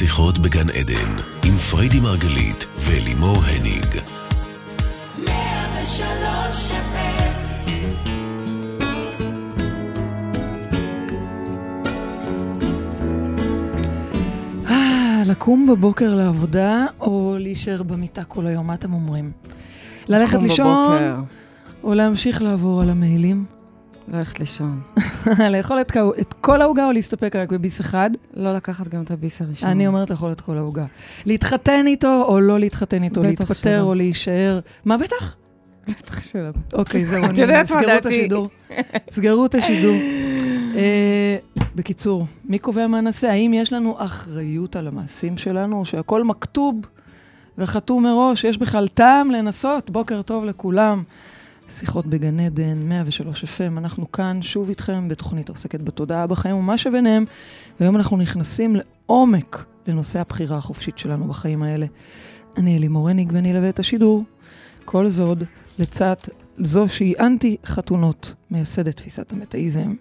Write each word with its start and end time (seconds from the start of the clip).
שיחות 0.00 0.38
בגן 0.38 0.70
עדן, 0.70 1.12
עם 1.44 1.52
פריידי 1.70 2.00
מרגלית 2.00 2.66
ולימור 2.80 3.36
הניג. 3.36 4.00
אה, 14.66 15.22
לקום 15.26 15.66
בבוקר 15.70 16.14
לעבודה 16.14 16.86
או 17.00 17.36
להישאר 17.38 17.82
במיטה 17.82 18.24
כל 18.24 18.46
היום? 18.46 18.66
מה 18.66 18.74
אתם 18.74 18.92
אומרים? 18.92 19.32
ללכת 20.08 20.42
לישון 20.42 20.92
או 21.84 21.94
להמשיך 21.94 22.42
לעבור 22.42 22.82
על 22.82 22.90
המיילים? 22.90 23.59
ללכת 24.10 24.40
לישון. 24.40 24.80
לאכול 25.52 25.80
את, 25.80 25.92
את 26.20 26.34
כל 26.40 26.62
העוגה 26.62 26.86
או 26.86 26.92
להסתפק 26.92 27.36
רק 27.36 27.52
בביס 27.52 27.80
אחד? 27.80 28.10
לא 28.34 28.54
לקחת 28.54 28.88
גם 28.88 29.02
את 29.02 29.10
הביס 29.10 29.42
הראשון. 29.42 29.68
אני 29.68 29.86
אומרת 29.86 30.10
לאכול 30.10 30.32
את 30.32 30.40
כל 30.40 30.56
העוגה. 30.56 30.84
להתחתן 31.26 31.86
איתו 31.86 32.24
או 32.28 32.40
לא 32.40 32.58
להתחתן 32.58 33.02
איתו? 33.02 33.22
להתפטר 33.22 33.82
או 33.82 33.94
להישאר? 33.94 34.60
מה 34.84 34.96
בטח? 34.96 35.36
בטח 35.88 36.22
שלא. 36.22 36.50
אוקיי, 36.72 37.06
זהו, 37.06 37.24
אני... 37.24 37.34
סגרו 37.66 37.96
את 37.98 38.06
השידור. 38.06 38.48
סגרו 39.10 39.46
את 39.46 39.54
השידור. 39.54 39.96
בקיצור, 41.74 42.26
מי 42.44 42.58
קובע 42.58 42.86
מה 42.86 43.00
נעשה? 43.00 43.30
האם 43.30 43.54
יש 43.54 43.72
לנו 43.72 43.94
אחריות 43.98 44.76
על 44.76 44.88
המעשים 44.88 45.38
שלנו, 45.38 45.84
שהכל 45.84 46.24
מכתוב 46.24 46.80
וחתום 47.58 48.02
מראש? 48.02 48.44
יש 48.44 48.58
בכלל 48.58 48.88
טעם 48.88 49.30
לנסות? 49.30 49.90
בוקר 49.90 50.22
טוב 50.22 50.44
לכולם. 50.44 51.02
שיחות 51.70 52.06
בגן 52.06 52.40
עדן, 52.40 52.88
103 52.88 53.44
FM, 53.44 53.78
אנחנו 53.78 54.12
כאן 54.12 54.42
שוב 54.42 54.68
איתכם 54.68 55.08
בתוכנית 55.08 55.48
העוסקת 55.48 55.80
בתודעה 55.80 56.26
בחיים 56.26 56.56
ומה 56.56 56.78
שביניהם, 56.78 57.24
והיום 57.80 57.96
אנחנו 57.96 58.16
נכנסים 58.16 58.76
לעומק 58.76 59.64
לנושא 59.86 60.20
הבחירה 60.20 60.56
החופשית 60.56 60.98
שלנו 60.98 61.28
בחיים 61.28 61.62
האלה. 61.62 61.86
אני 62.56 62.78
אלי 62.78 62.88
מורניג 62.88 63.32
ואני 63.34 63.52
אלווה 63.52 63.68
את 63.68 63.78
השידור. 63.78 64.24
כל 64.84 65.08
זאת 65.08 65.38
לצד 65.78 66.14
זו 66.58 66.88
שהיא 66.88 67.14
אנטי 67.20 67.56
חתונות, 67.66 68.34
מייסדת 68.50 68.96
תפיסת 68.96 69.32
המטאיזם. 69.32 69.94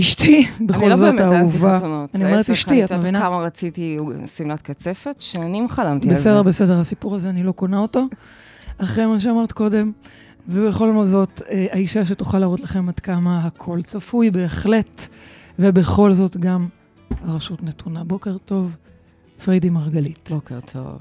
אשתי, 0.00 0.46
בכל 0.66 0.88
לא 0.88 0.96
זאת 0.96 1.20
אהובה. 1.20 2.04
אני 2.14 2.24
אומרת 2.24 2.50
אשתי, 2.50 2.84
את 2.84 2.92
מבינה? 2.92 3.18
אני 3.18 3.26
כמה 3.26 3.38
רציתי 3.38 3.98
שמלת 4.36 4.62
קצפת, 4.62 5.14
שנים 5.18 5.68
חלמתי 5.68 6.08
על 6.08 6.14
זה. 6.14 6.20
בסדר, 6.20 6.42
בסדר, 6.42 6.80
הסיפור 6.80 7.16
הזה, 7.16 7.30
אני 7.30 7.42
לא 7.42 7.52
קונה 7.52 7.78
אותו. 7.78 8.06
אחרי 8.78 9.06
מה 9.06 9.20
שאמרת 9.20 9.52
קודם, 9.52 9.92
ובכל 10.48 11.06
זאת, 11.06 11.42
אה, 11.50 11.66
האישה 11.70 12.04
שתוכל 12.04 12.38
להראות 12.38 12.60
לכם 12.60 12.88
עד 12.88 13.00
כמה 13.00 13.38
הכל 13.46 13.82
צפוי 13.82 14.30
בהחלט, 14.30 15.06
ובכל 15.58 16.12
זאת 16.12 16.36
גם 16.36 16.66
הרשות 17.22 17.62
נתונה. 17.62 18.04
בוקר 18.04 18.36
טוב, 18.38 18.76
פריידי 19.44 19.70
מרגלית. 19.70 20.28
בוקר 20.30 20.60
טוב. 20.72 20.98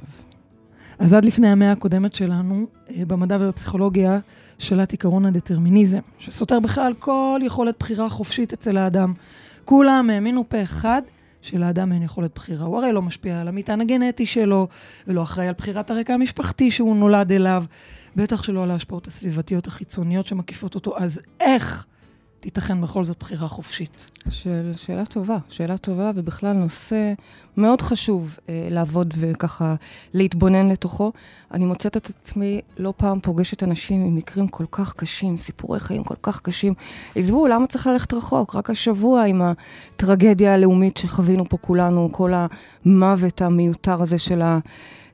אז 0.99 1.13
עד 1.13 1.25
לפני 1.25 1.47
המאה 1.47 1.71
הקודמת 1.71 2.13
שלנו, 2.13 2.65
אה, 2.89 3.05
במדע 3.05 3.37
ובפסיכולוגיה, 3.39 4.19
שלט 4.59 4.91
עיקרון 4.91 5.25
הדטרמיניזם, 5.25 5.99
שסותר 6.19 6.59
בכלל 6.59 6.93
כל 6.99 7.39
יכולת 7.43 7.75
בחירה 7.79 8.09
חופשית 8.09 8.53
אצל 8.53 8.77
האדם. 8.77 9.13
כולם 9.65 10.09
האמינו 10.09 10.49
פה 10.49 10.63
אחד 10.63 11.01
שלאדם 11.41 11.91
אין 11.91 12.03
יכולת 12.03 12.31
בחירה. 12.35 12.65
הוא 12.65 12.77
הרי 12.77 12.91
לא 12.91 13.01
משפיע 13.01 13.41
על 13.41 13.47
המטען 13.47 13.81
הגנטי 13.81 14.25
שלו, 14.25 14.67
ולא 15.07 15.23
אחראי 15.23 15.47
על 15.47 15.53
בחירת 15.57 15.91
הרקע 15.91 16.13
המשפחתי 16.13 16.71
שהוא 16.71 16.95
נולד 16.95 17.31
אליו, 17.31 17.63
בטח 18.15 18.43
שלא 18.43 18.63
על 18.63 18.71
ההשפעות 18.71 19.07
הסביבתיות 19.07 19.67
החיצוניות 19.67 20.25
שמקיפות 20.25 20.75
אותו. 20.75 20.97
אז 20.97 21.21
איך 21.39 21.85
תיתכן 22.39 22.81
בכל 22.81 23.03
זאת 23.03 23.19
בחירה 23.19 23.47
חופשית? 23.47 24.05
שאל, 24.29 24.73
שאלה 24.75 25.05
טובה, 25.05 25.38
שאלה 25.49 25.77
טובה, 25.77 26.11
ובכלל 26.15 26.53
נושא 26.53 27.13
מאוד 27.57 27.81
חשוב 27.81 28.37
אה, 28.49 28.67
לעבוד 28.71 29.13
וככה 29.17 29.75
להתבונן 30.13 30.69
לתוכו. 30.69 31.11
אני 31.52 31.65
מוצאת 31.65 31.97
את 31.97 32.09
עצמי 32.09 32.61
לא 32.77 32.93
פעם 32.97 33.20
פוגשת 33.20 33.64
אנשים 33.64 34.05
עם 34.05 34.15
מקרים 34.15 34.47
כל 34.47 34.65
כך 34.71 34.93
קשים, 34.95 35.37
סיפורי 35.37 35.80
חיים 35.80 36.03
כל 36.03 36.15
כך 36.21 36.41
קשים. 36.41 36.73
עזבו, 37.15 37.47
למה 37.47 37.67
צריך 37.67 37.87
ללכת 37.87 38.14
רחוק? 38.14 38.55
רק 38.55 38.70
השבוע 38.70 39.23
עם 39.23 39.41
הטרגדיה 39.41 40.53
הלאומית 40.53 40.97
שחווינו 40.97 41.49
פה 41.49 41.58
כולנו, 41.58 42.09
כל 42.11 42.33
המוות 42.86 43.41
המיותר 43.41 44.02
הזה 44.02 44.20
של 44.20 44.41
ה... 44.41 44.59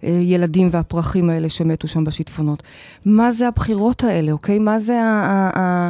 הילדים 0.01 0.69
והפרחים 0.71 1.29
האלה 1.29 1.49
שמתו 1.49 1.87
שם 1.87 2.03
בשיטפונות. 2.03 2.63
מה 3.05 3.31
זה 3.31 3.47
הבחירות 3.47 4.03
האלה, 4.03 4.31
אוקיי? 4.31 4.59
מה 4.59 4.79
זה 4.79 5.01
ה... 5.01 5.05
ה, 5.05 5.59
ה 5.59 5.89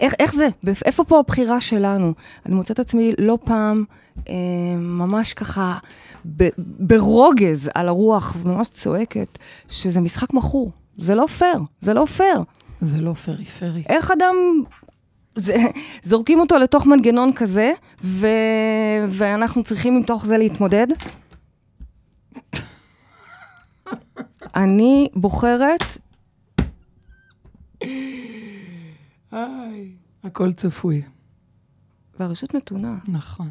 איך, 0.00 0.14
איך 0.18 0.34
זה? 0.34 0.48
איפה 0.84 1.04
פה 1.04 1.18
הבחירה 1.18 1.60
שלנו? 1.60 2.14
אני 2.46 2.54
מוצאת 2.54 2.78
עצמי 2.78 3.12
לא 3.18 3.38
פעם 3.44 3.84
אה, 4.28 4.34
ממש 4.76 5.32
ככה 5.32 5.78
ב, 6.36 6.48
ברוגז 6.58 7.70
על 7.74 7.88
הרוח, 7.88 8.36
וממש 8.42 8.68
צועקת, 8.68 9.38
שזה 9.68 10.00
משחק 10.00 10.32
מכור. 10.32 10.70
זה 10.98 11.14
לא 11.14 11.26
פייר, 11.26 11.60
זה 11.80 11.94
לא 11.94 12.04
פייר. 12.04 12.42
זה 12.80 13.00
לא 13.00 13.12
פרי 13.12 13.44
פרי. 13.44 13.82
איך 13.88 14.10
אדם 14.10 14.34
זה, 15.34 15.56
זורקים 16.02 16.40
אותו 16.40 16.58
לתוך 16.58 16.86
מנגנון 16.86 17.32
כזה, 17.32 17.72
ו, 18.04 18.26
ואנחנו 19.08 19.62
צריכים 19.62 19.98
מתוך 19.98 20.26
זה 20.26 20.38
להתמודד? 20.38 20.86
אני 24.56 25.08
בוחרת... 25.14 25.84
היי, 29.32 29.92
הכל 30.24 30.52
צפוי. 30.52 31.02
והרשות 32.18 32.54
נתונה. 32.54 32.98
נכון, 33.08 33.50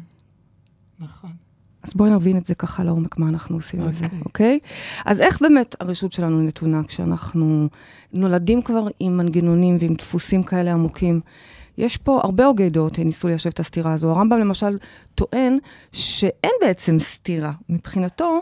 נכון. 1.00 1.30
אז 1.82 1.94
בואי 1.94 2.10
נבין 2.10 2.36
את 2.36 2.46
זה 2.46 2.54
ככה 2.54 2.84
לעומק, 2.84 3.18
מה 3.18 3.28
אנחנו 3.28 3.56
עושים 3.56 3.80
עם 3.82 3.92
זה, 3.92 4.04
אוקיי? 4.04 4.20
אוקיי? 4.24 4.58
אז 5.06 5.20
איך 5.20 5.42
באמת 5.42 5.76
הרשות 5.80 6.12
שלנו 6.12 6.42
נתונה 6.42 6.82
כשאנחנו 6.84 7.68
נולדים 8.12 8.62
כבר 8.62 8.86
עם 9.00 9.16
מנגנונים 9.16 9.76
ועם 9.80 9.94
דפוסים 9.94 10.42
כאלה 10.42 10.72
עמוקים? 10.72 11.20
יש 11.78 11.96
פה 11.96 12.20
הרבה 12.24 12.46
הוגי 12.46 12.70
דעות 12.70 12.98
ניסו 12.98 13.28
ליישב 13.28 13.50
את 13.50 13.60
הסתירה 13.60 13.92
הזו. 13.92 14.10
הרמב"ם 14.10 14.38
למשל 14.38 14.78
טוען 15.14 15.58
שאין 15.92 16.52
בעצם 16.60 17.00
סתירה. 17.00 17.52
מבחינתו, 17.68 18.40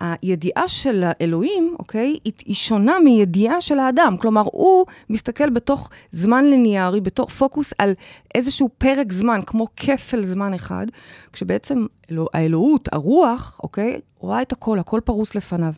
הידיעה 0.00 0.68
של 0.68 1.04
האלוהים, 1.06 1.76
אוקיי, 1.78 2.18
היא 2.44 2.54
שונה 2.54 2.98
מידיעה 2.98 3.60
של 3.60 3.78
האדם. 3.78 4.16
כלומר, 4.20 4.42
הוא 4.44 4.86
מסתכל 5.10 5.50
בתוך 5.50 5.90
זמן 6.12 6.44
ליניארי, 6.44 7.00
בתוך 7.00 7.30
פוקוס 7.30 7.72
על 7.78 7.92
איזשהו 8.34 8.68
פרק 8.78 9.12
זמן, 9.12 9.40
כמו 9.46 9.66
כפל 9.76 10.22
זמן 10.22 10.54
אחד, 10.54 10.86
כשבעצם 11.32 11.86
אלוה, 12.10 12.26
האלוהות, 12.34 12.88
הרוח, 12.92 13.60
אוקיי, 13.62 14.00
רואה 14.18 14.42
את 14.42 14.52
הכל, 14.52 14.78
הכל 14.78 15.00
פרוס 15.04 15.34
לפניו. 15.34 15.72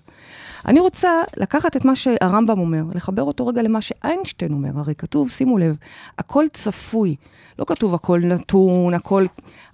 אני 0.66 0.80
רוצה 0.80 1.10
לקחת 1.36 1.76
את 1.76 1.84
מה 1.84 1.96
שהרמב"ם 1.96 2.58
אומר, 2.58 2.82
לחבר 2.94 3.22
אותו 3.22 3.46
רגע 3.46 3.62
למה 3.62 3.80
שאיינשטיין 3.80 4.52
אומר. 4.52 4.70
הרי 4.74 4.94
כתוב, 4.94 5.30
שימו 5.30 5.58
לב, 5.58 5.76
הכל 6.18 6.44
צפוי. 6.52 7.16
לא 7.58 7.64
כתוב 7.64 7.94
הכל 7.94 8.20
נתון, 8.20 8.94
הכל, 8.94 9.26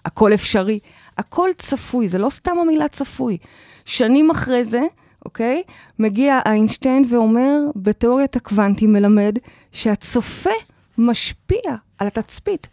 הכל 0.05 0.35
אפשרי. 0.35 0.79
הכל 1.19 1.49
צפוי, 1.59 2.09
זה 2.09 2.19
לא 2.19 2.31
סתם 2.31 2.59
המילה 2.59 2.89
צפוי. 2.89 3.39
שנים 3.85 4.31
אחרי 4.31 4.65
זה, 4.65 4.81
אוקיי? 5.25 5.63
מגיע 5.99 6.41
איינשטיין 6.47 7.05
ואומר, 7.09 7.59
בתיאוריית 7.77 8.37
הקוונטים 8.37 8.93
מלמד, 8.93 9.39
שהצופה 9.73 10.51
משפיע 10.99 11.77
על 11.99 12.07
התצפית. 12.07 12.69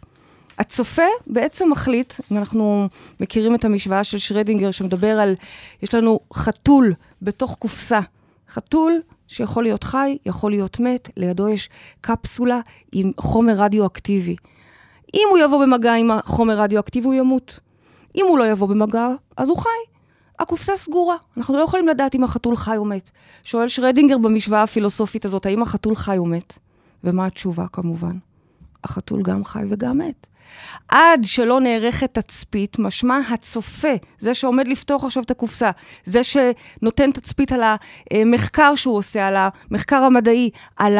הצופה 0.58 1.02
בעצם 1.26 1.70
מחליט, 1.70 2.14
אם 2.32 2.36
אנחנו 2.36 2.88
מכירים 3.20 3.54
את 3.54 3.64
המשוואה 3.64 4.04
של 4.04 4.18
שרדינגר 4.18 4.70
שמדבר 4.70 5.20
על, 5.20 5.34
יש 5.82 5.94
לנו 5.94 6.20
חתול 6.34 6.94
בתוך 7.22 7.56
קופסה. 7.58 8.00
חתול 8.48 9.00
שיכול 9.28 9.62
להיות 9.62 9.84
חי, 9.84 10.16
יכול 10.26 10.50
להיות 10.50 10.80
מת, 10.80 11.08
לידו 11.16 11.48
יש 11.48 11.68
קפסולה 12.00 12.60
עם 12.92 13.12
חומר 13.20 13.52
רדיואקטיבי. 13.56 14.36
אם 15.14 15.26
הוא 15.30 15.38
יבוא 15.38 15.64
במגע 15.64 15.94
עם 15.94 16.10
החומר 16.10 16.60
רדיואקטיבי, 16.60 17.06
הוא 17.06 17.14
ימות. 17.14 17.60
אם 18.16 18.26
הוא 18.28 18.38
לא 18.38 18.50
יבוא 18.50 18.68
במגע, 18.68 19.08
אז 19.36 19.48
הוא 19.48 19.58
חי. 19.58 19.90
הקופסה 20.38 20.76
סגורה, 20.76 21.16
אנחנו 21.36 21.58
לא 21.58 21.62
יכולים 21.62 21.88
לדעת 21.88 22.14
אם 22.14 22.24
החתול 22.24 22.56
חי 22.56 22.76
או 22.76 22.84
מת. 22.84 23.10
שואל 23.42 23.68
שרדינגר 23.68 24.18
במשוואה 24.18 24.62
הפילוסופית 24.62 25.24
הזאת, 25.24 25.46
האם 25.46 25.62
החתול 25.62 25.94
חי 25.94 26.18
או 26.18 26.26
מת? 26.26 26.58
ומה 27.04 27.26
התשובה 27.26 27.66
כמובן? 27.72 28.16
החתול 28.84 29.22
גם 29.22 29.44
חי 29.44 29.62
וגם 29.70 29.98
מת. 29.98 30.26
עד 30.88 31.20
שלא 31.24 31.60
נערכת 31.60 32.14
תצפית, 32.14 32.78
משמע 32.78 33.18
הצופה, 33.30 33.94
זה 34.18 34.34
שעומד 34.34 34.68
לפתוח 34.68 35.04
עכשיו 35.04 35.22
את 35.22 35.30
הקופסה, 35.30 35.70
זה 36.04 36.20
שנותן 36.24 37.12
תצפית 37.12 37.52
על 37.52 37.62
המחקר 38.10 38.74
שהוא 38.74 38.96
עושה, 38.96 39.26
על 39.26 39.36
המחקר 39.70 39.96
המדעי, 39.96 40.50
על 40.76 40.98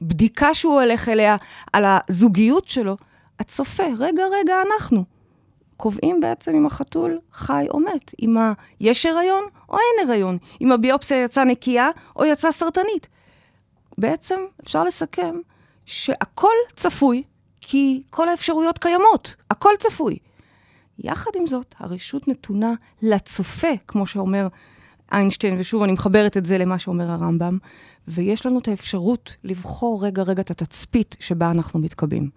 הבדיקה 0.00 0.54
שהוא 0.54 0.80
הולך 0.80 1.08
אליה, 1.08 1.36
על 1.72 1.84
הזוגיות 1.86 2.68
שלו, 2.68 2.96
הצופה, 3.40 3.86
רגע, 3.98 4.22
רגע, 4.40 4.54
אנחנו. 4.72 5.04
קובעים 5.76 6.20
בעצם 6.20 6.54
אם 6.54 6.66
החתול 6.66 7.18
חי 7.32 7.66
או 7.70 7.80
מת, 7.80 8.14
אם. 8.22 8.36
יש 8.80 9.06
הריון 9.06 9.44
או 9.68 9.76
אין 9.76 10.08
הריון, 10.08 10.38
אם 10.60 10.72
הביופסיה 10.72 11.24
יצאה 11.24 11.44
נקייה 11.44 11.90
או 12.16 12.24
יצאה 12.24 12.52
סרטנית. 12.52 13.08
בעצם 13.98 14.40
אפשר 14.62 14.84
לסכם 14.84 15.34
שהכל 15.86 16.54
צפוי, 16.76 17.22
כי 17.60 18.02
כל 18.10 18.28
האפשרויות 18.28 18.78
קיימות, 18.78 19.34
הכל 19.50 19.72
צפוי. 19.78 20.18
יחד 20.98 21.30
עם 21.34 21.46
זאת, 21.46 21.74
הרשות 21.78 22.28
נתונה 22.28 22.72
לצופה, 23.02 23.72
כמו 23.86 24.06
שאומר 24.06 24.48
איינשטיין, 25.12 25.56
ושוב, 25.58 25.82
אני 25.82 25.92
מחברת 25.92 26.36
את 26.36 26.46
זה 26.46 26.58
למה 26.58 26.78
שאומר 26.78 27.10
הרמב"ם, 27.10 27.58
ויש 28.08 28.46
לנו 28.46 28.58
את 28.58 28.68
האפשרות 28.68 29.36
לבחור 29.44 30.06
רגע-רגע 30.06 30.42
את 30.42 30.50
התצפית 30.50 31.16
שבה 31.20 31.50
אנחנו 31.50 31.80
מתקבעים. 31.80 32.30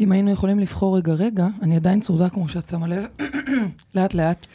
אם 0.00 0.12
היינו 0.12 0.30
יכולים 0.30 0.58
לבחור 0.58 0.96
רגע-רגע, 0.96 1.46
אני 1.62 1.76
עדיין 1.76 2.00
צרודה 2.00 2.28
כמו 2.28 2.48
שאת 2.48 2.68
שמה 2.68 2.86
לב, 2.86 3.04
לאט-לאט. 3.94 4.46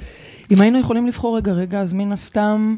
אם 0.52 0.62
היינו 0.62 0.80
יכולים 0.80 1.08
לבחור 1.08 1.38
רגע-רגע, 1.38 1.82
אז 1.82 1.94
מן 1.94 2.12
הסתם 2.12 2.76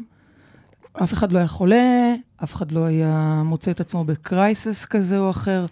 אף 0.92 1.12
אחד 1.12 1.32
לא 1.32 1.38
היה 1.38 1.46
חולה, 1.46 2.14
אף 2.44 2.54
אחד 2.54 2.72
לא 2.72 2.84
היה 2.84 3.42
מוצא 3.44 3.70
את 3.70 3.80
עצמו 3.80 4.04
בקרייסס 4.04 4.84
כזה 4.84 5.18
או 5.18 5.30
אחר. 5.30 5.66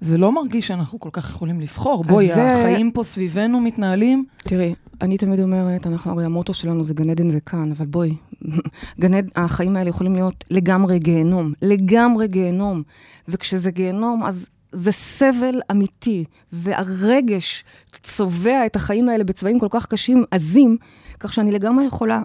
זה 0.00 0.18
לא 0.18 0.32
מרגיש 0.32 0.66
שאנחנו 0.66 1.00
כל 1.00 1.08
כך 1.12 1.30
יכולים 1.30 1.60
לבחור. 1.60 2.04
בואי, 2.04 2.28
זה... 2.28 2.52
החיים 2.52 2.90
פה 2.90 3.02
סביבנו 3.02 3.60
מתנהלים. 3.60 4.24
תראי, 4.38 4.74
אני 5.00 5.18
תמיד 5.18 5.40
אומרת, 5.40 5.86
אנחנו, 5.86 6.10
הרי 6.12 6.24
המוטו 6.24 6.54
שלנו 6.54 6.84
זה 6.84 6.94
גן 6.94 7.10
עדן 7.10 7.28
זה 7.28 7.40
כאן, 7.40 7.70
אבל 7.72 7.86
בואי, 7.86 8.14
גן 9.00 9.14
עדן, 9.14 9.28
החיים 9.36 9.76
האלה 9.76 9.90
יכולים 9.90 10.14
להיות 10.14 10.44
לגמרי 10.50 10.98
גיהנום, 10.98 11.52
לגמרי 11.62 12.28
גיהנום. 12.28 12.82
וכשזה 13.28 13.70
גיהנום, 13.70 14.24
אז 14.24 14.48
זה 14.72 14.92
סבל 14.92 15.60
אמיתי, 15.70 16.24
והרגש 16.52 17.64
צובע 18.02 18.66
את 18.66 18.76
החיים 18.76 19.08
האלה 19.08 19.24
בצבעים 19.24 19.58
כל 19.58 19.68
כך 19.70 19.86
קשים, 19.86 20.24
עזים, 20.30 20.76
כך 21.20 21.32
שאני 21.32 21.52
לגמרי 21.52 21.84
יכולה 21.84 22.22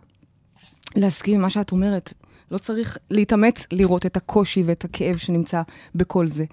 להסכים 0.95 1.35
עם 1.35 1.41
מה 1.41 1.49
שאת 1.49 1.71
אומרת. 1.71 2.13
לא 2.51 2.57
צריך 2.57 2.97
להתאמץ 3.11 3.65
לראות 3.71 4.05
את 4.05 4.17
הקושי 4.17 4.63
ואת 4.65 4.85
הכאב 4.85 5.17
שנמצא 5.17 5.61
בכל 5.95 6.27
זה. 6.27 6.45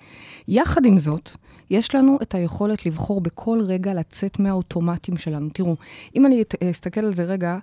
יחד 0.49 0.85
עם 0.85 0.99
זאת, 0.99 1.31
יש 1.71 1.95
לנו 1.95 2.19
את 2.23 2.35
היכולת 2.35 2.87
לבחור 2.87 3.21
בכל 3.21 3.61
רגע 3.67 3.95
לצאת 3.95 4.39
מהאוטומטים 4.39 5.17
שלנו. 5.17 5.49
תראו, 5.53 5.77
אם 6.17 6.27
אני 6.27 6.43
אסתכל 6.71 7.01
על 7.01 7.13
זה 7.13 7.25
רגע, 7.25 7.59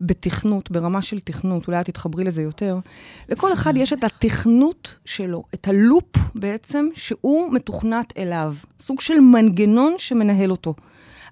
בתכנות, 0.00 0.70
ברמה 0.70 1.02
של 1.02 1.20
תכנות, 1.20 1.66
אולי 1.66 1.80
את 1.80 1.86
תתחברי 1.86 2.24
לזה 2.24 2.42
יותר, 2.42 2.78
לכל 3.28 3.52
אחד 3.52 3.76
יש 3.76 3.92
את 3.92 4.04
התכנות 4.04 4.96
שלו, 5.04 5.44
את 5.54 5.68
הלופ 5.68 6.16
בעצם, 6.34 6.88
שהוא 6.94 7.52
מתוכנת 7.52 8.12
אליו. 8.16 8.54
סוג 8.80 9.00
של 9.00 9.20
מנגנון 9.20 9.94
שמנהל 9.98 10.50
אותו. 10.50 10.74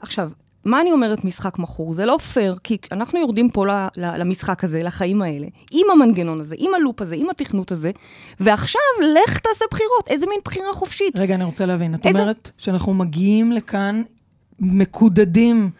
עכשיו, 0.00 0.30
מה 0.66 0.80
אני 0.80 0.92
אומרת 0.92 1.24
משחק 1.24 1.58
מכור? 1.58 1.94
זה 1.94 2.06
לא 2.06 2.18
פייר, 2.18 2.56
כי 2.64 2.78
אנחנו 2.92 3.18
יורדים 3.18 3.50
פה 3.50 3.64
למשחק 3.96 4.64
הזה, 4.64 4.82
לחיים 4.82 5.22
האלה, 5.22 5.46
עם 5.72 5.86
המנגנון 5.92 6.40
הזה, 6.40 6.54
עם 6.58 6.74
הלופ 6.74 7.02
הזה, 7.02 7.14
עם 7.14 7.30
התכנות 7.30 7.72
הזה, 7.72 7.90
ועכשיו 8.40 8.80
לך 9.14 9.38
תעשה 9.38 9.64
בחירות. 9.70 10.08
איזה 10.08 10.26
מין 10.26 10.40
בחירה 10.44 10.72
חופשית? 10.72 11.18
רגע, 11.18 11.34
אני 11.34 11.44
רוצה 11.44 11.66
להבין. 11.66 11.94
את 11.94 12.06
איזה... 12.06 12.20
אומרת 12.20 12.50
שאנחנו 12.58 12.94
מגיעים 12.94 13.52
לכאן 13.52 14.02
מקודדים 14.60 15.70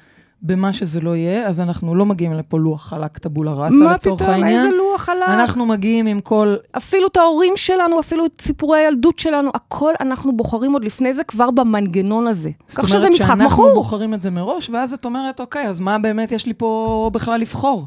במה 0.42 0.72
שזה 0.72 1.00
לא 1.00 1.16
יהיה, 1.16 1.48
אז 1.48 1.60
אנחנו 1.60 1.94
לא 1.94 2.06
מגיעים 2.06 2.32
לפה 2.32 2.58
לוח 2.58 2.86
חלק 2.86 3.18
טבולה 3.18 3.52
ראסה, 3.52 3.94
לצורך 3.94 4.22
העניין. 4.22 4.40
מה 4.40 4.46
פתאום? 4.46 4.66
איזה 4.66 4.76
לוח 4.76 5.00
חלק? 5.00 5.28
אנחנו 5.28 5.66
מגיעים 5.66 6.06
עם 6.06 6.20
כל... 6.20 6.56
אפילו 6.76 7.06
את 7.06 7.16
ההורים 7.16 7.52
שלנו, 7.56 8.00
אפילו 8.00 8.26
את 8.26 8.40
סיפורי 8.40 8.78
הילדות 8.78 9.18
שלנו, 9.18 9.50
הכל 9.54 9.92
אנחנו 10.00 10.36
בוחרים 10.36 10.72
עוד 10.72 10.84
לפני 10.84 11.14
זה 11.14 11.24
כבר 11.24 11.50
במנגנון 11.50 12.26
הזה. 12.26 12.50
כך 12.74 12.88
שזה 12.88 13.10
משחק 13.10 13.30
מכור. 13.30 13.30
זאת 13.30 13.30
אומרת 13.30 13.50
שאנחנו 13.50 13.74
בוחרים 13.74 14.14
את 14.14 14.22
זה 14.22 14.30
מראש, 14.30 14.70
ואז 14.70 14.92
את 14.92 15.04
אומרת, 15.04 15.40
אוקיי, 15.40 15.68
אז 15.68 15.80
מה 15.80 15.98
באמת 15.98 16.32
יש 16.32 16.46
לי 16.46 16.54
פה 16.54 17.10
בכלל 17.12 17.40
לבחור? 17.40 17.86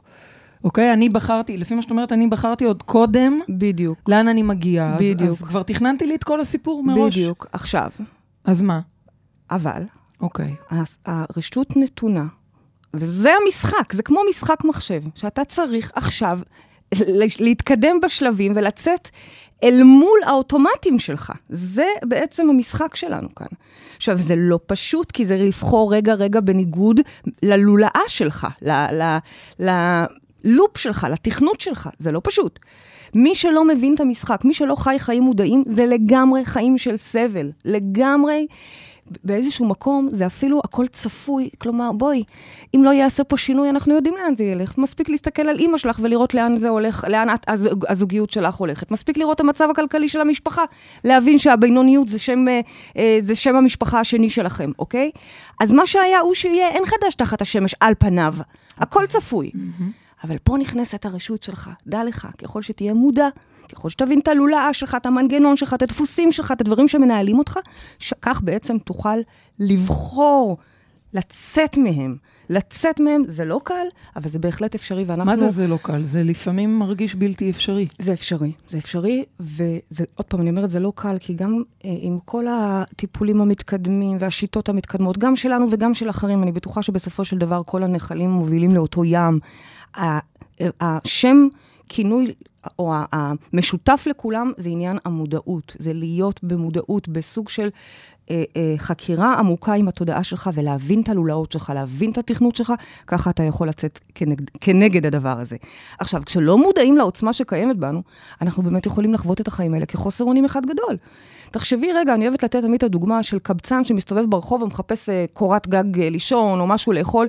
אוקיי? 0.64 0.94
אני 0.94 1.10
בחרתי, 1.10 1.58
לפי 1.58 1.76
מה 1.76 1.82
שאת 1.82 1.92
אומרת, 1.92 2.12
אני 2.12 2.28
בחרתי 2.28 2.66
עוד 2.66 2.84
קודם. 2.84 3.40
בדיוק. 3.50 3.98
לאן 4.08 4.28
אני 4.28 4.44
מגיעה. 4.44 4.96
בדיוק. 5.00 5.22
אז, 5.22 5.32
אז 5.32 5.44
כבר 5.44 5.64
תכננתי 5.64 6.08
לי 6.08 6.16
את 6.16 6.24
כל 6.24 6.42
הסיפור 6.42 6.84
מראש. 6.84 7.18
בדיוק. 7.18 7.48
עכשיו. 7.54 7.90
אז 8.46 8.62
מה? 8.62 8.80
אבל. 9.52 9.84
אוקיי. 10.22 10.56
הרשות 11.06 11.78
נתונה 11.78 12.26
וזה 12.94 13.32
המשחק, 13.44 13.94
זה 13.94 14.04
כמו 14.04 14.22
משחק 14.30 14.64
מחשב, 14.64 15.02
שאתה 15.16 15.46
צריך 15.46 15.92
עכשיו 15.96 16.40
להתקדם 17.40 18.00
בשלבים 18.04 18.54
ולצאת 18.56 19.10
אל 19.64 19.84
מול 19.84 20.20
האוטומטים 20.26 21.00
שלך. 21.00 21.34
זה 21.50 21.88
בעצם 22.04 22.50
המשחק 22.50 22.96
שלנו 22.96 23.36
כאן. 23.36 23.48
עכשיו, 23.98 24.18
זה 24.18 24.34
לא 24.38 24.60
פשוט, 24.66 25.12
כי 25.12 25.26
זה 25.26 25.38
לבחור 25.38 25.94
רגע-רגע 25.94 26.40
בניגוד 26.40 27.00
ללולאה 27.44 28.02
שלך, 28.08 28.48
ללופ 29.60 30.78
שלך, 30.78 31.08
לתכנות 31.12 31.62
שלך. 31.62 31.90
זה 31.98 32.12
לא 32.12 32.22
פשוט. 32.24 32.60
מי 33.16 33.36
שלא 33.36 33.66
מבין 33.66 33.96
את 33.96 34.00
המשחק, 34.00 34.46
מי 34.46 34.54
שלא 34.54 34.76
חי 34.76 34.96
חיים 35.00 35.24
מודעים, 35.24 35.64
זה 35.68 35.86
לגמרי 35.86 36.46
חיים 36.46 36.78
של 36.78 36.98
סבל. 36.98 37.52
לגמרי 37.66 38.48
באיזשהו 39.24 39.66
מקום 39.66 40.08
זה 40.12 40.26
אפילו 40.26 40.62
הכל 40.64 40.88
צפוי. 40.88 41.50
כלומר, 41.58 41.92
בואי, 41.92 42.24
אם 42.76 42.84
לא 42.84 42.90
יעשה 42.90 43.24
פה 43.24 43.38
שינוי, 43.38 43.70
אנחנו 43.70 43.96
יודעים 43.96 44.16
לאן 44.16 44.36
זה 44.36 44.44
ילך. 44.44 44.78
מספיק 44.78 45.10
להסתכל 45.10 45.42
על 45.42 45.58
אימא 45.58 45.78
שלך 45.78 46.00
ולראות 46.04 46.34
לאן 46.34 46.56
זה 46.56 46.70
הולך, 46.70 47.06
לאן 47.10 47.30
את, 47.34 47.50
הזוג, 47.50 47.86
הזוגיות 47.90 48.32
שלך 48.32 48.56
הולכת. 48.56 48.92
מספיק 48.92 49.18
לראות 49.18 49.36
את 49.36 49.40
המצב 49.40 49.68
הכלכלי 49.72 50.10
של 50.10 50.22
המשפחה, 50.22 50.64
להבין 51.04 51.40
שהבינוניות 51.40 52.10
זה 52.10 52.20
שם, 52.20 52.48
אה, 52.48 52.62
אה, 52.98 53.18
זה 53.20 53.36
שם 53.36 53.56
המשפחה 53.56 54.00
השני 54.00 54.30
שלכם, 54.30 54.72
אוקיי? 54.80 55.12
אז 55.60 55.72
מה 55.72 55.88
שהיה 55.88 56.20
הוא 56.20 56.34
שיהיה, 56.34 56.70
אין 56.70 56.84
חדש 56.86 57.16
תחת 57.16 57.42
השמש 57.42 57.76
על 57.80 57.94
פניו. 58.00 58.36
הכל 58.78 59.06
צפוי. 59.06 59.52
Mm-hmm. 59.54 60.10
אבל 60.24 60.38
פה 60.44 60.58
נכנסת 60.58 61.06
הרשות 61.06 61.44
שלך. 61.44 61.70
דע 61.88 62.04
לך, 62.04 62.28
ככל 62.38 62.62
שתהיה 62.62 62.94
מודע, 62.94 63.28
ככל 63.72 63.90
שתבין 63.90 64.20
את 64.20 64.28
הלולאה 64.28 64.74
שלך, 64.74 64.96
את 64.96 65.06
המנגנון 65.06 65.56
שלך, 65.56 65.74
את 65.74 65.82
הדפוסים 65.82 66.32
שלך, 66.32 66.52
את 66.52 66.62
הדברים 66.62 66.88
שמנהלים 66.88 67.40
אותך, 67.40 67.60
כך 68.22 68.42
בעצם 68.42 68.78
תוכל 68.78 69.18
לבחור 69.60 70.58
לצאת 71.14 71.78
מהם. 71.78 72.18
לצאת 72.50 73.00
מהם 73.00 73.24
זה 73.28 73.46
לא 73.46 73.62
קל, 73.64 73.86
אבל 74.16 74.30
זה 74.30 74.40
בהחלט 74.40 74.76
אפשרי, 74.76 75.04
ואנחנו... 75.04 75.32
מה 75.32 75.38
זה 75.38 75.50
זה 75.50 75.68
לא 75.68 75.80
קל? 75.82 76.04
זה 76.04 76.24
לפעמים 76.24 76.80
מרגיש 76.80 77.16
בלתי 77.16 77.50
אפשרי. 77.50 77.88
זה 78.00 78.14
אפשרי, 78.14 78.52
זה 78.70 78.78
אפשרי, 78.78 79.24
וזה, 79.40 80.06
עוד 80.16 80.26
פעם, 80.26 80.42
אני 80.42 80.50
אומרת, 80.50 80.70
זה 80.70 80.80
לא 80.80 80.92
קל, 80.96 81.18
כי 81.20 81.34
גם 81.34 81.64
אה, 81.86 81.90
עם 82.02 82.20
כל 82.26 82.46
הטיפולים 82.50 83.42
המתקדמים 83.42 84.18
והשיטות 84.20 84.70
המתקדמות, 84.70 85.18
גם 85.18 85.36
שלנו 85.36 85.68
וגם 85.72 85.94
של 85.94 86.10
אחרים, 86.10 86.44
אני 86.44 86.52
בטוחה 86.52 86.82
שבסופו 86.82 87.26
של 87.26 87.38
דבר 87.38 87.62
כל 87.66 87.84
הנחלים 87.84 88.30
מובילים 88.30 88.76
לאותו 88.76 89.06
ים. 89.06 89.40
השם, 90.82 91.48
כינוי 91.90 92.34
או 92.80 92.94
המשותף 93.12 94.04
לכולם 94.10 94.52
זה 94.58 94.70
עניין 94.70 94.98
המודעות, 95.06 95.76
זה 95.80 95.94
להיות 95.94 96.44
במודעות, 96.44 97.08
בסוג 97.08 97.50
של 97.50 97.70
אה, 98.32 98.44
אה, 98.58 98.74
חקירה 98.78 99.34
עמוקה 99.34 99.74
עם 99.74 99.88
התודעה 99.88 100.24
שלך 100.24 100.50
ולהבין 100.54 101.02
את 101.02 101.10
הלולאות 101.10 101.52
שלך, 101.52 101.72
להבין 101.76 102.12
את 102.12 102.18
התכנות 102.18 102.56
שלך, 102.56 102.74
ככה 103.08 103.30
אתה 103.30 103.44
יכול 103.44 103.68
לצאת 103.68 104.00
כנגד, 104.16 104.50
כנגד 104.62 105.06
הדבר 105.06 105.40
הזה. 105.40 105.58
עכשיו, 106.00 106.22
כשלא 106.26 106.58
מודעים 106.58 106.98
לעוצמה 106.98 107.34
שקיימת 107.34 107.78
בנו, 107.78 108.02
אנחנו 108.42 108.64
באמת 108.64 108.86
יכולים 108.86 109.14
לחוות 109.14 109.42
את 109.42 109.48
החיים 109.48 109.74
האלה 109.74 109.86
כחוסר 109.86 110.24
אונים 110.24 110.46
אחד 110.46 110.66
גדול. 110.66 110.98
תחשבי 111.52 111.94
רגע, 111.94 112.14
אני 112.14 112.28
אוהבת 112.28 112.44
לתת 112.44 112.62
תמיד 112.62 112.76
את 112.76 112.84
הדוגמה 112.84 113.24
של 113.24 113.40
קבצן 113.40 113.84
שמסתובב 113.84 114.26
ברחוב 114.30 114.62
ומחפש 114.62 115.10
אה, 115.10 115.26
קורת 115.34 115.68
גג 115.68 116.00
אה, 116.00 116.10
לישון 116.10 116.60
או 116.60 116.68
משהו 116.68 116.94
לאכול. 116.94 117.28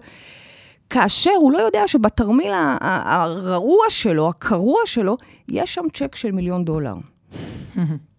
כאשר 0.91 1.31
הוא 1.41 1.53
לא 1.53 1.59
יודע 1.59 1.89
שבתרמיל 1.89 2.53
הרעוע 2.81 3.85
שלו, 3.89 4.29
הקרוע 4.29 4.81
שלו, 4.85 5.17
יש 5.49 5.75
שם 5.75 5.85
צ'ק 5.95 6.17
של 6.17 6.33
מיליון 6.33 6.65
דולר. 6.65 6.95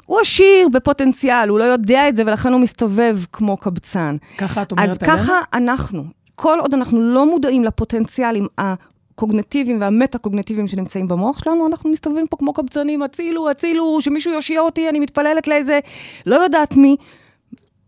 הוא 0.05 0.19
עשיר 0.19 0.69
בפוטנציאל, 0.69 1.49
הוא 1.49 1.59
לא 1.59 1.63
יודע 1.63 2.09
את 2.09 2.15
זה, 2.15 2.23
ולכן 2.25 2.53
הוא 2.53 2.61
מסתובב 2.61 3.17
כמו 3.31 3.57
קבצן. 3.57 4.17
ככה 4.37 4.61
את 4.61 4.71
אומרת 4.71 5.03
עלינו? 5.03 5.19
אז 5.19 5.23
ככה 5.23 5.33
אנחנו, 5.53 6.03
כל 6.35 6.57
עוד 6.61 6.73
אנחנו 6.73 7.01
לא 7.01 7.25
מודעים 7.25 7.63
לפוטנציאלים 7.63 8.47
הקוגנטיביים 8.57 9.81
והמטה-קוגנטיביים 9.81 10.67
שנמצאים 10.67 11.07
במוח 11.07 11.43
שלנו, 11.43 11.67
אנחנו 11.67 11.89
מסתובבים 11.89 12.27
פה 12.27 12.37
כמו 12.37 12.53
קבצנים, 12.53 13.01
הצילו, 13.01 13.49
הצילו, 13.49 14.01
שמישהו 14.01 14.33
יושיע 14.33 14.61
אותי, 14.61 14.89
אני 14.89 14.99
מתפללת 14.99 15.47
לאיזה, 15.47 15.79
לא 16.25 16.35
יודעת 16.35 16.77
מי. 16.77 16.95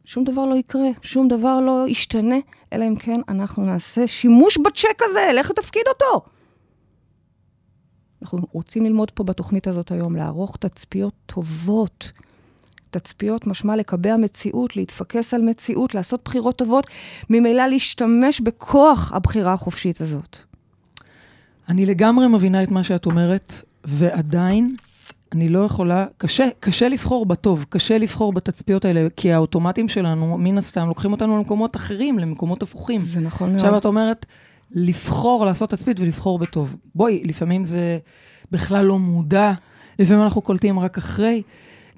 שום 0.05 0.24
דבר 0.24 0.45
לא 0.45 0.55
יקרה, 0.55 0.89
שום 1.01 1.27
דבר 1.27 1.60
לא 1.60 1.86
ישתנה, 1.88 2.36
אלא 2.74 2.88
אם 2.88 2.95
כן 2.95 3.22
אנחנו 3.29 3.65
נעשה 3.65 4.07
שימוש 4.07 4.57
בצ'ק 4.57 5.01
הזה, 5.01 5.31
לך 5.33 5.51
תפקיד 5.51 5.83
אותו. 5.88 6.25
אנחנו 8.22 8.39
רוצים 8.51 8.86
ללמוד 8.86 9.12
פה 9.12 9.24
בתוכנית 9.24 9.67
הזאת 9.67 9.91
היום, 9.91 10.15
לערוך 10.15 10.57
תצפיות 10.57 11.13
טובות. 11.25 12.12
תצפיות 12.89 13.48
משמע 13.48 13.75
לקבע 13.75 14.17
מציאות, 14.17 14.75
להתפקס 14.75 15.33
על 15.33 15.41
מציאות, 15.41 15.95
לעשות 15.95 16.22
בחירות 16.25 16.55
טובות, 16.55 16.88
ממילא 17.29 17.65
להשתמש 17.67 18.41
בכוח 18.41 19.12
הבחירה 19.12 19.53
החופשית 19.53 20.01
הזאת. 20.01 20.38
אני 21.69 21.86
לגמרי 21.86 22.27
מבינה 22.27 22.63
את 22.63 22.72
מה 22.72 22.83
שאת 22.83 23.05
אומרת, 23.05 23.53
ועדיין 23.83 24.75
אני 25.33 25.49
לא 25.49 25.59
יכולה, 25.59 26.05
קשה, 26.17 26.47
קשה 26.59 26.89
לבחור 26.89 27.25
בטוב, 27.25 27.65
קשה 27.69 27.97
לבחור 27.97 28.33
בתצפיות 28.33 28.85
האלה, 28.85 29.07
כי 29.17 29.33
האוטומטים 29.33 29.89
שלנו, 29.89 30.37
מן 30.37 30.57
הסתם, 30.57 30.87
לוקחים 30.87 31.11
אותנו 31.11 31.37
למקומות 31.37 31.75
אחרים, 31.75 32.19
למקומות 32.19 32.63
הפוכים. 32.63 33.01
זה 33.01 33.19
נכון 33.19 33.49
מאוד. 33.49 33.59
עכשיו 33.59 33.77
את 33.77 33.85
אומרת, 33.85 34.25
לבחור 34.71 35.45
לעשות 35.45 35.69
תצפית 35.69 35.99
ולבחור 35.99 36.39
בטוב. 36.39 36.75
בואי, 36.95 37.23
לפעמים 37.25 37.65
זה 37.65 37.99
בכלל 38.51 38.85
לא 38.85 38.99
מודע, 38.99 39.53
לפעמים 39.99 40.23
אנחנו 40.23 40.41
קולטים 40.41 40.79
רק 40.79 40.97
אחרי. 40.97 41.41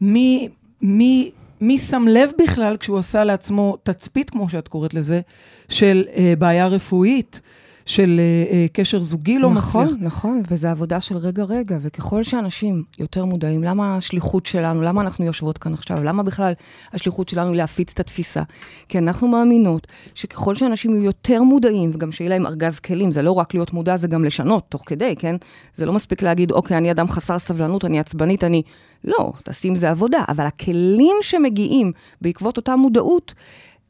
מי, 0.02 0.50
מי 0.82 1.32
מי 1.62 1.78
שם 1.78 2.06
לב 2.10 2.32
בכלל 2.44 2.78
כשהוא 2.78 2.98
עשה 2.98 3.24
לעצמו 3.24 3.78
תצפית, 3.84 4.30
כמו 4.30 4.50
שאת 4.50 4.68
קוראת 4.68 4.94
לזה, 4.94 5.22
של 5.70 6.04
אה, 6.16 6.34
בעיה 6.40 6.68
רפואית, 6.68 7.42
של 7.86 8.20
אה, 8.20 8.54
אה, 8.54 8.66
קשר 8.74 9.00
זוגי 9.00 9.40
לא 9.40 9.50
נכון, 9.50 9.84
מצליח. 9.84 9.98
נכון, 10.02 10.38
נכון, 10.38 10.42
וזו 10.50 10.68
עבודה 10.68 11.02
של 11.02 11.18
רגע-רגע, 11.18 11.78
וככל 11.82 12.24
שאנשים 12.24 12.84
יותר 13.00 13.26
מודעים, 13.26 13.64
למה 13.64 13.98
השליחות 13.98 14.46
שלנו, 14.46 14.82
למה 14.82 15.02
אנחנו 15.02 15.26
יושבות 15.26 15.58
כאן 15.58 15.74
עכשיו, 15.74 16.04
למה 16.04 16.24
בכלל 16.24 16.54
השליחות 16.94 17.30
שלנו 17.30 17.50
היא 17.50 17.58
להפיץ 17.58 17.92
את 17.92 18.00
התפיסה? 18.00 18.44
כי 18.90 18.98
אנחנו 18.98 19.28
מאמינות 19.28 19.88
שככל 20.14 20.56
שאנשים 20.56 20.96
יהיו 20.96 21.04
יותר 21.04 21.44
מודעים, 21.44 21.92
וגם 21.94 22.12
שיהיה 22.12 22.30
להם 22.30 22.46
ארגז 22.46 22.80
כלים, 22.80 23.12
זה 23.12 23.22
לא 23.22 23.32
רק 23.32 23.54
להיות 23.54 23.74
מודע, 23.74 23.98
זה 23.98 24.08
גם 24.08 24.24
לשנות 24.24 24.64
תוך 24.70 24.84
כדי, 24.86 25.16
כן? 25.16 25.36
זה 25.76 25.86
לא 25.86 25.94
מספיק 25.94 26.22
להגיד, 26.22 26.52
אוקיי, 26.52 26.78
אני 26.78 26.92
אדם 26.92 27.08
חסר 27.08 27.40
סבלנות, 27.40 27.86
אני 27.86 28.00
עצבנית, 28.00 28.44
אני... 28.44 28.62
לא, 29.04 29.34
תעשי 29.44 29.68
עם 29.68 29.76
זה 29.76 29.90
עבודה, 29.90 30.24
אבל 30.28 30.46
הכלים 30.46 31.16
שמגיעים 31.22 31.92
בעקבות 32.22 32.58
אותה 32.58 32.76
מודעות, 32.76 33.34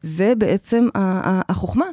זה 0.05 0.33
בעצם 0.37 0.87
החוכמה. 1.49 1.85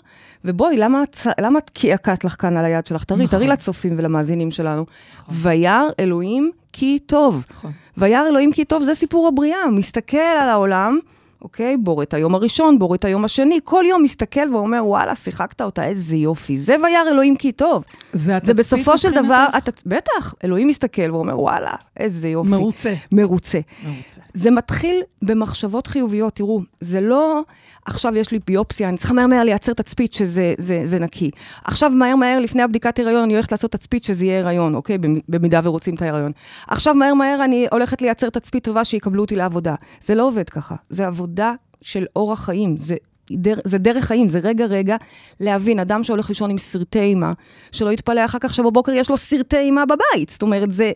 ובואי, 0.44 0.76
למה, 0.76 1.02
למה 1.40 1.58
את 1.58 1.70
קעקעת 1.70 2.24
לך 2.24 2.36
כאן 2.38 2.56
על 2.56 2.64
היד 2.64 2.86
שלך? 2.86 3.04
תראי, 3.04 3.24
נכון. 3.24 3.38
תראי 3.38 3.48
לצופים 3.48 3.94
ולמאזינים 3.98 4.50
שלנו. 4.50 4.86
נכון. 5.18 5.34
וירא 5.38 5.82
אלוהים 6.00 6.50
כי 6.72 6.98
טוב. 7.06 7.44
נכון. 7.50 7.72
וירא 7.96 8.28
אלוהים 8.28 8.52
כי 8.52 8.64
טוב, 8.64 8.84
זה 8.84 8.94
סיפור 8.94 9.28
הבריאה. 9.28 9.70
מסתכל 9.70 10.16
על 10.16 10.48
העולם, 10.48 10.98
אוקיי? 11.42 11.76
בורא 11.76 12.02
את 12.02 12.14
היום 12.14 12.34
הראשון, 12.34 12.78
בורא 12.78 12.94
את 12.94 13.04
היום 13.04 13.24
השני, 13.24 13.58
כל 13.64 13.84
יום 13.88 14.02
מסתכל 14.02 14.54
ואומר, 14.54 14.86
וואלה, 14.86 15.14
שיחקת 15.14 15.62
אותה, 15.62 15.84
איזה 15.84 16.16
יופי. 16.16 16.58
זה 16.58 16.76
וירא 16.84 17.10
אלוהים 17.10 17.36
כי 17.36 17.52
טוב. 17.52 17.84
זה 18.12 18.38
זה 18.42 18.54
בסופו 18.54 18.98
של 18.98 19.14
דבר, 19.14 19.46
בטח, 19.86 20.34
אלוהים 20.44 20.68
מסתכל 20.68 21.10
ואומר, 21.10 21.40
וואלה, 21.40 21.74
איזה 21.96 22.28
יופי. 22.28 22.50
מרוצה. 22.50 22.94
מרוצה. 23.12 23.60
מרוצה. 23.84 24.20
זה 24.34 24.50
מתחיל 24.50 25.02
במחשבות 25.22 25.86
חיוביות, 25.86 26.36
תראו, 26.36 26.60
זה 26.80 27.00
לא... 27.00 27.42
עכשיו 27.86 28.16
יש 28.16 28.30
לי 28.30 28.38
ביופסיה, 28.46 28.88
אני 28.88 28.96
צריכה 28.96 29.14
מהר 29.14 29.26
מהר 29.26 29.44
לייצר 29.44 29.72
תצפית 29.72 30.12
שזה 30.12 30.54
זה, 30.58 30.80
זה 30.84 30.98
נקי. 30.98 31.30
עכשיו 31.64 31.90
מהר 31.90 32.16
מהר 32.16 32.40
לפני 32.40 32.62
הבדיקת 32.62 32.98
הריון 32.98 33.22
אני 33.22 33.34
הולכת 33.34 33.52
לעשות 33.52 33.72
תצפית 33.72 34.04
שזה 34.04 34.24
יהיה 34.24 34.40
הריון, 34.40 34.74
אוקיי? 34.74 34.98
במידה 35.28 35.60
ורוצים 35.64 35.94
את 35.94 36.02
ההריון. 36.02 36.32
עכשיו 36.68 36.94
מהר 36.94 37.14
מהר 37.14 37.44
אני 37.44 37.66
הולכת 37.72 38.02
לייצר 38.02 38.30
תצפית 38.30 38.64
טובה 38.64 38.84
שיקבלו 38.84 39.22
אותי 39.22 39.36
לעבודה. 39.36 39.74
זה 40.00 40.14
לא 40.14 40.26
עובד 40.26 40.50
ככה, 40.50 40.74
זה 40.88 41.06
עבודה 41.06 41.52
של 41.82 42.06
אורח 42.16 42.44
חיים, 42.44 42.76
זה 42.76 42.96
דר, 43.38 43.54
זה 43.64 43.78
דרך 43.78 44.04
חיים, 44.04 44.28
זה 44.28 44.38
רגע-רגע 44.38 44.96
להבין, 45.40 45.78
אדם 45.78 46.02
שהולך 46.02 46.28
לישון 46.28 46.50
עם 46.50 46.58
סרטי 46.58 47.00
אימה, 47.00 47.32
שלא 47.72 47.90
יתפלא 47.90 48.24
אחר 48.24 48.38
כך 48.40 48.54
שבבוקר 48.54 48.92
יש 48.92 49.10
לו 49.10 49.16
סרטי 49.16 49.56
אימה 49.56 49.84
בבית. 49.86 50.28
זאת 50.28 50.42
אומרת, 50.42 50.72
זה 50.72 50.92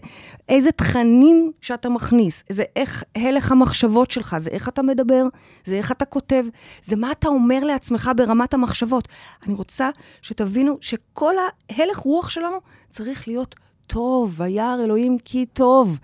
איזה 0.48 0.72
תכנים 0.72 1.52
שאתה 1.60 1.88
מכניס, 1.88 2.44
זה 2.48 2.64
איך 2.76 3.04
הלך 3.16 3.52
המחשבות 3.52 4.10
שלך, 4.10 4.36
זה 4.38 4.50
איך 4.50 4.68
אתה 4.68 4.82
מדבר, 4.82 5.22
זה 5.64 5.74
איך 5.74 5.92
אתה 5.92 6.04
כותב, 6.04 6.44
זה 6.84 6.96
מה 6.96 7.12
אתה 7.12 7.28
אומר 7.28 7.64
לעצמך 7.64 8.10
ברמת 8.16 8.54
המחשבות. 8.54 9.08
אני 9.46 9.54
רוצה 9.54 9.90
שתבינו 10.22 10.76
שכל 10.80 11.34
ההלך 11.38 11.96
רוח 11.96 12.30
שלנו 12.30 12.56
צריך 12.90 13.28
להיות 13.28 13.54
טוב, 13.86 14.34
וירא 14.40 14.76
אלוהים 14.84 15.18
כי 15.24 15.46
טוב. 15.46 15.98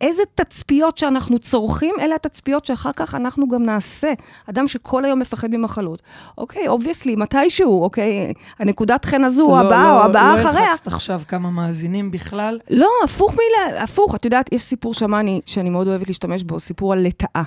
איזה 0.00 0.22
תצפיות 0.34 0.98
שאנחנו 0.98 1.38
צורכים, 1.38 1.94
אלה 2.00 2.14
התצפיות 2.14 2.64
שאחר 2.64 2.90
כך 2.96 3.14
אנחנו 3.14 3.48
גם 3.48 3.62
נעשה. 3.62 4.12
אדם 4.50 4.68
שכל 4.68 5.04
היום 5.04 5.18
מפחד 5.18 5.48
ממחלות. 5.50 6.02
אוקיי, 6.38 6.68
obviously, 6.68 7.16
מתישהו, 7.16 7.82
אוקיי, 7.82 8.32
הנקודת 8.58 9.04
חן 9.04 9.24
הזו, 9.24 9.48
לא, 9.48 9.60
הבאה 9.60 9.84
לא, 9.84 10.00
או 10.00 10.04
הבאה 10.04 10.34
לא 10.34 10.40
אחריה. 10.40 10.60
לא 10.60 10.66
הלחצת 10.66 10.86
עכשיו 10.86 11.20
כמה 11.28 11.50
מאזינים 11.50 12.10
בכלל? 12.10 12.58
לא, 12.70 12.90
הפוך 13.04 13.30
מילה, 13.30 13.82
הפוך. 13.82 14.14
את 14.14 14.24
יודעת, 14.24 14.52
יש 14.52 14.62
סיפור 14.62 14.94
שמעני, 14.94 15.40
שאני 15.46 15.70
מאוד 15.70 15.88
אוהבת 15.88 16.08
להשתמש 16.08 16.42
בו, 16.42 16.60
סיפור 16.60 16.92
על 16.92 16.98
לטאה. 17.06 17.42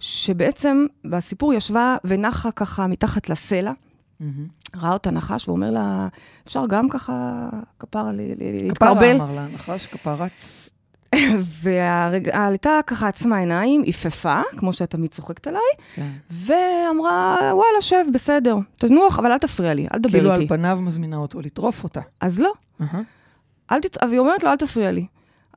שבעצם 0.00 0.86
בסיפור 1.04 1.54
ישבה 1.54 1.96
ונחה 2.04 2.50
ככה 2.50 2.86
מתחת 2.86 3.28
לסלע. 3.28 3.72
Mm-hmm. 3.72 4.24
ראה 4.76 4.92
אותה 4.92 5.10
נחש 5.10 5.48
ואומר 5.48 5.70
לה, 5.70 6.08
אפשר 6.46 6.66
גם 6.66 6.88
ככה 6.88 7.48
כפרה 7.78 8.10
להתקרבל? 8.12 8.74
כפרה 8.74 9.12
אמר 9.12 9.34
לה, 9.34 9.46
נחש, 9.54 9.86
כפרה. 9.86 10.26
והעלתה 11.62 12.80
ככה 12.86 13.08
עצמה 13.08 13.36
עיניים, 13.36 13.82
עיפפה, 13.82 14.40
כמו 14.56 14.72
שאת 14.72 14.90
תמיד 14.90 15.10
צוחקת 15.10 15.46
עליי, 15.46 15.60
כן. 15.94 16.08
ואמרה, 16.30 17.36
וואלה, 17.52 17.80
שב, 17.80 18.04
בסדר, 18.14 18.56
תנוח, 18.76 19.18
אבל 19.18 19.32
אל 19.32 19.38
תפריע 19.38 19.74
לי, 19.74 19.86
אל 19.94 19.98
תדבר 19.98 20.10
כאילו 20.10 20.30
איתי. 20.30 20.40
כאילו 20.40 20.54
על 20.54 20.58
פניו 20.58 20.78
מזמינה 20.82 21.16
אותו 21.16 21.40
לטרוף 21.40 21.84
אותה. 21.84 22.00
אז 22.20 22.40
לא. 22.40 22.52
Uh-huh. 22.80 22.96
אל 23.72 23.80
תת... 23.80 23.96
והיא 24.02 24.18
אומרת 24.18 24.44
לו, 24.44 24.50
אל 24.50 24.56
תפריע 24.56 24.90
לי. 24.90 25.06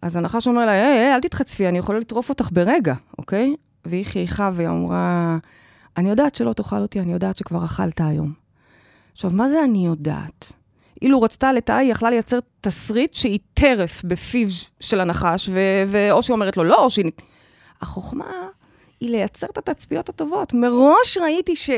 אז 0.02 0.16
הנחש 0.16 0.48
אומר 0.48 0.66
לה, 0.66 0.72
היי, 0.72 0.82
היי, 0.82 1.16
אל 1.16 1.22
תתחצפי, 1.22 1.68
אני 1.68 1.78
יכולה 1.78 2.00
לטרוף 2.00 2.30
אותך 2.30 2.50
ברגע, 2.52 2.94
אוקיי? 3.18 3.56
והיא 3.86 4.06
חייכה 4.06 4.50
והיא 4.54 4.68
אמרה, 4.68 5.38
אני 5.98 6.10
יודעת 6.10 6.36
שלא 6.36 6.54
תאכל 6.54 6.80
אותי, 6.80 7.00
אני 7.00 7.14
יודעת 7.14 7.38
שכבר 7.38 7.66
אכלת 7.66 8.02
היום. 8.02 8.34
עכשיו, 9.14 9.32
מה 9.34 9.50
זה 9.50 9.64
אני 9.64 9.86
יודעת? 9.86 10.54
אילו 11.04 11.22
רצתה 11.22 11.54
לטאה, 11.54 11.78
היא 11.78 11.92
יכלה 11.92 12.10
לייצר 12.10 12.40
תסריט 12.62 13.14
שהיא 13.14 13.40
טרף 13.54 14.04
בפיו 14.04 14.48
של 14.80 15.00
הנחש, 15.00 15.50
ו- 15.50 15.84
ואו 15.88 16.24
שהיא 16.24 16.34
אומרת 16.34 16.58
לו 16.58 16.64
לא, 16.64 16.84
או 16.84 16.90
שהיא... 16.90 17.12
החוכמה 17.82 18.26
היא 19.00 19.10
לייצר 19.10 19.48
את 19.48 19.58
התצפיות 19.58 20.10
הטובות. 20.10 20.54
מראש 20.54 21.18
ראיתי 21.18 21.56
ש... 21.56 21.70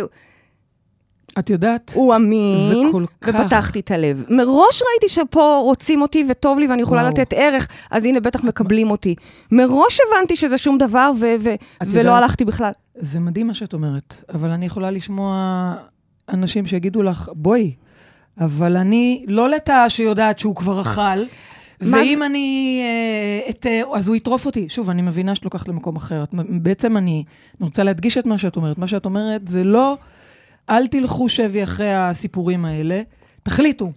את 1.39 1.50
יודעת, 1.50 1.91
הוא 1.96 2.15
אמין, 2.15 2.91
ופתחתי 3.27 3.79
את 3.79 3.91
הלב. 3.91 4.24
מראש 4.29 4.82
ראיתי 4.82 5.10
שפה 5.10 5.60
רוצים 5.63 6.01
אותי 6.01 6.25
וטוב 6.29 6.60
לי 6.60 6.67
ואני 6.67 6.82
יכולה 6.82 7.01
וואו. 7.01 7.12
לתת 7.12 7.34
ערך, 7.38 7.67
אז 7.91 8.05
הנה, 8.05 8.20
בטח 8.20 8.44
מקבלים 8.44 8.91
אותי. 8.91 9.15
מראש 9.51 10.00
הבנתי 10.08 10.36
שזה 10.36 10.58
שום 10.58 10.77
דבר, 10.77 11.12
ו- 11.20 11.25
ו- 11.39 11.55
ולא 11.84 12.00
יודעת, 12.00 12.24
הלכתי 12.24 12.46
בכלל. 12.46 12.72
זה 13.00 13.20
מדהים 13.20 13.48
מה 13.48 13.53
שאת 13.53 13.74
אומרת, 13.74 14.15
אבל 14.29 14.50
אני 14.50 14.65
יכולה 14.65 14.91
לשמוע 14.91 15.74
אנשים 16.29 16.65
שיגידו 16.65 17.03
לך, 17.03 17.29
בואי, 17.34 17.75
אבל 18.39 18.77
אני 18.77 19.25
לא 19.27 19.49
לטאה 19.49 19.89
שיודעת 19.89 20.39
שהוא 20.39 20.55
כבר 20.55 20.81
אכל. 20.81 21.19
ואם 21.81 22.23
אני... 22.23 22.79
אה, 22.83 23.49
את, 23.49 23.65
אה, 23.65 23.81
אז 23.93 24.07
הוא 24.07 24.15
יטרוף 24.15 24.45
אותי. 24.45 24.69
שוב, 24.69 24.89
אני 24.89 25.01
מבינה 25.01 25.35
שאת 25.35 25.45
לוקחת 25.45 25.67
למקום 25.67 25.95
אחר. 25.95 26.23
בעצם 26.49 26.97
אני, 26.97 27.23
אני 27.59 27.65
רוצה 27.65 27.83
להדגיש 27.83 28.17
את 28.17 28.25
מה 28.25 28.37
שאת 28.37 28.55
אומרת. 28.55 28.77
מה 28.77 28.87
שאת 28.87 29.05
אומרת 29.05 29.47
זה 29.47 29.63
לא, 29.63 29.97
אל 30.69 30.87
תלכו 30.87 31.29
שבי 31.29 31.63
אחרי 31.63 31.93
הסיפורים 31.93 32.65
האלה, 32.65 33.01
תחליטו. 33.43 33.91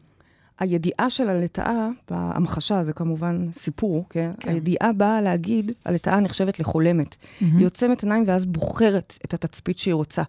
הידיעה 0.58 1.10
של 1.10 1.28
הלטאה, 1.28 1.88
בהמחשה, 2.10 2.84
זה 2.84 2.92
כמובן 2.92 3.48
סיפור, 3.52 4.04
כן? 4.10 4.30
כן. 4.40 4.50
הידיעה 4.50 4.92
באה 4.92 5.20
להגיד, 5.20 5.72
הלטאה 5.84 6.20
נחשבת 6.20 6.60
לחולמת. 6.60 7.10
Mm-hmm. 7.14 7.44
היא 7.58 7.66
עוצמת 7.66 8.02
עיניים 8.02 8.24
ואז 8.26 8.46
בוחרת 8.46 9.18
את 9.24 9.34
התצפית 9.34 9.78
שהיא 9.78 9.94
רוצה. 9.94 10.22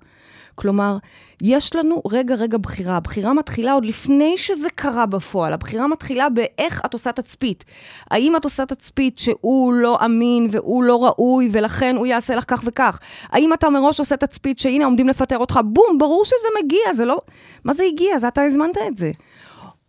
כלומר, 0.55 0.97
יש 1.41 1.75
לנו 1.75 2.01
רגע 2.11 2.35
רגע 2.35 2.57
בחירה. 2.57 2.97
הבחירה 2.97 3.33
מתחילה 3.33 3.73
עוד 3.73 3.85
לפני 3.85 4.37
שזה 4.37 4.69
קרה 4.75 5.05
בפועל. 5.05 5.53
הבחירה 5.53 5.87
מתחילה 5.87 6.29
באיך 6.29 6.81
את 6.85 6.93
עושה 6.93 7.11
תצפית. 7.11 7.65
האם 8.11 8.35
את 8.35 8.43
עושה 8.43 8.65
תצפית 8.65 9.19
שהוא 9.19 9.73
לא 9.73 10.05
אמין 10.05 10.47
והוא 10.51 10.83
לא 10.83 11.05
ראוי 11.05 11.49
ולכן 11.51 11.95
הוא 11.95 12.07
יעשה 12.07 12.35
לך 12.35 12.43
כך 12.47 12.61
וכך? 12.65 12.99
האם 13.29 13.53
אתה 13.53 13.69
מראש 13.69 13.99
עושה 13.99 14.17
תצפית 14.17 14.59
שהנה 14.59 14.85
עומדים 14.85 15.07
לפטר 15.07 15.37
אותך, 15.37 15.59
בום, 15.63 15.97
ברור 15.97 16.25
שזה 16.25 16.47
מגיע, 16.63 16.93
זה 16.93 17.05
לא... 17.05 17.21
מה 17.63 17.73
זה 17.73 17.83
הגיע? 17.93 18.19
זה 18.19 18.27
אתה 18.27 18.43
הזמנת 18.43 18.77
את 18.87 18.97
זה. 18.97 19.11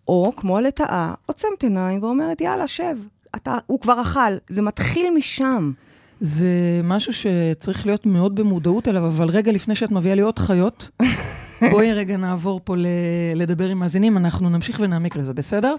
או 0.08 0.32
כמו 0.36 0.58
הלטאה, 0.58 1.14
עוצמת 1.26 1.62
עיניים 1.62 2.02
ואומרת, 2.02 2.40
יאללה, 2.40 2.66
שב. 2.66 2.96
אתה, 3.36 3.54
הוא 3.66 3.80
כבר 3.80 4.02
אכל. 4.02 4.32
זה 4.48 4.62
מתחיל 4.62 5.06
משם. 5.16 5.72
זה 6.20 6.46
משהו 6.84 7.12
שצריך 7.12 7.86
להיות 7.86 8.06
מאוד 8.06 8.34
במודעות 8.34 8.88
אליו, 8.88 9.06
אבל 9.06 9.28
רגע 9.28 9.52
לפני 9.52 9.74
שאת 9.74 9.92
מביאה 9.92 10.14
לי 10.14 10.22
עוד 10.22 10.38
חיות, 10.38 10.88
בואי 11.70 11.92
רגע 11.92 12.16
נעבור 12.16 12.60
פה 12.64 12.76
ל- 12.76 12.86
לדבר 13.34 13.68
עם 13.68 13.78
מאזינים, 13.78 14.16
אנחנו 14.16 14.50
נמשיך 14.50 14.80
ונעמיק 14.80 15.16
לזה, 15.16 15.34
בסדר? 15.34 15.74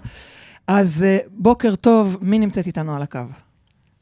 אז 0.68 1.04
אה, 1.08 1.18
בוקר 1.30 1.74
טוב, 1.76 2.18
מי 2.20 2.38
נמצאת 2.38 2.66
איתנו 2.66 2.96
על 2.96 3.02
הקו? 3.02 3.20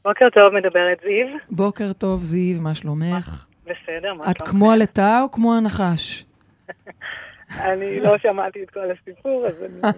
בוקר 0.05 0.25
טוב, 0.33 0.53
מדברת 0.53 0.97
זיו. 1.03 1.37
בוקר 1.49 1.93
טוב, 1.93 2.23
זיו, 2.23 2.61
מה 2.61 2.75
שלומך? 2.75 3.45
בסדר, 3.63 4.13
מה 4.13 4.23
שלומך? 4.23 4.29
את 4.37 4.41
כמו 4.41 4.71
הלטאה 4.71 5.21
או 5.21 5.31
כמו 5.31 5.55
הנחש? 5.55 6.25
אני 7.59 7.99
לא 7.99 8.17
שמעתי 8.17 8.63
את 8.63 8.69
כל 8.69 8.91
הסיפור, 8.91 9.45
אז 9.45 9.63
אני... 9.63 9.93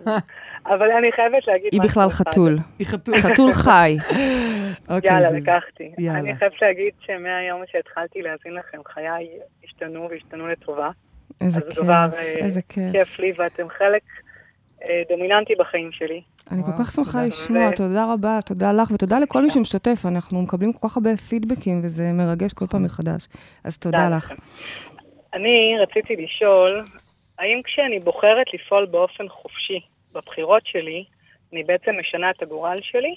אבל 0.66 0.92
אני 0.92 1.12
חייבת 1.12 1.48
להגיד 1.48 1.70
היא 1.72 1.82
בכלל 1.82 2.10
חתול. 2.10 2.58
היא 2.80 2.88
חתול. 2.88 3.18
חתול 3.18 3.54
חי. 3.54 3.98
אוקיי, 4.90 5.12
יאללה, 5.12 5.32
לקחתי. 5.32 5.92
אני 6.10 6.36
חייבת 6.36 6.62
להגיד 6.62 6.94
שמהיום 7.00 7.62
שהתחלתי 7.72 8.22
להאזין 8.22 8.54
לכם, 8.54 8.78
חיי 8.94 9.30
השתנו 9.64 10.08
והשתנו 10.10 10.48
לטובה. 10.48 10.90
איזה 11.42 11.62
כיף, 11.62 11.80
איזה 12.38 12.62
כיף. 12.62 12.92
כיף 12.92 13.20
לי, 13.20 13.34
ואתם 13.38 13.70
חלק 13.70 14.02
אה, 14.84 15.02
דומיננטי 15.10 15.54
בחיים 15.60 15.92
שלי. 15.92 16.22
אני 16.52 16.64
כל 16.64 16.84
כך 16.84 16.92
שמחה 16.92 17.24
לשמוע, 17.24 17.72
תודה 17.72 18.14
רבה, 18.14 18.40
תודה 18.46 18.72
לך, 18.72 18.92
ותודה 18.92 19.20
לכל 19.20 19.42
מי 19.42 19.50
שמשתתף. 19.50 20.06
אנחנו 20.06 20.42
מקבלים 20.42 20.74
כל 20.74 20.88
כך 20.88 20.98
הרבה 20.98 21.18
פידבקים, 21.18 21.82
וזה 21.84 22.12
מרגש 22.14 22.54
כל 22.54 22.66
פעם 22.68 22.84
מחדש. 22.84 23.28
אז 23.64 23.78
תודה 23.78 24.10
לך. 24.10 24.32
אני 25.34 25.76
רציתי 25.82 26.16
לשאול, 26.16 26.86
האם 27.44 27.62
כשאני 27.64 28.00
בוחרת 28.00 28.48
לפעול 28.54 28.86
באופן 28.86 29.30
חופשי 29.30 29.80
בבחירות 30.14 30.66
שלי, 30.66 31.06
אני 31.54 31.64
בעצם 31.64 31.92
משנה 32.00 32.30
את 32.30 32.42
הגורל 32.42 32.80
שלי? 32.82 33.16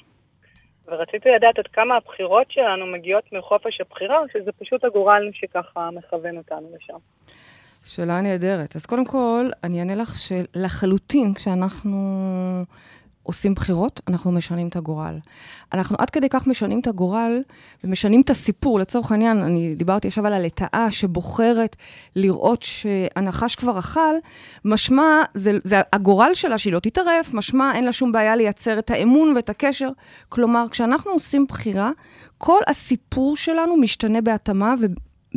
ורציתי 0.86 1.28
לדעת 1.36 1.58
עד 1.58 1.66
כמה 1.66 1.96
הבחירות 1.96 2.50
שלנו 2.50 2.86
מגיעות 2.86 3.24
מחופש 3.32 3.80
הבחירה, 3.80 4.18
או 4.18 4.24
שזה 4.32 4.50
פשוט 4.52 4.84
הגורל 4.84 5.30
שככה 5.32 5.90
מכוון 5.90 6.36
אותנו 6.36 6.68
לשם. 6.76 6.98
שאלה 7.84 8.20
נהדרת. 8.20 8.76
אז 8.76 8.86
קודם 8.86 9.04
כל, 9.04 9.46
אני 9.64 9.78
אענה 9.80 9.94
לך 9.94 10.14
שלחלוטין, 10.18 11.34
כשאנחנו 11.34 11.96
עושים 13.26 13.54
בחירות, 13.54 14.00
אנחנו 14.08 14.32
משנים 14.32 14.68
את 14.68 14.76
הגורל. 14.76 15.18
אנחנו 15.72 15.96
עד 15.98 16.10
כדי 16.10 16.28
כך 16.28 16.46
משנים 16.46 16.80
את 16.80 16.86
הגורל 16.86 17.42
ומשנים 17.84 18.20
את 18.20 18.30
הסיפור. 18.30 18.78
לצורך 18.78 19.12
העניין, 19.12 19.38
אני 19.38 19.74
דיברתי 19.74 20.08
עכשיו 20.08 20.26
על 20.26 20.32
הלטאה 20.32 20.90
שבוחרת 20.90 21.76
לראות 22.16 22.62
שהנחש 22.62 23.54
כבר 23.54 23.78
אכל, 23.78 24.14
משמע, 24.64 25.22
זה, 25.34 25.58
זה 25.64 25.80
הגורל 25.92 26.30
שלה 26.34 26.58
שהיא 26.58 26.72
לא 26.72 26.80
תתערף, 26.80 27.34
משמע 27.34 27.72
אין 27.74 27.84
לה 27.84 27.92
שום 27.92 28.12
בעיה 28.12 28.36
לייצר 28.36 28.78
את 28.78 28.90
האמון 28.90 29.32
ואת 29.36 29.50
הקשר. 29.50 29.88
כלומר, 30.28 30.66
כשאנחנו 30.70 31.10
עושים 31.10 31.46
בחירה, 31.48 31.90
כל 32.38 32.60
הסיפור 32.66 33.36
שלנו 33.36 33.76
משתנה 33.76 34.20
בהתאמה, 34.20 34.74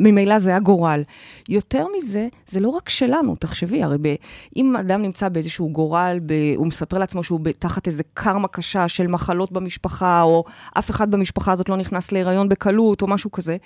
ממילא 0.00 0.38
זה 0.38 0.56
הגורל. 0.56 1.02
יותר 1.48 1.86
מזה, 1.96 2.28
זה 2.46 2.60
לא 2.60 2.68
רק 2.68 2.88
שלנו, 2.88 3.36
תחשבי, 3.36 3.82
הרי 3.82 3.96
ב, 4.02 4.14
אם 4.56 4.76
אדם 4.76 5.02
נמצא 5.02 5.28
באיזשהו 5.28 5.68
גורל, 5.68 6.20
ב, 6.26 6.32
הוא 6.56 6.66
מספר 6.66 6.98
לעצמו 6.98 7.24
שהוא 7.24 7.40
תחת 7.58 7.86
איזה 7.86 8.02
קרמה 8.14 8.48
קשה 8.48 8.88
של 8.88 9.06
מחלות 9.06 9.52
במשפחה, 9.52 10.22
או 10.22 10.44
אף 10.78 10.90
אחד 10.90 11.10
במשפחה 11.10 11.52
הזאת 11.52 11.68
לא 11.68 11.76
נכנס 11.76 12.12
להיריון 12.12 12.48
בקלות, 12.48 13.02
או 13.02 13.06
משהו 13.06 13.30
כזה, 13.30 13.56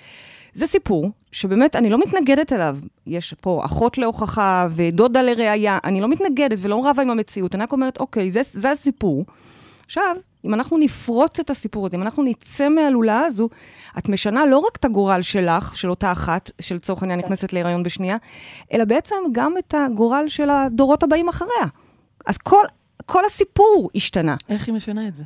זה 0.53 0.67
סיפור 0.67 1.11
שבאמת 1.31 1.75
אני 1.75 1.89
לא 1.89 1.97
מתנגדת 1.97 2.53
אליו. 2.53 2.77
יש 3.07 3.33
פה 3.41 3.61
אחות 3.65 3.97
להוכחה 3.97 4.67
ודודה 4.71 5.21
לראייה, 5.21 5.77
אני 5.83 6.01
לא 6.01 6.07
מתנגדת 6.07 6.57
ולא 6.61 6.89
רבה 6.89 7.03
עם 7.03 7.09
המציאות, 7.09 7.55
אני 7.55 7.63
רק 7.63 7.71
אומרת, 7.71 7.97
אוקיי, 7.97 8.31
זה, 8.31 8.41
זה 8.43 8.71
הסיפור. 8.71 9.25
עכשיו, 9.85 10.15
אם 10.45 10.53
אנחנו 10.53 10.77
נפרוץ 10.77 11.39
את 11.39 11.49
הסיפור 11.49 11.85
הזה, 11.85 11.97
אם 11.97 12.01
אנחנו 12.01 12.23
נצא 12.23 12.69
מהלולה 12.69 13.19
הזו, 13.19 13.49
את 13.97 14.09
משנה 14.09 14.45
לא 14.45 14.57
רק 14.57 14.75
את 14.75 14.85
הגורל 14.85 15.21
שלך, 15.21 15.77
של 15.77 15.89
אותה 15.89 16.11
אחת, 16.11 16.51
שלצורך 16.61 17.01
העניין 17.01 17.19
נכנסת 17.19 17.53
להיריון 17.53 17.83
בשנייה, 17.83 18.17
אלא 18.73 18.85
בעצם 18.85 19.15
גם 19.31 19.53
את 19.57 19.73
הגורל 19.77 20.25
של 20.27 20.49
הדורות 20.49 21.03
הבאים 21.03 21.29
אחריה. 21.29 21.67
אז 22.25 22.37
כל, 22.37 22.65
כל 23.05 23.25
הסיפור 23.25 23.89
השתנה. 23.95 24.35
איך 24.49 24.67
היא 24.67 24.75
משנה 24.75 25.07
את 25.07 25.15
זה? 25.15 25.23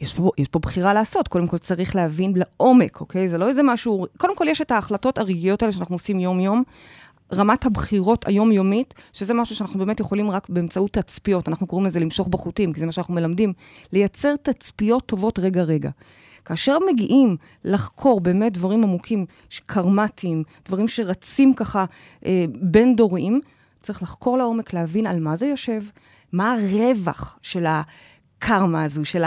יש 0.00 0.14
פה, 0.14 0.30
יש 0.38 0.48
פה 0.48 0.58
בחירה 0.58 0.94
לעשות. 0.94 1.28
קודם 1.28 1.46
כל 1.46 1.58
צריך 1.58 1.96
להבין 1.96 2.32
לעומק, 2.36 3.00
אוקיי? 3.00 3.28
זה 3.28 3.38
לא 3.38 3.48
איזה 3.48 3.62
משהו... 3.62 4.06
קודם 4.18 4.36
כל 4.36 4.46
יש 4.48 4.60
את 4.60 4.70
ההחלטות 4.70 5.18
הרגעיות 5.18 5.62
האלה 5.62 5.72
שאנחנו 5.72 5.94
עושים 5.94 6.20
יום-יום. 6.20 6.62
רמת 7.34 7.66
הבחירות 7.66 8.28
היומיומית, 8.28 8.94
שזה 9.12 9.34
משהו 9.34 9.56
שאנחנו 9.56 9.78
באמת 9.78 10.00
יכולים 10.00 10.30
רק 10.30 10.48
באמצעות 10.48 10.92
תצפיות, 10.92 11.48
אנחנו 11.48 11.66
קוראים 11.66 11.86
לזה 11.86 12.00
למשוך 12.00 12.28
בחוטים, 12.28 12.72
כי 12.72 12.80
זה 12.80 12.86
מה 12.86 12.92
שאנחנו 12.92 13.14
מלמדים, 13.14 13.52
לייצר 13.92 14.36
תצפיות 14.36 15.06
טובות 15.06 15.38
רגע-רגע. 15.38 15.90
כאשר 16.44 16.78
מגיעים 16.92 17.36
לחקור 17.64 18.20
באמת 18.20 18.52
דברים 18.52 18.82
עמוקים, 18.82 19.26
קרמטיים, 19.66 20.42
דברים 20.68 20.88
שרצים 20.88 21.54
ככה 21.54 21.84
אה, 22.26 22.44
בין 22.60 22.96
דורים, 22.96 23.40
צריך 23.82 24.02
לחקור 24.02 24.38
לעומק, 24.38 24.72
להבין 24.72 25.06
על 25.06 25.20
מה 25.20 25.36
זה 25.36 25.46
יושב, 25.46 25.82
מה 26.32 26.54
הרווח 26.54 27.38
של 27.42 27.66
הקרמה 27.66 28.84
הזו, 28.84 29.04
של 29.04 29.24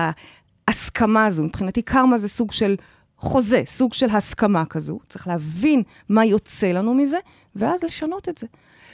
ההסכמה 0.68 1.26
הזו. 1.26 1.44
מבחינתי 1.44 1.82
קרמה 1.82 2.18
זה 2.18 2.28
סוג 2.28 2.52
של 2.52 2.76
חוזה, 3.18 3.64
סוג 3.66 3.94
של 3.94 4.10
הסכמה 4.10 4.66
כזו. 4.66 5.00
צריך 5.10 5.28
להבין 5.28 5.84
מה 6.10 6.26
יוצא 6.26 6.68
לנו 6.68 6.94
מזה, 6.94 7.18
ואז 7.58 7.84
לשנות 7.84 8.30
את 8.30 8.38
זה. 8.38 8.48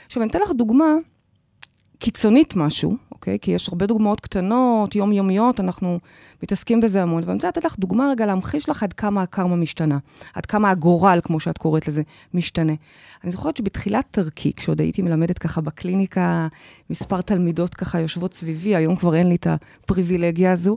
עכשיו, 0.06 0.22
אני 0.22 0.30
אתן 0.30 0.38
לך 0.38 0.50
דוגמה 0.50 0.84
קיצונית 1.98 2.56
משהו, 2.56 2.96
אוקיי? 3.12 3.38
כי 3.38 3.50
יש 3.50 3.68
הרבה 3.68 3.86
דוגמאות 3.86 4.20
קטנות, 4.20 4.94
יומיומיות, 4.94 5.60
אנחנו 5.60 5.98
מתעסקים 6.42 6.80
בזה 6.80 7.02
המון, 7.02 7.22
ואני 7.22 7.34
רוצה 7.34 7.48
לתת 7.48 7.64
לך 7.64 7.78
דוגמה 7.78 8.10
רגע 8.10 8.26
להמחיש 8.26 8.68
לך 8.68 8.82
עד 8.82 8.92
כמה 8.92 9.22
הקרמה 9.22 9.56
משתנה, 9.56 9.98
עד 10.34 10.46
כמה 10.46 10.70
הגורל, 10.70 11.20
כמו 11.22 11.40
שאת 11.40 11.58
קוראת 11.58 11.88
לזה, 11.88 12.02
משתנה. 12.34 12.72
אני 13.24 13.30
זוכרת 13.30 13.56
שבתחילת 13.56 14.18
דרכי, 14.18 14.52
כשעוד 14.52 14.80
הייתי 14.80 15.02
מלמדת 15.02 15.38
ככה 15.38 15.60
בקליניקה, 15.60 16.48
מספר 16.90 17.20
תלמידות 17.20 17.74
ככה 17.74 18.00
יושבות 18.00 18.34
סביבי, 18.34 18.76
היום 18.76 18.96
כבר 18.96 19.14
אין 19.14 19.28
לי 19.28 19.34
את 19.34 19.46
הפריבילגיה 19.46 20.52
הזו, 20.52 20.76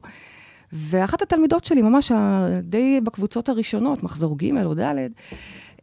ואחת 0.74 1.22
התלמידות 1.22 1.66
שלי, 1.66 1.82
ממש 1.82 2.12
די 2.64 3.02
בקבוצות 3.04 3.50
הראשונות, 3.50 4.04
מחזור 4.04 4.38
ג' 4.38 4.66
או 4.66 4.74
ד', 4.74 4.82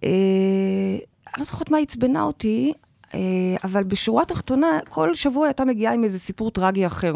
אה, 0.05 0.11
אני 1.35 1.40
לא 1.40 1.44
זוכרת 1.44 1.70
מה 1.70 1.79
עצבנה 1.79 2.23
אותי, 2.23 2.73
אה, 3.14 3.20
אבל 3.64 3.85
בשורה 3.85 4.23
התחתונה, 4.23 4.79
כל 4.88 5.14
שבוע 5.14 5.47
הייתה 5.47 5.64
מגיעה 5.64 5.94
עם 5.94 6.05
איזה 6.05 6.18
סיפור 6.18 6.51
טרגי 6.51 6.87
אחר. 6.87 7.14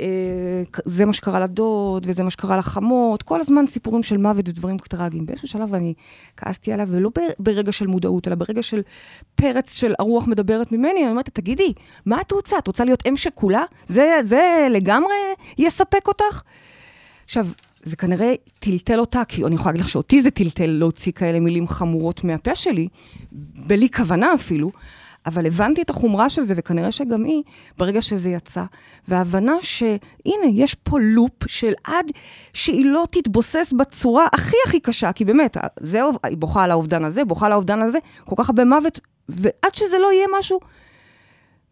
אה, 0.00 0.62
זה 0.84 1.04
מה 1.04 1.12
שקרה 1.12 1.40
לדוד, 1.40 2.06
וזה 2.06 2.22
מה 2.22 2.30
שקרה 2.30 2.56
לחמות, 2.56 3.22
כל 3.22 3.40
הזמן 3.40 3.66
סיפורים 3.66 4.02
של 4.02 4.16
מוות 4.16 4.48
ודברים 4.48 4.78
טרגיים. 4.78 5.26
באיזשהו 5.26 5.48
שלב 5.48 5.74
אני 5.74 5.94
כעסתי 6.36 6.72
עליו, 6.72 6.88
ולא 6.90 7.10
ברגע 7.38 7.72
של 7.72 7.86
מודעות, 7.86 8.28
אלא 8.28 8.36
ברגע 8.36 8.62
של 8.62 8.82
פרץ 9.34 9.74
של 9.74 9.94
הרוח 9.98 10.26
מדברת 10.26 10.72
ממני, 10.72 11.02
אני 11.02 11.10
אומרת, 11.10 11.28
תגידי, 11.28 11.72
מה 12.06 12.20
את 12.20 12.32
רוצה? 12.32 12.58
את 12.58 12.66
רוצה 12.66 12.84
להיות 12.84 13.06
אם 13.08 13.16
שכולה? 13.16 13.64
זה, 13.86 14.10
זה 14.22 14.66
לגמרי 14.70 15.14
יספק 15.58 16.08
אותך? 16.08 16.42
עכשיו, 17.24 17.46
זה 17.82 17.96
כנראה 17.96 18.34
טלטל 18.58 19.00
אותה, 19.00 19.24
כי 19.28 19.44
אני 19.44 19.54
יכולה 19.54 19.72
להגיד 19.72 19.84
לך 19.84 19.88
שאותי 19.88 20.22
זה 20.22 20.30
טלטל 20.30 20.66
להוציא 20.66 21.12
כאלה 21.12 21.40
מילים 21.40 21.68
חמורות 21.68 22.24
מהפה 22.24 22.56
שלי, 22.56 22.88
בלי 23.66 23.88
כוונה 23.90 24.34
אפילו, 24.34 24.70
אבל 25.26 25.46
הבנתי 25.46 25.82
את 25.82 25.90
החומרה 25.90 26.30
של 26.30 26.42
זה, 26.42 26.54
וכנראה 26.56 26.92
שגם 26.92 27.24
היא, 27.24 27.42
ברגע 27.78 28.02
שזה 28.02 28.30
יצא, 28.30 28.64
וההבנה 29.08 29.52
שהנה, 29.60 30.46
יש 30.52 30.74
פה 30.74 30.98
לופ 31.00 31.48
של 31.48 31.72
עד 31.84 32.06
שהיא 32.52 32.86
לא 32.86 33.06
תתבוסס 33.10 33.74
בצורה 33.78 34.26
הכי 34.32 34.56
הכי 34.66 34.80
קשה, 34.80 35.12
כי 35.12 35.24
באמת, 35.24 35.56
זה, 35.80 36.00
היא 36.24 36.36
בוכה 36.36 36.64
על 36.64 36.70
האובדן 36.70 37.04
הזה, 37.04 37.24
בוכה 37.24 37.46
על 37.46 37.52
האובדן 37.52 37.82
הזה, 37.82 37.98
כל 38.24 38.34
כך 38.38 38.48
הרבה 38.48 38.64
מוות, 38.64 39.00
ועד 39.28 39.74
שזה 39.74 39.98
לא 39.98 40.12
יהיה 40.12 40.26
משהו, 40.38 40.60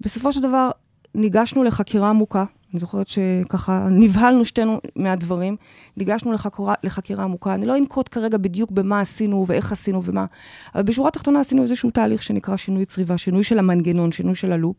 בסופו 0.01 0.33
של 0.33 0.41
דבר 0.41 0.71
ניגשנו 1.15 1.65
לחקירה 1.65 2.09
עמוקה, 2.09 2.45
אני 2.75 2.81
זוכרת 2.81 3.09
שככה 3.09 3.87
נבהלנו 3.91 4.45
שתינו 4.45 4.81
מהדברים, 4.97 5.57
ניגשנו 5.97 6.33
לחקירה, 6.33 6.75
לחקירה 6.83 7.25
עמוקה. 7.25 7.55
אני 7.55 7.67
לא 7.67 7.77
אנקוט 7.77 8.09
כרגע 8.11 8.39
בדיוק 8.39 8.71
במה 8.71 9.01
עשינו 9.01 9.45
ואיך 9.49 9.73
עשינו 9.73 10.05
ומה, 10.05 10.27
אבל 10.75 10.83
בשורה 10.83 11.09
התחתונה 11.09 11.41
עשינו 11.41 11.63
איזשהו 11.63 11.91
תהליך 11.91 12.23
שנקרא 12.23 12.57
שינוי 12.57 12.87
צריבה, 12.87 13.19
שינוי 13.19 13.45
של 13.45 13.59
המנגנון, 13.59 14.13
שינוי 14.13 14.35
של 14.35 14.53
הלופ. 14.53 14.77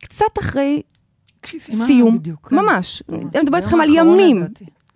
קצת 0.00 0.38
אחרי 0.40 0.82
סיום, 1.58 2.18
בדיוק, 2.18 2.48
כן. 2.48 2.56
ממש. 2.56 3.02
ממש. 3.08 3.22
אני 3.34 3.42
מדברת 3.42 3.62
איתכם 3.62 3.80
על 3.80 3.88
ימים. 3.94 4.44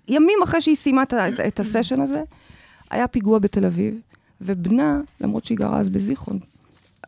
ימים 0.09 0.39
אחרי 0.45 0.61
שהיא 0.61 0.77
סיימה 0.77 1.03
את, 1.03 1.15
את 1.49 1.61
הסשן 1.61 2.01
הזה, 2.01 2.23
היה 2.91 3.09
פיגוע 3.09 3.39
בתל 3.39 3.65
אביב, 3.65 3.95
ובנה, 4.41 5.01
למרות 5.21 5.45
שהיא 5.45 5.59
גרה 5.59 5.79
אז 5.81 5.89
בזיכרון, 5.89 6.39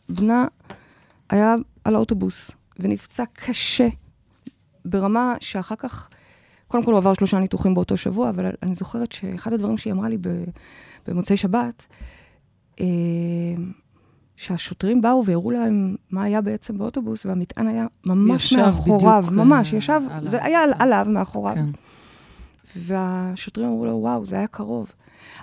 בנה 0.08 0.46
היה 1.30 1.54
על 1.84 1.94
האוטובוס, 1.94 2.50
ונפצע 2.78 3.24
קשה. 3.32 3.88
ברמה 4.90 5.34
שאחר 5.40 5.76
כך, 5.76 6.08
קודם 6.68 6.84
כל 6.84 6.90
הוא 6.90 6.98
עבר 6.98 7.14
שלושה 7.14 7.38
ניתוחים 7.38 7.74
באותו 7.74 7.96
שבוע, 7.96 8.30
אבל 8.30 8.50
אני 8.62 8.74
זוכרת 8.74 9.12
שאחד 9.12 9.52
הדברים 9.52 9.76
שהיא 9.76 9.92
אמרה 9.92 10.08
לי 10.08 10.18
במוצאי 11.06 11.36
שבת, 11.36 11.86
אה, 12.80 12.86
שהשוטרים 14.36 15.00
באו 15.00 15.24
והראו 15.26 15.50
להם 15.50 15.96
מה 16.10 16.22
היה 16.22 16.40
בעצם 16.40 16.78
באוטובוס, 16.78 17.26
והמטען 17.26 17.66
היה 17.66 17.86
ממש 18.06 18.52
מאחוריו, 18.52 19.22
בדיוק, 19.22 19.38
ממש, 19.38 19.72
אה, 19.72 19.78
ישב, 19.78 20.00
עליו, 20.10 20.30
זה 20.30 20.44
היה. 20.44 20.60
עליו 20.78 21.06
מאחוריו. 21.08 21.54
כן. 21.54 21.70
והשוטרים 22.76 23.68
אמרו 23.68 23.84
לו, 23.86 23.92
וואו, 23.96 24.26
זה 24.26 24.36
היה 24.36 24.46
קרוב. 24.46 24.92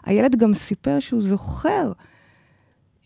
הילד 0.04 0.36
גם 0.36 0.54
סיפר 0.54 1.00
שהוא 1.00 1.22
זוכר 1.22 1.92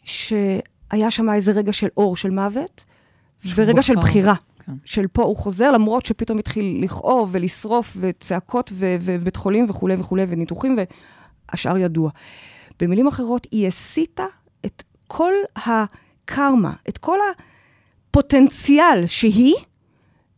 שהיה 0.04 1.12
שם 1.12 1.30
איזה 1.30 1.52
רגע 1.52 1.74
של 1.74 1.88
אור, 1.98 2.18
של 2.18 2.30
מוות, 2.30 2.86
ורגע 3.56 3.82
של 3.82 3.96
בחירה. 3.96 4.34
כן. 4.70 4.76
של 4.86 5.08
פה 5.08 5.24
הוא 5.24 5.38
חוזר, 5.38 5.72
למרות 5.72 6.06
שפתאום 6.06 6.38
התחיל 6.38 6.80
לכאוב 6.84 7.30
ולשרוף 7.32 7.98
וצעקות 8.00 8.72
ובית 8.76 9.36
חולים 9.36 9.66
וכולי 9.70 9.96
וכולי 9.96 10.26
וניתוחים, 10.28 10.78
והשאר 11.52 11.78
ידוע. 11.78 12.10
במילים 12.80 13.08
אחרות, 13.08 13.48
היא 13.52 13.68
הסיטה 13.68 14.26
את 14.66 14.84
כל 15.08 15.34
הקרמה, 15.56 16.74
את 16.90 16.98
כל 16.98 17.18
הפוטנציאל 18.10 19.06
שהיא, 19.06 19.56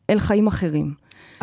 אל 0.09 0.19
חיים 0.19 0.47
אחרים. 0.47 0.93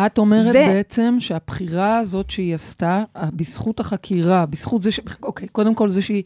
את 0.07 0.19
אומרת 0.19 0.53
זה... 0.53 0.65
בעצם 0.69 1.17
שהבחירה 1.19 1.99
הזאת 1.99 2.31
שהיא 2.31 2.55
עשתה, 2.55 3.05
בזכות 3.37 3.81
החקירה, 3.81 4.47
בזכות 4.47 4.83
זה 4.83 4.91
ש... 4.91 5.01
אוקיי, 5.23 5.49
קודם 5.49 5.75
כל 5.75 5.89
זה 5.89 6.03
שהיא 6.03 6.23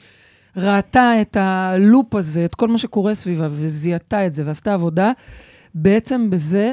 ראתה 0.57 1.13
את 1.21 1.37
הלופ 1.41 2.15
הזה, 2.15 2.45
את 2.45 2.55
כל 2.55 2.69
מה 2.69 2.79
שקורה 2.79 3.15
סביבה, 3.15 3.49
וזיהתה 3.51 4.27
את 4.27 4.35
זה, 4.35 4.43
ועשתה 4.47 4.75
עבודה, 4.75 5.13
בעצם 5.75 6.31
בזה 6.31 6.73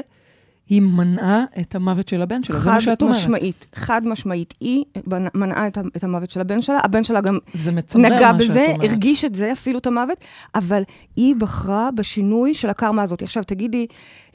היא 0.70 0.82
מנעה 0.82 1.44
את 1.60 1.74
המוות 1.74 2.08
של 2.08 2.22
הבן 2.22 2.42
שלה, 2.42 2.58
זה 2.60 2.70
מה 2.70 2.80
שאת 2.80 3.02
אומרת. 3.02 3.16
חד 3.16 3.20
משמעית, 3.22 3.66
חד 3.74 4.02
משמעית. 4.06 4.54
היא 4.60 4.84
מנעה 5.34 5.66
את, 5.66 5.78
את 5.96 6.04
המוות 6.04 6.30
של 6.30 6.40
הבן 6.40 6.62
שלה, 6.62 6.78
הבן 6.84 7.04
שלה 7.04 7.20
גם 7.20 7.38
נגע 7.94 8.32
בזה, 8.32 8.66
הרגיש 8.82 9.24
את 9.24 9.34
זה, 9.34 9.52
אפילו 9.52 9.78
את 9.78 9.86
המוות, 9.86 10.18
אבל 10.54 10.82
היא 11.16 11.34
בחרה 11.36 11.90
בשינוי 11.90 12.54
של 12.54 12.70
הקרמה 12.70 13.02
הזאת. 13.02 13.22
עכשיו, 13.22 13.44
תגידי, 13.44 13.86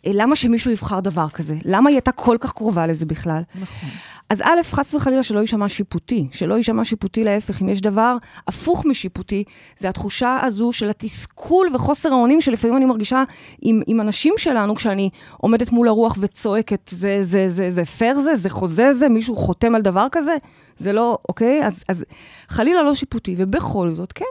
אה, 0.05 0.11
למה 0.13 0.35
שמישהו 0.35 0.71
יבחר 0.71 0.99
דבר 0.99 1.29
כזה? 1.29 1.55
למה 1.65 1.89
היא 1.89 1.95
הייתה 1.95 2.11
כל 2.11 2.37
כך 2.39 2.51
קרובה 2.51 2.87
לזה 2.87 3.05
בכלל? 3.05 3.41
נכון. 3.61 3.89
אז 4.29 4.41
א', 4.41 4.61
חס 4.63 4.93
וחלילה 4.93 5.23
שלא 5.23 5.39
יישמע 5.39 5.69
שיפוטי, 5.69 6.27
שלא 6.31 6.53
יישמע 6.53 6.85
שיפוטי 6.85 7.23
להפך, 7.23 7.61
אם 7.61 7.69
יש 7.69 7.81
דבר 7.81 8.17
הפוך 8.47 8.85
משיפוטי, 8.85 9.43
זה 9.77 9.89
התחושה 9.89 10.39
הזו 10.43 10.71
של 10.71 10.89
התסכול 10.89 11.69
וחוסר 11.73 12.09
האונים 12.09 12.41
שלפעמים 12.41 12.77
אני 12.77 12.85
מרגישה 12.85 13.23
עם, 13.61 13.81
עם 13.87 14.01
אנשים 14.01 14.33
שלנו, 14.37 14.75
כשאני 14.75 15.09
עומדת 15.37 15.71
מול 15.71 15.87
הרוח 15.87 16.17
וצועקת, 16.21 16.89
זה, 16.89 17.19
זה, 17.21 17.49
זה, 17.49 17.71
זה 17.71 17.85
פייר 17.85 18.19
זה, 18.19 18.35
זה 18.35 18.49
חוזה 18.49 18.93
זה, 18.93 19.09
מישהו 19.09 19.35
חותם 19.35 19.75
על 19.75 19.81
דבר 19.81 20.07
כזה? 20.11 20.35
זה 20.77 20.93
לא, 20.93 21.17
אוקיי? 21.29 21.65
אז, 21.65 21.83
אז 21.89 22.05
חלילה 22.47 22.83
לא 22.83 22.95
שיפוטי, 22.95 23.35
ובכל 23.37 23.91
זאת, 23.91 24.11
כן. 24.11 24.25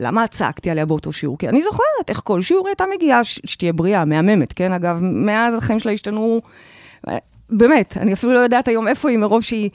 למה 0.00 0.26
צעקתי 0.26 0.70
עליה 0.70 0.86
באותו 0.86 1.12
שיעור? 1.12 1.38
כי 1.38 1.48
אני 1.48 1.62
זוכרת 1.62 2.08
איך 2.08 2.20
כל 2.24 2.40
שיעור 2.40 2.68
הייתה 2.68 2.84
מגיעה, 2.94 3.24
ש- 3.24 3.40
שתהיה 3.44 3.72
בריאה, 3.72 4.04
מהממת, 4.04 4.52
כן? 4.52 4.72
אגב, 4.72 4.98
מאז 5.02 5.54
החיים 5.54 5.78
שלה 5.78 5.92
השתנו 5.92 6.40
באמת, 7.50 7.96
אני 7.96 8.12
אפילו 8.12 8.34
לא 8.34 8.38
יודעת 8.38 8.68
היום 8.68 8.88
איפה 8.88 9.10
היא, 9.10 9.18
מרוב 9.18 9.42
שהיא 9.42 9.70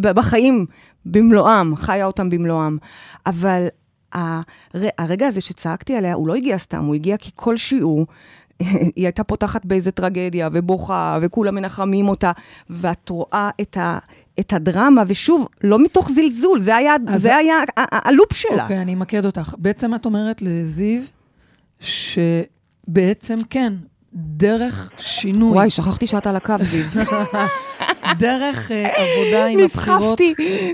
בחיים 0.00 0.66
במלואם, 1.06 1.76
חיה 1.76 2.06
אותם 2.06 2.30
במלואם. 2.30 2.78
אבל 3.26 3.66
הר, 4.12 4.40
הרגע 4.98 5.26
הזה 5.26 5.40
שצעקתי 5.40 5.96
עליה, 5.96 6.14
הוא 6.14 6.28
לא 6.28 6.34
הגיע 6.34 6.58
סתם, 6.58 6.84
הוא 6.84 6.94
הגיע 6.94 7.16
כי 7.16 7.30
כל 7.34 7.56
שיעור, 7.56 8.06
היא 8.96 9.04
הייתה 9.06 9.24
פותחת 9.24 9.64
באיזה 9.64 9.90
טרגדיה 9.90 10.48
ובוכה, 10.52 11.18
וכולם 11.22 11.54
מנחמים 11.54 12.08
אותה, 12.08 12.30
ואת 12.70 13.08
רואה 13.08 13.50
את 13.60 13.76
ה... 13.76 13.98
את 14.40 14.52
הדרמה, 14.52 15.02
ושוב, 15.06 15.48
לא 15.64 15.78
מתוך 15.78 16.10
זלזול, 16.10 16.60
זה 16.60 16.76
היה, 16.76 16.94
זה 17.14 17.36
היה 17.36 17.56
הלופ 17.76 18.32
שלה. 18.32 18.62
אוקיי, 18.62 18.82
אני 18.82 18.94
אמקד 18.94 19.26
אותך. 19.26 19.54
בעצם 19.58 19.94
את 19.94 20.06
אומרת 20.06 20.42
לזיו, 20.42 21.02
שבעצם 21.80 23.38
כן, 23.50 23.72
דרך 24.14 24.90
שינוי. 24.98 25.52
וואי, 25.52 25.70
שכחתי 25.70 26.06
שאת 26.06 26.26
על 26.26 26.36
הקו, 26.36 26.54
זיו. 26.60 26.84
דרך 28.18 28.70
uh, 28.70 28.74
עבודה 28.74 29.46
עם 29.46 29.60
הבחירות. 29.60 30.20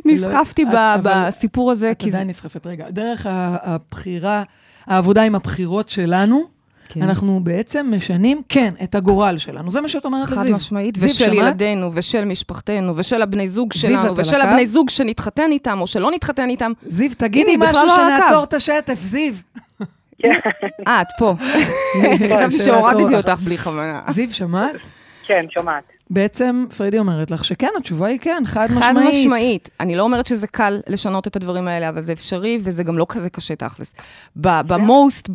נסחפתי 0.04 0.64
לא, 0.64 0.96
בסיפור 1.02 1.70
הזה. 1.70 1.90
את 1.90 2.02
עדיין 2.02 2.28
נסחפת, 2.28 2.66
רגע. 2.66 2.90
דרך 2.90 3.26
הבחירה, 3.30 4.42
העבודה 4.86 5.22
עם 5.22 5.34
הבחירות 5.34 5.90
שלנו, 5.90 6.56
כן. 6.88 7.02
אנחנו 7.02 7.40
בעצם 7.42 7.92
משנים, 7.96 8.42
כן, 8.48 8.74
את 8.82 8.94
הגורל 8.94 9.38
שלנו. 9.38 9.70
זה 9.70 9.80
מה 9.80 9.88
שאת 9.88 10.04
אומרת 10.04 10.26
לזיו. 10.26 10.38
חד 10.38 10.50
משמעית, 10.50 10.98
ושל 11.00 11.14
שמעת? 11.14 11.34
ילדינו, 11.34 11.90
ושל 11.92 12.24
משפחתנו, 12.24 12.96
ושל 12.96 13.22
הבני 13.22 13.48
זוג 13.48 13.72
שלנו, 13.72 14.16
ושל 14.16 14.40
הבני 14.40 14.66
זוג 14.66 14.90
שנתחתן 14.90 15.52
איתם, 15.52 15.80
או 15.80 15.86
שלא 15.86 16.10
נתחתן 16.10 16.48
איתם. 16.48 16.72
זיו, 16.88 17.10
תגידי 17.16 17.56
משהו 17.58 17.86
לא 17.86 17.96
שנעצור 17.96 18.44
את 18.44 18.54
השטף, 18.54 18.98
זיו. 19.04 19.34
אה, 20.86 21.00
את 21.02 21.06
פה. 21.18 21.34
חשבתי 22.36 22.60
שהורדתי 22.60 23.16
אותך 23.16 23.40
בלי 23.40 23.58
כוונה. 23.58 24.00
זיו, 24.08 24.34
שמעת? 24.34 24.76
כן, 25.26 25.46
שומעת. 25.50 25.84
בעצם 26.10 26.64
פריידי 26.76 26.98
אומרת 26.98 27.30
לך 27.30 27.44
שכן, 27.44 27.68
התשובה 27.78 28.06
היא 28.06 28.18
כן, 28.18 28.42
חד 28.46 28.64
משמעית. 28.64 28.82
חד 28.82 28.94
משמעית. 29.08 29.70
אני 29.80 29.96
לא 29.96 30.02
אומרת 30.02 30.26
שזה 30.26 30.46
קל 30.46 30.80
לשנות 30.88 31.26
את 31.26 31.36
הדברים 31.36 31.68
האלה, 31.68 31.88
אבל 31.88 32.00
זה 32.00 32.12
אפשרי, 32.12 32.58
וזה 32.62 32.82
גם 32.82 32.98
לא 32.98 33.06
כזה 33.08 33.30
קשה 33.30 33.56
תכלס. 33.56 33.94
במוסט, 34.36 35.30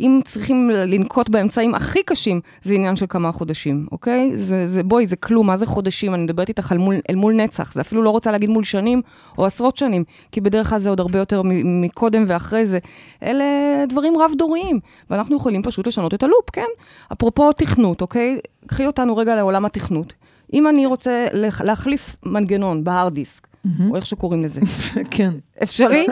אם 0.00 0.20
צריכים 0.24 0.70
לנקוט 0.70 1.28
באמצעים 1.28 1.74
הכי 1.74 2.02
קשים, 2.02 2.40
זה 2.62 2.74
עניין 2.74 2.96
של 2.96 3.06
כמה 3.08 3.32
חודשים, 3.32 3.86
אוקיי? 3.92 4.30
זה, 4.36 4.66
זה, 4.66 4.82
בואי, 4.82 5.06
זה 5.06 5.16
כלום, 5.16 5.46
מה 5.46 5.56
זה 5.56 5.66
חודשים? 5.66 6.14
אני 6.14 6.22
מדברת 6.22 6.48
איתך 6.48 6.72
מול, 6.72 6.96
אל 7.10 7.14
מול 7.14 7.34
נצח, 7.34 7.72
זה 7.72 7.80
אפילו 7.80 8.02
לא 8.02 8.10
רוצה 8.10 8.32
להגיד 8.32 8.50
מול 8.50 8.64
שנים 8.64 9.02
או 9.38 9.46
עשרות 9.46 9.76
שנים, 9.76 10.04
כי 10.32 10.40
בדרך 10.40 10.68
כלל 10.68 10.78
זה 10.78 10.88
עוד 10.88 11.00
הרבה 11.00 11.18
יותר 11.18 11.42
מקודם 11.64 12.24
ואחרי 12.26 12.66
זה. 12.66 12.78
אלה 13.22 13.44
דברים 13.88 14.18
רב-דוריים, 14.18 14.80
ואנחנו 15.10 15.36
יכולים 15.36 15.62
פשוט 15.62 15.86
לשנות 15.86 16.14
את 16.14 16.22
הלופ, 16.22 16.50
כן? 16.52 16.66
אפרופו 17.12 17.52
תכנות, 17.52 18.00
אוקיי? 18.00 18.38
קחי 18.70 18.86
אותנו 18.86 19.16
רגע 19.16 19.36
לעולם 19.36 19.64
התכנות. 19.64 20.14
אם 20.52 20.68
אני 20.68 20.86
רוצה 20.86 21.26
להחליף 21.64 22.16
מנגנון 22.22 22.84
בהארד 22.84 23.14
דיסק, 23.14 23.46
או 23.90 23.96
איך 23.96 24.06
שקוראים 24.06 24.42
לזה. 24.42 24.60
כן. 25.16 25.32
אפשרי? 25.62 26.06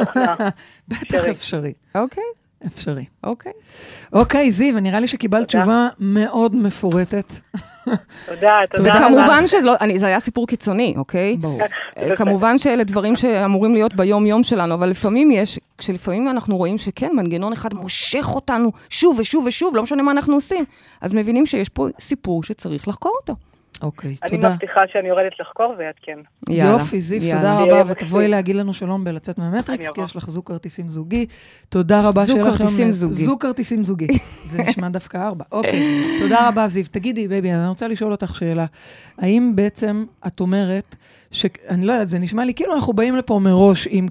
בטח 0.89 1.25
אפשרי. 1.31 1.73
אוקיי. 1.95 2.23
אפשרי. 2.67 3.05
אוקיי. 3.25 3.53
אוקיי, 4.13 4.51
זיו, 4.51 4.81
נראה 4.81 5.01
לי 5.01 5.09
שקיבלת 5.09 5.47
תשובה 5.47 5.89
מאוד 5.99 6.57
מפורטת. 6.57 7.33
תודה, 8.27 8.59
תודה. 8.71 8.93
וכמובן 8.95 9.47
שלא, 9.47 9.75
אני, 9.81 9.99
זה 9.99 10.07
היה 10.07 10.21
סיפור 10.21 10.47
קיצוני, 10.47 10.95
אוקיי? 10.97 11.37
ברור. 11.37 11.61
כמובן 12.17 12.59
שאלה 12.59 12.85
דברים 12.85 13.17
שאמורים 13.17 13.75
להיות 13.75 13.95
ביום-יום 13.95 14.43
שלנו, 14.43 14.75
אבל 14.75 14.89
לפעמים 14.89 15.31
יש, 15.31 15.59
כשלפעמים 15.79 16.29
אנחנו 16.29 16.57
רואים 16.57 16.79
שכן, 16.79 17.11
מנגנון 17.17 17.53
אחד 17.53 17.75
מושך 17.75 18.29
אותנו 18.35 18.73
שוב 18.91 19.19
ושוב 19.19 19.45
ושוב, 19.47 19.77
לא 19.77 19.83
משנה 19.83 20.03
מה 20.03 20.11
אנחנו 20.11 20.35
עושים, 20.35 20.65
אז 21.01 21.15
מבינים 21.15 21.47
שיש 21.47 21.69
פה 21.69 21.87
סיפור 22.01 22.45
שצריך 22.45 22.89
לחקור 22.89 23.13
אותו. 23.21 23.35
אוקיי, 23.83 24.17
אוקיי, 24.25 24.29
תודה. 24.29 24.47
אני 24.47 24.55
מבטיחה 24.55 24.81
שאני 24.93 25.09
יורדת 25.09 25.33
לחקור 25.41 25.75
ואעדכן. 25.79 26.19
יאללה. 26.49 26.71
יופי, 26.71 27.01
זיו, 27.01 27.37
תודה 27.37 27.61
רבה, 27.61 27.83
ותבואי 27.87 28.29
להגיד 28.29 28.57
לנו 28.57 28.75
שלום 28.75 29.05
בלצאת 29.05 29.39
מהמטריקס, 29.39 29.89
כי 29.89 30.01
יש 30.01 30.17
לך 30.17 30.31
זוג 30.31 30.47
כרטיסים 30.47 30.89
זוגי. 30.89 31.27
תודה 31.69 32.09
רבה 32.09 32.27
שלכם. 32.27 32.43
זוג 32.43 32.51
כרטיסים 32.51 32.93
זוגי. 32.93 33.15
זוג 33.15 33.43
כרטיסים 33.43 33.85
זוגי. 33.85 34.07
זה 34.45 34.59
נשמע 34.69 34.89
דווקא 34.89 35.17
ארבע. 35.17 35.45
אוקיי, 35.53 36.03
תודה 36.19 36.49
רבה, 36.49 36.69
זיו. 36.69 36.85
תגידי, 36.91 37.29
בייבי, 37.29 37.53
אני 37.53 37.69
רוצה 37.69 37.89
לשאול 37.89 38.13
אותך 38.13 38.37
שאלה. 38.37 38.67
האם 39.19 39.53
בעצם 39.55 40.05
את 40.27 40.41
אומרת, 40.41 40.97
אני 41.69 41.87
לא 41.87 41.93
יודעת, 41.93 42.09
זה 42.09 42.19
נשמע 42.19 42.45
לי 42.45 42.55
כאילו 42.55 42.75
אנחנו 42.75 42.93
באים 42.93 43.17
לפה 43.17 43.41
מראש 43.43 43.89
עם 43.91 44.09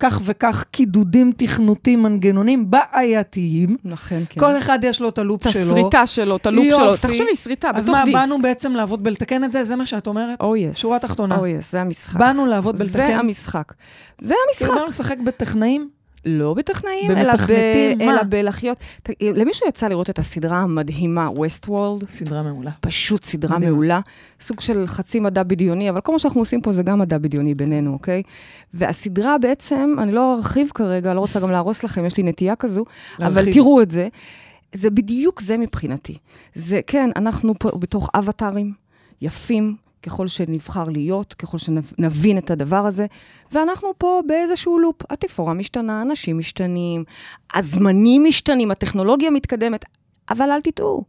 כך 0.00 0.20
וכך 0.24 0.64
קידודים, 0.70 1.32
תכנותים, 1.36 2.02
מנגנונים 2.02 2.70
בעייתיים. 2.70 3.76
נכון, 3.84 4.24
כן. 4.28 4.40
כל 4.40 4.58
אחד 4.58 4.78
יש 4.82 5.00
לו 5.00 5.08
את 5.08 5.18
הלופ 5.18 5.42
שלו. 5.42 5.50
את 5.50 5.56
השריטה 5.56 6.06
שלו, 6.06 6.36
את 6.36 6.46
הלופ 6.46 6.66
שלו. 6.76 6.96
תחשבי, 6.96 7.36
שריטה, 7.36 7.72
בתוך 7.72 7.86
דיסק. 7.86 7.98
אז 8.02 8.08
מה, 8.08 8.20
באנו 8.20 8.42
בעצם 8.42 8.72
לעבוד 8.72 9.04
בלתקן 9.04 9.44
את 9.44 9.52
זה? 9.52 9.64
זה 9.64 9.76
מה 9.76 9.86
שאת 9.86 10.06
אומרת? 10.06 10.40
oh, 10.40 10.58
yes. 10.58 10.76
שורה 10.76 10.98
תחתונה. 10.98 11.36
oh, 11.36 11.48
yes, 11.48 11.72
זה 11.72 11.80
המשחק. 11.80 12.16
באנו 12.16 12.46
לעבוד 12.46 12.78
בלתקן. 12.78 12.96
זה 12.96 13.16
המשחק. 13.16 13.72
זה 14.18 14.34
המשחק. 14.48 14.62
כאילו 14.62 14.74
באנו 14.74 14.86
לשחק 14.86 15.16
בטכנאים? 15.24 15.88
לא 16.28 16.54
בטכנאים, 16.54 17.10
אלא, 17.10 17.36
ב... 17.36 17.50
אלא 18.00 18.22
בלחיות. 18.22 18.78
ת... 19.02 19.10
למישהו 19.22 19.68
יצא 19.68 19.88
לראות 19.88 20.10
את 20.10 20.18
הסדרה 20.18 20.58
המדהימה, 20.58 21.28
West 21.28 21.68
World? 21.68 22.06
סדרה 22.08 22.42
מעולה. 22.42 22.70
פשוט 22.80 23.24
סדרה 23.24 23.58
מדהימה. 23.58 23.74
מעולה. 23.74 24.00
סוג 24.40 24.60
של 24.60 24.84
חצי 24.86 25.20
מדע 25.20 25.42
בדיוני, 25.42 25.90
אבל 25.90 26.00
כל 26.00 26.12
מה 26.12 26.18
שאנחנו 26.18 26.40
עושים 26.40 26.60
פה 26.60 26.72
זה 26.72 26.82
גם 26.82 26.98
מדע 26.98 27.18
בדיוני 27.18 27.54
בינינו, 27.54 27.92
אוקיי? 27.92 28.22
והסדרה 28.74 29.38
בעצם, 29.38 29.94
אני 29.98 30.12
לא 30.12 30.34
ארחיב 30.36 30.70
כרגע, 30.74 31.14
לא 31.14 31.20
רוצה 31.20 31.40
גם 31.40 31.50
להרוס 31.50 31.84
לכם, 31.84 32.04
יש 32.04 32.16
לי 32.16 32.22
נטייה 32.22 32.56
כזו, 32.56 32.84
להרחיב. 33.18 33.38
אבל 33.38 33.52
תראו 33.52 33.82
את 33.82 33.90
זה. 33.90 34.08
זה 34.72 34.90
בדיוק 34.90 35.40
זה 35.40 35.56
מבחינתי. 35.56 36.18
זה, 36.54 36.80
כן, 36.86 37.10
אנחנו 37.16 37.54
פה 37.58 37.70
בתוך 37.78 38.10
אבטארים 38.14 38.72
יפים, 39.22 39.76
ככל 40.02 40.28
שנבחר 40.28 40.88
להיות, 40.88 41.34
ככל 41.34 41.58
שנבין 41.58 42.38
את 42.38 42.50
הדבר 42.50 42.86
הזה, 42.86 43.06
ואנחנו 43.52 43.88
פה 43.98 44.20
באיזשהו 44.26 44.78
לופ. 44.78 45.02
התפאורה 45.10 45.54
משתנה, 45.54 46.02
אנשים 46.02 46.38
משתנים, 46.38 47.04
הזמנים 47.54 48.24
משתנים, 48.24 48.70
הטכנולוגיה 48.70 49.30
מתקדמת, 49.30 49.84
אבל 50.30 50.50
אל 50.50 50.60
תטעו, 50.60 51.04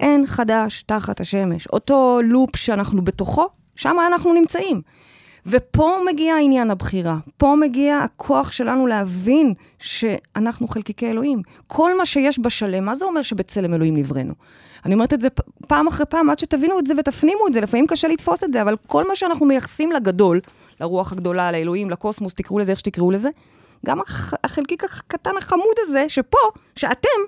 אין 0.00 0.26
חדש 0.26 0.82
תחת 0.82 1.20
השמש. 1.20 1.66
אותו 1.66 2.20
לופ 2.24 2.56
שאנחנו 2.56 3.04
בתוכו, 3.04 3.46
שם 3.76 3.96
אנחנו 4.06 4.34
נמצאים. 4.34 4.82
ופה 5.46 5.96
מגיע 6.12 6.36
עניין 6.36 6.70
הבחירה, 6.70 7.18
פה 7.36 7.54
מגיע 7.60 7.98
הכוח 7.98 8.52
שלנו 8.52 8.86
להבין 8.86 9.54
שאנחנו 9.78 10.68
חלקיקי 10.68 11.10
אלוהים. 11.10 11.42
כל 11.66 11.96
מה 11.98 12.06
שיש 12.06 12.38
בשלם, 12.38 12.84
מה 12.84 12.94
זה 12.94 13.04
אומר 13.04 13.22
שבצלם 13.22 13.74
אלוהים 13.74 13.96
נבראנו? 13.96 14.34
אני 14.88 14.94
אומרת 14.94 15.12
את 15.12 15.20
זה 15.20 15.28
פעם 15.68 15.86
אחרי 15.86 16.06
פעם, 16.06 16.30
עד 16.30 16.38
שתבינו 16.38 16.78
את 16.78 16.86
זה 16.86 16.94
ותפנימו 16.98 17.46
את 17.46 17.52
זה, 17.52 17.60
לפעמים 17.60 17.86
קשה 17.86 18.08
לתפוס 18.08 18.44
את 18.44 18.52
זה, 18.52 18.62
אבל 18.62 18.76
כל 18.86 19.08
מה 19.08 19.16
שאנחנו 19.16 19.46
מייחסים 19.46 19.92
לגדול, 19.92 20.40
לרוח 20.80 21.12
הגדולה, 21.12 21.52
לאלוהים, 21.52 21.90
לקוסמוס, 21.90 22.34
תקראו 22.34 22.58
לזה 22.58 22.72
איך 22.72 22.78
שתקראו 22.78 23.10
לזה, 23.10 23.28
גם 23.86 23.98
החלקיק 24.44 24.84
הקטן 24.84 25.30
החמוד 25.38 25.76
הזה, 25.78 26.04
שפה, 26.08 26.38
שאתם, 26.76 27.20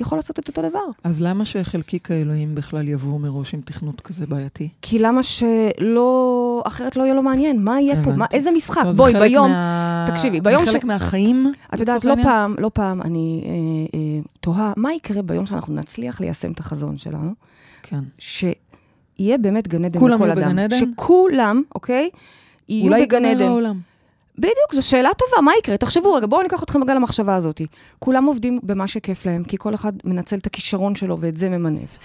יכול 0.00 0.18
לעשות 0.18 0.38
את 0.38 0.48
אותו 0.48 0.62
דבר. 0.62 0.84
אז 1.04 1.22
למה 1.22 1.44
שחלקיק 1.44 2.10
האלוהים 2.10 2.54
בכלל 2.54 2.88
יבוא 2.88 3.20
מראש 3.20 3.54
עם 3.54 3.60
תכנות 3.60 4.00
כזה 4.00 4.26
בעייתי? 4.26 4.68
כי 4.82 4.98
למה 4.98 5.22
שלא, 5.22 6.62
אחרת 6.66 6.96
לא 6.96 7.02
יהיה 7.02 7.14
לו 7.14 7.22
מעניין, 7.22 7.64
מה 7.64 7.80
יהיה 7.80 8.04
פה, 8.04 8.12
מה, 8.12 8.26
איזה 8.32 8.50
משחק? 8.50 8.82
בואי, 8.96 9.12
ביום, 9.14 9.50
מה... 9.50 10.04
תקשיבי, 10.08 10.40
ביום 10.40 10.66
ש... 10.66 10.68
חלק 10.68 10.84
מהחיים? 10.84 11.52
את 11.74 11.80
יודעת, 11.80 12.04
לא 12.04 12.14
פעם, 12.22 12.54
לא 12.58 12.70
פעם, 12.74 13.02
אני 13.02 13.42
אה, 13.44 13.50
אה, 13.98 14.20
תוהה, 14.40 14.72
מה 14.76 14.92
יקרה 14.92 15.22
ביום 15.22 15.46
שאנחנו 15.46 15.74
נצליח 15.74 16.20
ליישם 16.20 16.52
את 16.52 16.60
החזון 16.60 16.98
שלנו? 16.98 17.32
כן. 17.82 18.00
שיהיה 18.18 19.38
באמת 19.38 19.68
גן 19.68 19.84
עדן 19.84 19.98
לכל 19.98 20.12
אדם. 20.12 20.18
כולם 20.18 20.38
יהיו 20.38 20.48
בגן 20.48 20.58
עדן? 20.58 20.76
שכולם, 20.76 21.62
אוקיי? 21.74 22.10
יהיו 22.68 22.92
בגן 22.92 22.96
עדן. 22.96 23.24
אולי 23.24 23.30
ייגמר 23.30 23.50
העולם. 23.50 23.89
בדיוק, 24.40 24.74
זו 24.74 24.88
שאלה 24.88 25.10
טובה, 25.14 25.42
מה 25.42 25.52
יקרה? 25.58 25.76
תחשבו 25.76 26.14
רגע, 26.14 26.26
בואו 26.26 26.42
ניקח 26.42 26.62
אתכם 26.62 26.82
רגע 26.82 26.94
למחשבה 26.94 27.34
הזאת. 27.34 27.60
כולם 27.98 28.24
עובדים 28.24 28.60
במה 28.62 28.88
שכיף 28.88 29.26
להם, 29.26 29.44
כי 29.44 29.56
כל 29.58 29.74
אחד 29.74 29.92
מנצל 30.04 30.36
את 30.38 30.46
הכישרון 30.46 30.94
שלו 30.94 31.20
ואת 31.20 31.36
זה 31.36 31.48
ממנף. 31.48 31.98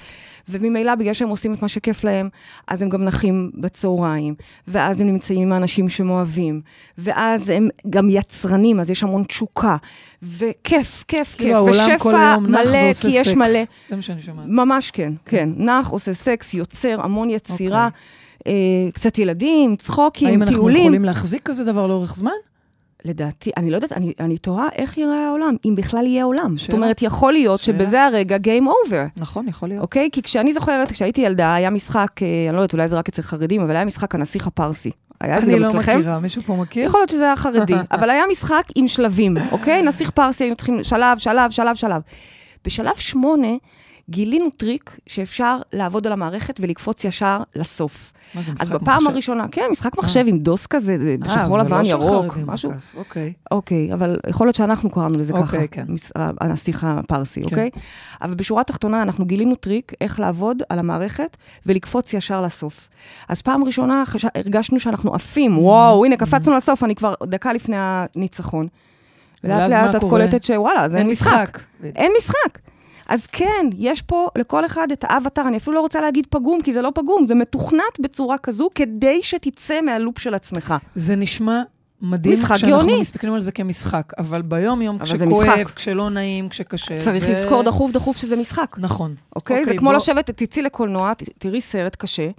וממילא, 0.50 0.96
בגלל 0.96 1.14
שהם 1.14 1.30
עושים 1.30 1.54
את 1.54 1.62
מה 1.62 1.68
שכיף 1.68 2.04
להם, 2.04 2.30
אז 2.68 2.82
הם 2.82 2.90
גם 2.90 3.04
נחים 3.04 3.52
בצהריים, 3.56 4.36
ואז 4.68 5.02
הם 5.02 5.08
נמצאים 5.08 5.42
עם 5.42 5.52
האנשים 5.52 5.90
שהם 5.90 6.10
אוהבים, 6.10 6.62
ואז 6.98 7.50
הם 7.50 7.70
גם 7.90 8.08
יצרנים, 8.10 8.80
אז 8.80 8.90
יש 8.90 9.04
המון 9.04 9.24
תשוקה, 9.24 9.76
וכיף, 10.24 11.04
כיף, 11.08 11.36
כיף, 11.36 11.58
ושפע 11.70 12.38
מלא, 12.38 12.94
כי 13.02 13.08
יש 13.10 13.34
מלא. 13.34 13.64
זה 13.90 13.96
מה 13.96 14.02
שאני 14.02 14.22
שומעת. 14.22 14.46
ממש 14.48 14.92
כן, 14.92 15.14
כן. 15.26 15.50
נח, 15.58 15.90
עושה 15.90 16.14
סקס, 16.14 16.54
יוצר, 16.54 17.02
המון 17.02 17.30
יצירה. 17.30 17.90
Okay. 17.92 18.25
אה, 18.48 18.52
קצת 18.94 19.20
ילדים, 19.20 19.76
צחוקים, 19.76 20.28
טיולים. 20.28 20.42
האם 20.42 20.42
אנחנו 20.42 20.80
יכולים 20.80 21.06
להחזיק 21.06 21.42
כזה 21.44 21.64
דבר 21.64 21.88
לאורך 21.88 22.16
זמן? 22.16 22.32
לדעתי, 23.06 23.52
אני 23.58 23.72
לא 23.72 23.76
יודעת, 23.76 23.92
אני, 23.92 24.14
אני 24.20 24.38
תוהה 24.38 24.68
איך 24.76 24.98
יראה 24.98 25.28
העולם, 25.28 25.56
אם 25.66 25.76
בכלל 25.76 26.06
יהיה 26.06 26.24
עולם. 26.24 26.58
שאלה. 26.58 26.58
זאת 26.58 26.74
אומרת, 26.74 27.02
יכול 27.02 27.34
להיות 27.34 27.62
שאלה. 27.62 27.78
שבזה 27.78 28.06
הרגע 28.06 28.38
Game 28.38 28.66
over. 28.66 29.22
נכון, 29.22 29.48
יכול 29.48 29.70
להיות. 29.70 29.82
אוקיי? 29.82 30.10
כי 30.12 30.22
כשאני 30.22 30.54
זוכרת, 30.54 30.92
כשהייתי 30.92 31.22
ילדה, 31.22 31.54
היה 31.54 31.70
משחק, 31.70 32.12
אה, 32.22 32.46
אני 32.50 32.56
לא 32.56 32.62
יודעת, 32.62 32.74
אולי 32.74 32.88
זה 32.88 32.98
רק 32.98 33.10
אצל 33.10 33.22
חרדים, 33.22 33.62
אבל 33.62 33.76
היה 33.76 33.86
משחק 33.86 34.16
הנסיך 34.16 34.48
הפרסי. 34.48 34.92
היה 35.22 35.38
את 35.38 35.46
זה 35.46 35.52
גם 35.52 35.60
לא 35.60 35.66
אצלכם? 35.66 35.92
אני 35.92 35.98
לא 35.98 36.02
מכירה, 36.02 36.20
מישהו 36.20 36.42
פה 36.46 36.56
מכיר? 36.56 36.86
יכול 36.86 37.00
להיות 37.00 37.10
שזה 37.10 37.24
היה 37.24 37.36
חרדי, 37.36 37.74
אבל 37.92 38.10
היה 38.10 38.24
משחק 38.32 38.64
עם 38.76 38.88
שלבים, 38.88 39.38
אוקיי? 39.52 39.82
נסיך 39.82 40.10
פרסי, 40.10 40.44
היינו 40.44 40.56
צריכים 40.56 40.84
שלב, 40.84 41.18
שלב, 41.18 41.52
שלב, 41.52 41.76
שלב. 41.76 42.02
בשלב 42.66 42.96
שמונה, 42.96 43.48
גילינו 44.10 44.50
טריק 44.58 44.98
שאפשר 45.08 45.58
לעבוד 45.74 46.08
על 46.08 46.14
המערכת 46.14 46.60
ולקפוץ 46.60 47.04
ישר 47.04 47.40
לסוף. 47.56 48.14
מה 48.36 48.42
זה, 48.42 48.52
משחק 48.52 48.62
מחשב? 48.62 48.74
אז 48.76 48.82
בפעם 48.82 48.98
מחשב? 48.98 49.10
הראשונה, 49.14 49.46
כן, 49.52 49.66
משחק 49.72 49.98
מחשב 49.98 50.24
עם 50.28 50.40
DOS 50.40 50.66
כזה, 50.66 50.98
זה 50.98 51.16
בשחור 51.20 51.58
לבן, 51.58 51.82
לא 51.84 51.88
ירוק, 51.88 52.38
משהו. 52.46 52.72
אוקיי. 52.98 53.34
אוקיי, 53.52 53.94
אבל 53.94 54.18
יכול 54.30 54.48
להיות 54.48 54.56
שאנחנו 54.56 54.90
קראנו 54.90 55.18
לזה 55.18 55.34
אוקיי, 55.34 55.60
ככה, 55.60 55.68
כן. 55.68 55.86
מס- 55.88 56.12
הנסיך 56.16 56.84
הפרסי, 56.84 57.40
כן. 57.40 57.46
אוקיי? 57.46 57.70
אבל 58.22 58.36
בשורה 58.36 58.62
התחתונה, 58.62 59.02
אנחנו 59.02 59.26
גילינו 59.26 59.56
טריק 59.56 59.92
איך 60.02 60.20
לעבוד 60.20 60.64
על 60.70 60.80
המערכת 60.80 61.38
ולקפוץ 61.66 62.14
ישר 62.14 62.42
לסוף. 62.42 62.90
אז 63.30 63.42
פעם 63.42 63.64
ראשונה 63.64 64.04
חש... 64.06 64.26
הרגשנו 64.36 64.80
שאנחנו 64.80 65.14
עפים, 65.16 65.58
וואו, 65.60 66.06
הנה, 66.06 66.18
קפצנו 66.18 66.54
לסוף, 66.56 66.84
אני 66.84 66.96
כבר 66.96 67.14
דקה 67.24 67.54
לפני 67.54 67.76
הניצחון. 67.80 68.68
ולאט 69.44 69.70
לאט 69.70 69.96
את? 69.96 70.02
קולטת 70.10 70.44
שוואלה, 70.44 70.90
זה 70.90 70.98
אין 70.98 71.08
משחק. 71.08 71.60
אין 71.84 72.12
משחק. 72.18 72.60
אז 73.10 73.28
כן, 73.28 73.70
יש 73.78 74.02
פה 74.02 74.28
לכל 74.38 74.66
אחד 74.66 74.88
את 74.92 75.06
האבטר, 75.08 75.42
אני 75.48 75.58
אפילו 75.58 75.76
לא 75.76 75.82
רוצה 75.82 76.02
להגיד 76.02 76.26
פגום, 76.30 76.62
כי 76.62 76.74
זה 76.74 76.82
לא 76.82 76.92
פגום, 76.96 77.26
זה 77.26 77.36
מתוכנת 77.36 78.00
בצורה 78.00 78.38
כזו 78.38 78.70
כדי 78.76 79.20
שתצא 79.24 79.82
מהלופ 79.82 80.20
של 80.20 80.34
עצמך. 80.34 80.74
זה 80.96 81.16
נשמע 81.16 81.62
מדהים 82.02 82.34
משחק 82.34 82.56
כשאנחנו 82.56 82.78
גאוני. 82.78 83.02
מסתכלים 83.02 83.34
על 83.34 83.42
זה 83.42 83.52
כמשחק, 83.52 84.12
אבל 84.18 84.42
ביום-יום, 84.42 84.98
זה 85.06 85.26
כשכואב. 85.26 85.72
כשלא 85.76 86.10
נעים, 86.10 86.50
כשקשה, 86.50 86.98
צריך 87.00 87.26
זה... 87.26 87.32
לזכור 87.32 87.64
דחוף 87.64 87.92
דחוף 87.92 88.18
שזה 88.18 88.36
משחק. 88.36 88.76
נכון. 88.80 89.16
אוקיי? 89.36 89.56
זה 89.58 89.62
אוקיי, 89.62 89.78
כמו 89.78 89.90
בוא- 89.90 89.98
לשבת, 89.98 90.30
תצאי 90.30 90.62
לקולנוע, 90.64 91.14
ת- 91.14 91.24
תראי 91.38 91.62
סרט 91.62 91.96
קשה, 91.96 92.30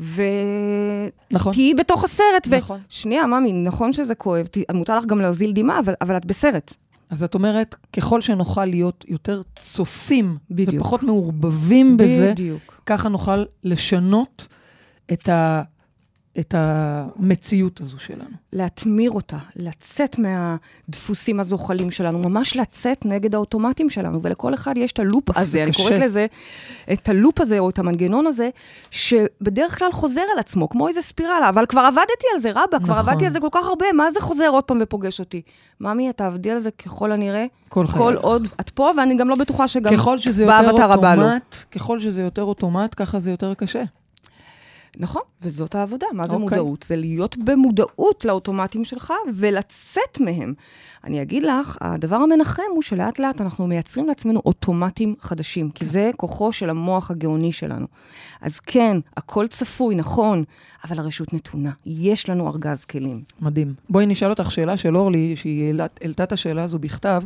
ותהיי 0.00 1.10
נכון. 1.30 1.52
בתוך 1.78 2.04
הסרט, 2.04 2.46
ו... 2.48 2.56
נכון. 2.56 2.80
שנייה, 2.88 3.26
ממי, 3.26 3.52
נכון 3.52 3.92
שזה 3.92 4.14
כואב, 4.14 4.46
ת- 4.46 4.70
מותר 4.72 4.98
לך 4.98 5.06
גם 5.06 5.20
להוזיל 5.20 5.52
דמעה, 5.52 5.78
אבל, 5.78 5.94
אבל 6.00 6.16
את 6.16 6.24
בסרט. 6.26 6.74
אז 7.12 7.22
את 7.22 7.34
אומרת, 7.34 7.74
ככל 7.92 8.20
שנוכל 8.20 8.64
להיות 8.64 9.04
יותר 9.08 9.42
צופים, 9.56 10.38
בדיוק. 10.50 10.74
ופחות 10.74 11.02
מעורבבים 11.02 11.96
בזה, 11.96 12.30
בדיוק. 12.32 12.82
ככה 12.86 13.08
נוכל 13.08 13.44
לשנות 13.64 14.46
את, 15.12 15.28
ה, 15.28 15.62
את 16.38 16.54
המציאות 16.58 17.80
הזו 17.80 17.98
שלנו. 17.98 18.30
להתמיר 18.52 19.10
אותה, 19.10 19.36
לצאת 19.56 20.16
מהדפוסים 20.18 21.40
הזוחלים 21.40 21.90
שלנו, 21.90 22.18
ממש 22.18 22.56
לצאת 22.56 23.04
נגד 23.04 23.34
האוטומטים 23.34 23.90
שלנו, 23.90 24.22
ולכל 24.22 24.54
אחד 24.54 24.78
יש 24.78 24.92
את 24.92 24.98
הלופ 24.98 25.34
זה 25.34 25.40
הזה, 25.40 25.62
אני 25.62 25.72
קשה. 25.72 25.82
קוראת 25.82 25.98
לזה, 25.98 26.26
את 26.92 27.08
הלופ 27.08 27.40
הזה, 27.40 27.58
או 27.58 27.70
את 27.70 27.78
המנגנון 27.78 28.26
הזה, 28.26 28.50
שבדרך 28.90 29.78
כלל 29.78 29.92
חוזר 29.92 30.22
על 30.32 30.38
עצמו, 30.38 30.68
כמו 30.68 30.88
איזה 30.88 31.02
ספירלה, 31.02 31.48
אבל 31.48 31.66
כבר 31.66 31.80
עבדתי 31.80 32.26
על 32.34 32.40
זה, 32.40 32.50
רבה, 32.50 32.78
כבר 32.78 32.78
נכון. 32.78 33.08
עבדתי 33.08 33.24
על 33.24 33.30
זה 33.30 33.40
כל 33.40 33.48
כך 33.50 33.66
הרבה, 33.66 33.86
מה 33.94 34.10
זה 34.10 34.20
חוזר 34.20 34.48
עוד 34.48 34.64
פעם 34.64 34.78
ופוגש 34.80 35.20
אותי? 35.20 35.42
ממי, 35.80 36.10
את 36.10 36.16
תעבדי 36.16 36.50
על 36.50 36.58
זה 36.58 36.70
ככל 36.70 37.12
הנראה, 37.12 37.46
כל 37.68 37.86
כל. 37.86 38.14
עוד 38.14 38.48
את 38.60 38.70
פה, 38.70 38.90
ואני 38.96 39.16
גם 39.16 39.28
לא 39.28 39.36
בטוחה 39.36 39.68
שגם 39.68 39.92
הבא 40.90 41.14
לא. 41.14 41.22
אוטומט, 41.22 41.56
ככל 41.70 42.00
שזה 42.00 42.22
יותר 42.22 42.42
אוטומט, 42.42 42.94
ככה 42.96 43.18
זה 43.18 43.30
יותר 43.30 43.54
קשה. 43.54 43.82
נכון, 44.98 45.22
וזאת 45.42 45.74
העבודה. 45.74 46.06
מה 46.12 46.26
זה 46.26 46.34
אוקיי. 46.34 46.58
מודעות? 46.58 46.84
זה 46.88 46.96
להיות 46.96 47.36
במודעות 47.36 48.24
לאוטומטים 48.24 48.84
שלך 48.84 49.12
ולצאת 49.34 50.20
מהם. 50.20 50.54
אני 51.04 51.22
אגיד 51.22 51.42
לך, 51.42 51.78
הדבר 51.80 52.16
המנחם 52.16 52.62
הוא 52.74 52.82
שלאט 52.82 53.18
לאט 53.18 53.40
אנחנו 53.40 53.66
מייצרים 53.66 54.06
לעצמנו 54.06 54.42
אוטומטים 54.44 55.14
חדשים, 55.20 55.70
כי 55.70 55.84
זה 55.84 56.10
כוחו 56.16 56.52
של 56.52 56.70
המוח 56.70 57.10
הגאוני 57.10 57.52
שלנו. 57.52 57.86
אז 58.40 58.60
כן, 58.60 58.96
הכל 59.16 59.46
צפוי, 59.46 59.94
נכון, 59.94 60.44
אבל 60.84 60.98
הרשות 60.98 61.32
נתונה. 61.32 61.70
יש 61.86 62.28
לנו 62.28 62.48
ארגז 62.48 62.84
כלים. 62.84 63.22
מדהים. 63.40 63.74
בואי 63.90 64.06
נשאל 64.06 64.30
אותך 64.30 64.50
שאלה 64.50 64.76
של 64.76 64.96
אורלי, 64.96 65.36
שהיא 65.36 65.74
העלתה 66.00 66.24
את 66.24 66.32
השאלה 66.32 66.62
הזו 66.62 66.78
בכתב, 66.78 67.22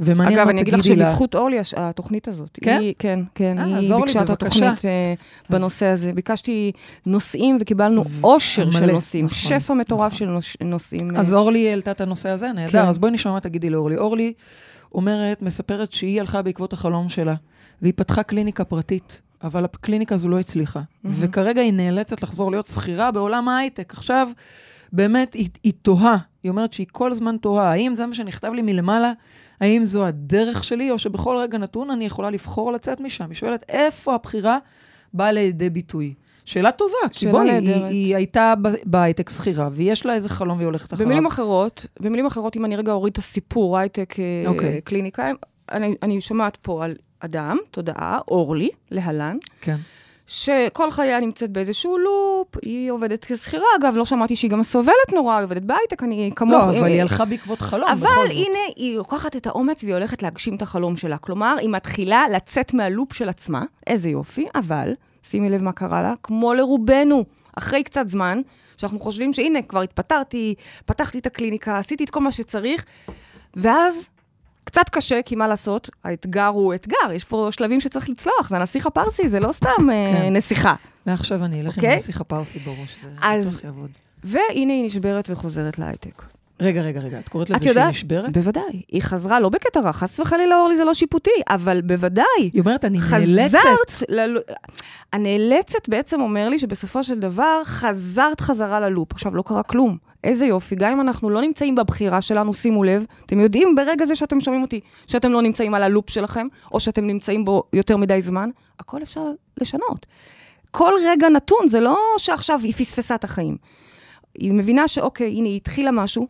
ומעניין 0.00 0.38
אגב, 0.38 0.48
אני 0.48 0.60
אגיד 0.60 0.74
לך. 0.74 0.84
שבזכות 0.84 1.34
אורלי, 1.34 1.56
התוכנית 1.76 2.28
הזאת. 2.28 2.58
כן? 2.62 2.78
היא, 2.80 2.94
כן, 2.98 3.20
כן. 3.34 3.58
אה, 3.58 3.64
היא 3.78 3.94
ביקשה 3.96 4.22
את. 4.22 4.30
התוכנית 4.30 4.84
אה, 4.84 5.14
בנושא 5.50 5.86
הזה. 5.86 6.12
ביקשתי 6.12 6.72
נושאים 7.06 7.58
וקיבלנו 7.60 8.04
עושר 8.20 8.70
של 8.70 8.92
נושאים. 8.92 9.24
נכון, 9.26 9.38
שפע 9.60 9.74
מטורף 9.74 10.12
נכון. 10.12 10.18
של 10.18 10.32
נוש- 10.32 10.56
נושאים. 10.64 11.16
אה, 11.16 11.20
אז 11.20 11.34
אורלי 11.34 11.68
העלתה 11.70 11.90
את 11.90 12.00
הנושא 12.00 12.28
הזה, 12.28 12.52
נהדר. 12.52 12.72
כן. 12.72 12.78
אז 12.88 12.98
בואי 12.98 13.12
נשמע 13.12 13.32
מה 13.32 13.40
תגידי 13.40 13.70
לאורלי. 13.70 13.96
אורלי 13.96 14.32
אומרת, 14.94 15.42
מספרת 15.42 15.92
שהיא 15.92 16.20
הלכה 16.20 16.42
בעקבות 16.42 16.72
החלום 16.72 17.08
שלה, 17.08 17.34
והיא 17.82 17.92
פתחה 17.96 18.22
קליניקה 18.22 18.64
פרטית, 18.64 19.20
אבל 19.44 19.64
הקליניקה 19.64 20.14
הזו 20.14 20.28
לא 20.28 20.38
הצליחה. 20.40 20.80
וכרגע 21.04 21.60
היא 21.62 21.72
נאלצת 21.72 22.22
לחזור 22.22 22.50
להיות 22.50 22.66
שכירה 22.66 23.10
בעולם 23.10 23.48
ההייטק. 23.48 23.92
עכשיו, 23.96 24.28
באמת, 24.92 25.34
היא, 25.34 25.48
היא 25.64 25.72
תוהה. 25.82 26.16
היא 26.42 26.50
אומרת 26.50 26.72
שהיא 26.72 26.86
כל 26.92 27.10
הזמן 27.12 27.36
תוהה, 27.40 27.70
האם 27.70 27.94
זה 27.94 28.06
מה 28.06 28.14
שנכתב 28.14 28.52
לי 28.54 28.62
מלמעלה? 28.62 29.12
האם 29.62 29.84
זו 29.84 30.04
הדרך 30.04 30.64
שלי, 30.64 30.90
או 30.90 30.98
שבכל 30.98 31.36
רגע 31.36 31.58
נתון 31.58 31.90
אני 31.90 32.04
יכולה 32.04 32.30
לבחור 32.30 32.72
לצאת 32.72 33.00
משם? 33.00 33.28
היא 33.28 33.34
שואלת, 33.34 33.64
איפה 33.68 34.14
הבחירה 34.14 34.58
באה 35.14 35.32
לידי 35.32 35.70
ביטוי? 35.70 36.14
שאלה 36.44 36.72
טובה, 36.72 37.08
כי 37.12 37.26
בואי, 37.26 37.50
היא. 37.50 37.84
היא 37.84 38.16
הייתה 38.16 38.54
בהייטק 38.84 39.30
שכירה, 39.30 39.68
ויש 39.72 40.06
לה 40.06 40.14
איזה 40.14 40.28
חלום 40.28 40.56
והיא 40.56 40.66
הולכת 40.66 40.92
אחריו. 40.92 41.06
במילים 41.06 41.26
אחרות, 41.26 41.86
במילים 42.00 42.26
אחרות, 42.26 42.56
אם 42.56 42.64
אני 42.64 42.76
רגע 42.76 42.92
אוריד 42.92 43.10
את 43.12 43.18
הסיפור, 43.18 43.78
הייטק, 43.78 44.14
אה, 44.18 44.48
אוקיי. 44.48 44.80
קליניקה, 44.80 45.30
אני, 45.72 45.94
אני 46.02 46.20
שומעת 46.20 46.56
פה 46.56 46.84
על 46.84 46.94
אדם, 47.20 47.56
תודעה, 47.70 48.18
אורלי, 48.28 48.70
להלן, 48.90 49.36
כן. 49.60 49.76
שכל 50.32 50.90
חייה 50.90 51.20
נמצאת 51.20 51.50
באיזשהו 51.50 51.98
לופ, 51.98 52.48
היא 52.62 52.90
עובדת 52.90 53.24
כשכירה, 53.24 53.66
אגב, 53.80 53.96
לא 53.96 54.04
שמעתי 54.04 54.36
שהיא 54.36 54.50
גם 54.50 54.62
סובלת 54.62 55.12
נורא, 55.14 55.36
היא 55.36 55.44
עובדת 55.44 55.62
בהייטק, 55.62 56.02
אני 56.02 56.30
כמוך. 56.36 56.52
לא, 56.52 56.64
אבל 56.64 56.82
אה, 56.82 56.86
היא 56.86 57.00
הלכה 57.00 57.24
בעקבות 57.24 57.60
חלום, 57.60 57.88
אבל 57.88 58.00
בכל 58.00 58.28
זאת. 58.28 58.30
הנה, 58.30 58.58
היא 58.76 58.96
לוקחת 58.96 59.36
את 59.36 59.46
האומץ 59.46 59.82
והיא 59.82 59.94
הולכת 59.94 60.22
להגשים 60.22 60.54
את 60.54 60.62
החלום 60.62 60.96
שלה. 60.96 61.18
כלומר, 61.18 61.56
היא 61.60 61.68
מתחילה 61.68 62.24
לצאת 62.32 62.74
מהלופ 62.74 63.12
של 63.12 63.28
עצמה, 63.28 63.64
איזה 63.86 64.08
יופי, 64.08 64.46
אבל, 64.54 64.94
שימי 65.22 65.50
לב 65.50 65.62
מה 65.62 65.72
קרה 65.72 66.02
לה, 66.02 66.14
כמו 66.22 66.54
לרובנו, 66.54 67.24
אחרי 67.58 67.82
קצת 67.82 68.08
זמן, 68.08 68.40
שאנחנו 68.76 68.98
חושבים 68.98 69.32
שהנה, 69.32 69.62
כבר 69.62 69.82
התפטרתי, 69.82 70.54
פתחתי 70.84 71.18
את 71.18 71.26
הקליניקה, 71.26 71.78
עשיתי 71.78 72.04
את 72.04 72.10
כל 72.10 72.20
מה 72.20 72.32
שצריך, 72.32 72.84
ואז 73.56 74.08
קצת 74.64 74.88
קשה, 74.92 75.20
כי 75.24 75.36
מה 75.36 75.48
לעשות, 75.48 75.90
האתגר 76.04 76.46
הוא 76.46 76.74
אתגר, 76.74 77.12
יש 77.12 77.24
פה 77.24 77.48
שלבים 77.50 77.80
שצריך 77.80 78.08
לצלוח, 78.08 78.48
זה 78.48 78.56
הנסיך 78.56 78.86
הפרסי, 78.86 79.28
זה 79.28 79.40
לא 79.40 79.52
סתם 79.52 79.68
אה, 79.92 80.12
כן. 80.12 80.32
נסיכה. 80.36 80.74
ועכשיו 81.06 81.44
אני 81.44 81.60
אלך 81.60 81.72
עם 81.72 81.84
אוקיי? 81.84 81.92
הנסיך 81.94 82.20
הפרסי 82.20 82.58
בראש, 82.58 82.96
זה 83.02 83.08
אז- 83.22 83.48
בטוח 83.56 83.64
יעבוד. 83.64 83.90
והנה 84.24 84.72
היא 84.72 84.84
נשברת 84.86 85.30
וחוזרת 85.30 85.78
להייטק. 85.78 86.22
רגע, 86.62 86.82
רגע, 86.82 87.00
רגע, 87.00 87.18
את 87.18 87.28
קוראת 87.28 87.50
לזה 87.50 87.56
את 87.56 87.62
שהיא 87.62 87.70
יודעת? 87.70 87.90
נשברת? 87.90 88.32
בוודאי. 88.32 88.82
היא 88.92 89.02
חזרה, 89.02 89.40
לא 89.40 89.48
בקטע 89.48 89.80
רע, 89.80 89.92
חס 89.92 90.20
וחלילה, 90.20 90.56
אורלי, 90.56 90.76
זה 90.76 90.84
לא 90.84 90.94
שיפוטי, 90.94 91.30
אבל 91.50 91.80
בוודאי. 91.80 92.24
היא 92.38 92.60
אומרת, 92.60 92.84
אני 92.84 92.98
נאלצת. 92.98 93.58
חזרת, 93.58 94.10
ל... 94.10 94.36
הנאלצת 95.12 95.88
בעצם 95.88 96.20
אומר 96.20 96.48
לי 96.48 96.58
שבסופו 96.58 97.04
של 97.04 97.20
דבר 97.20 97.62
חזרת 97.64 98.40
חזרה 98.40 98.80
ללופ. 98.80 99.12
עכשיו, 99.12 99.34
לא 99.34 99.42
קרה 99.42 99.62
כלום. 99.62 99.96
איזה 100.24 100.46
יופי, 100.46 100.74
גם 100.74 100.92
אם 100.92 101.00
אנחנו 101.00 101.30
לא 101.30 101.40
נמצאים 101.40 101.74
בבחירה 101.74 102.22
שלנו, 102.22 102.54
שימו 102.54 102.84
לב, 102.84 103.04
אתם 103.26 103.40
יודעים 103.40 103.74
ברגע 103.74 104.06
זה 104.06 104.16
שאתם 104.16 104.40
שומעים 104.40 104.62
אותי, 104.62 104.80
שאתם 105.06 105.32
לא 105.32 105.42
נמצאים 105.42 105.74
על 105.74 105.82
הלופ 105.82 106.10
שלכם, 106.10 106.46
או 106.72 106.80
שאתם 106.80 107.06
נמצאים 107.06 107.44
בו 107.44 107.62
יותר 107.72 107.96
מדי 107.96 108.20
זמן, 108.20 108.50
הכל 108.80 109.02
אפשר 109.02 109.24
לשנות. 109.60 110.06
כל 110.70 110.92
רגע 111.06 111.28
נתון, 111.28 111.68
זה 111.68 111.80
לא 111.80 111.98
שעכשיו 112.18 112.60
היא 112.62 112.72
פספסה 112.72 113.14
את 113.14 113.24
החיים. 113.24 113.56
היא 114.34 114.52
מבינה 114.52 114.88
שאוקיי, 114.88 115.26
הנה, 115.26 115.48
היא 115.48 115.56
התחילה 115.56 115.90
משהו, 115.90 116.26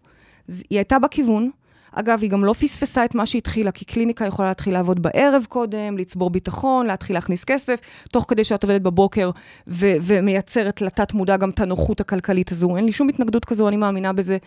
היא 0.49 0.79
הייתה 0.79 0.99
בכיוון. 0.99 1.51
אגב, 1.95 2.19
היא 2.23 2.31
גם 2.31 2.45
לא 2.45 2.53
פספסה 2.53 3.05
את 3.05 3.15
מה 3.15 3.27
שהתחילה, 3.27 3.73
כי 3.73 3.85
קליניקה 3.85 4.27
יכולה 4.27 4.49
להתחיל 4.49 4.75
לעבוד 4.75 5.03
בערב 5.03 5.47
קודם, 5.49 5.99
לצבור 5.99 6.31
ביטחון, 6.31 6.87
להתחיל 6.87 7.17
להכניס 7.17 7.45
כסף, 7.45 7.81
תוך 8.13 8.25
כדי 8.29 8.45
שאת 8.45 8.63
עובדת 8.63 8.81
בבוקר 8.81 9.31
ו- 9.69 9.97
ומייצרת 10.03 10.81
לתת 10.81 11.13
מודע 11.13 11.37
גם 11.37 11.51
את 11.51 11.61
הנוחות 11.61 12.01
הכלכלית 12.01 12.53
הזו. 12.53 12.77
אין 12.77 12.85
לי 12.85 12.93
שום 12.93 13.09
התנגדות 13.09 13.45
כזו, 13.45 13.69
אני 13.69 13.77
מאמינה 13.77 14.13
בזה. 14.13 14.39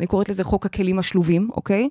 אני 0.00 0.06
קוראת 0.06 0.28
לזה 0.28 0.44
חוק 0.44 0.66
הכלים 0.66 0.98
השלובים, 0.98 1.48
אוקיי? 1.56 1.88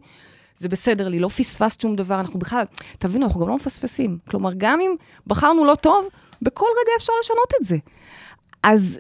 זה 0.56 0.69
בסדר 0.69 1.08
לי, 1.08 1.19
לא 1.19 1.28
פספסת 1.28 1.82
שום 1.82 1.95
דבר, 1.95 2.19
אנחנו 2.19 2.39
בכלל, 2.39 2.63
תבינו, 3.00 3.26
אנחנו 3.26 3.41
גם 3.41 3.47
לא 3.47 3.56
מפספסים. 3.56 4.17
כלומר, 4.30 4.50
גם 4.58 4.80
אם 4.82 4.91
בחרנו 5.28 5.65
לא 5.65 5.76
טוב, 5.76 6.08
בכל 6.41 6.65
רגע 6.82 6.91
אפשר 6.97 7.13
לשנות 7.24 7.54
את 7.62 7.65
זה. 7.65 7.78
אז 8.63 9.00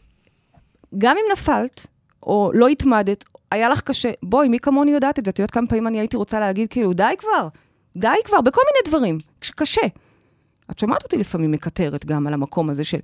גם 0.97 1.15
אם 1.17 1.31
נפלת, 1.33 1.87
או 2.23 2.51
לא 2.53 2.67
התמדת, 2.67 3.23
היה 3.51 3.69
לך 3.69 3.81
קשה, 3.81 4.11
בואי, 4.23 4.47
מי 4.47 4.59
כמוני 4.59 4.91
יודעת 4.91 5.19
את 5.19 5.25
זה? 5.25 5.31
את 5.31 5.39
יודעת 5.39 5.51
כמה 5.51 5.67
פעמים 5.67 5.87
אני 5.87 5.99
הייתי 5.99 6.17
רוצה 6.17 6.39
להגיד, 6.39 6.69
כאילו, 6.69 6.93
די 6.93 7.13
כבר, 7.17 7.47
די 7.97 8.07
כבר, 8.25 8.41
בכל 8.41 8.61
מיני 8.73 8.89
דברים, 8.89 9.17
קשה. 9.55 9.87
את 10.71 10.79
שומעת 10.79 11.03
אותי 11.03 11.17
לפעמים 11.17 11.51
מקטרת 11.51 12.05
גם 12.05 12.27
על 12.27 12.33
המקום 12.33 12.69
הזה 12.69 12.83
של, 12.83 12.97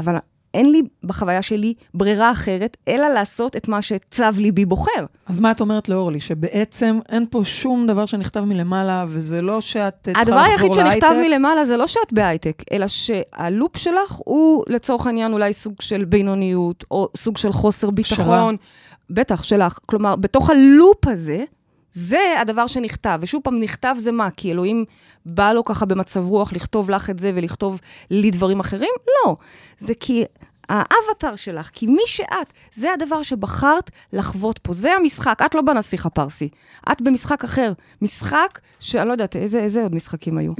אבל 0.00 0.16
אין 0.54 0.72
לי 0.72 0.82
בחוויה 1.04 1.42
שלי 1.42 1.74
ברירה 1.94 2.32
אחרת, 2.32 2.76
אלא 2.88 3.08
לעשות 3.08 3.56
את 3.56 3.68
מה 3.68 3.82
שצו 3.82 4.24
ליבי 4.36 4.64
בוחר. 4.64 5.06
אז 5.26 5.40
מה 5.40 5.50
את 5.50 5.60
אומרת 5.60 5.88
לאורלי? 5.88 6.20
שבעצם 6.20 6.98
אין 7.08 7.26
פה 7.30 7.40
שום 7.44 7.86
דבר 7.86 8.06
שנכתב 8.06 8.40
מלמעלה, 8.40 9.04
וזה 9.08 9.42
לא 9.42 9.60
שאת 9.60 9.94
צריכה 10.02 10.20
לחזור 10.20 10.34
להייטק? 10.34 10.54
הדבר 10.54 10.66
היחיד 10.66 10.74
שנכתב 10.74 11.14
מלמעלה 11.28 11.64
זה 11.64 11.76
לא 11.76 11.86
שאת 11.86 12.12
בהייטק, 12.12 12.62
אלא 12.72 12.86
שהלופ 12.88 13.76
שלך 13.76 14.12
הוא 14.24 14.64
לצורך 14.68 15.06
העניין 15.06 15.32
אולי 15.32 15.52
סוג 15.52 15.74
של 15.80 16.04
בינוניות, 16.04 16.84
או 16.90 17.08
סוג 17.16 17.36
של 17.36 17.52
חוסר 17.52 17.90
ביטחון. 17.90 18.56
שרה. 18.56 18.95
בטח, 19.10 19.42
שלך. 19.42 19.78
כלומר, 19.86 20.16
בתוך 20.16 20.50
הלופ 20.50 21.06
הזה, 21.06 21.44
זה 21.90 22.18
הדבר 22.40 22.66
שנכתב. 22.66 23.18
ושוב 23.22 23.42
פעם, 23.44 23.60
נכתב 23.60 23.94
זה 23.98 24.12
מה? 24.12 24.30
כי 24.30 24.52
אלוהים 24.52 24.84
בא 25.26 25.52
לו 25.52 25.64
ככה 25.64 25.86
במצב 25.86 26.24
רוח 26.24 26.52
לכתוב 26.52 26.90
לך 26.90 27.10
את 27.10 27.18
זה 27.18 27.32
ולכתוב 27.34 27.80
לי 28.10 28.30
דברים 28.30 28.60
אחרים? 28.60 28.90
לא. 29.08 29.36
זה 29.78 29.94
כי 30.00 30.24
האבטר 30.68 31.36
שלך, 31.36 31.70
כי 31.72 31.86
מי 31.86 32.02
שאת, 32.06 32.52
זה 32.74 32.92
הדבר 32.92 33.22
שבחרת 33.22 33.90
לחוות 34.12 34.58
פה. 34.58 34.72
זה 34.72 34.92
המשחק. 34.92 35.42
את 35.46 35.54
לא 35.54 35.62
בנסיך 35.62 36.06
הפרסי, 36.06 36.48
את 36.92 37.02
במשחק 37.02 37.44
אחר. 37.44 37.72
משחק 38.02 38.60
שאני 38.78 39.08
לא 39.08 39.12
יודעת, 39.12 39.36
איזה, 39.36 39.58
איזה 39.58 39.82
עוד 39.82 39.94
משחקים 39.94 40.38
היו? 40.38 40.52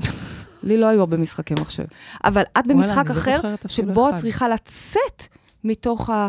לי 0.63 0.77
לא 0.77 0.87
היו 0.87 1.01
הרבה 1.01 1.17
משחקי 1.17 1.55
מחשב. 1.61 1.85
אבל 2.25 2.43
את 2.59 2.67
במשחק 2.67 3.11
לא 3.11 3.15
אחר, 3.15 3.41
שבו 3.67 4.09
את 4.09 4.15
צריכה 4.15 4.49
לצאת 4.49 5.23
מתוך 5.65 6.11
ה... 6.11 6.29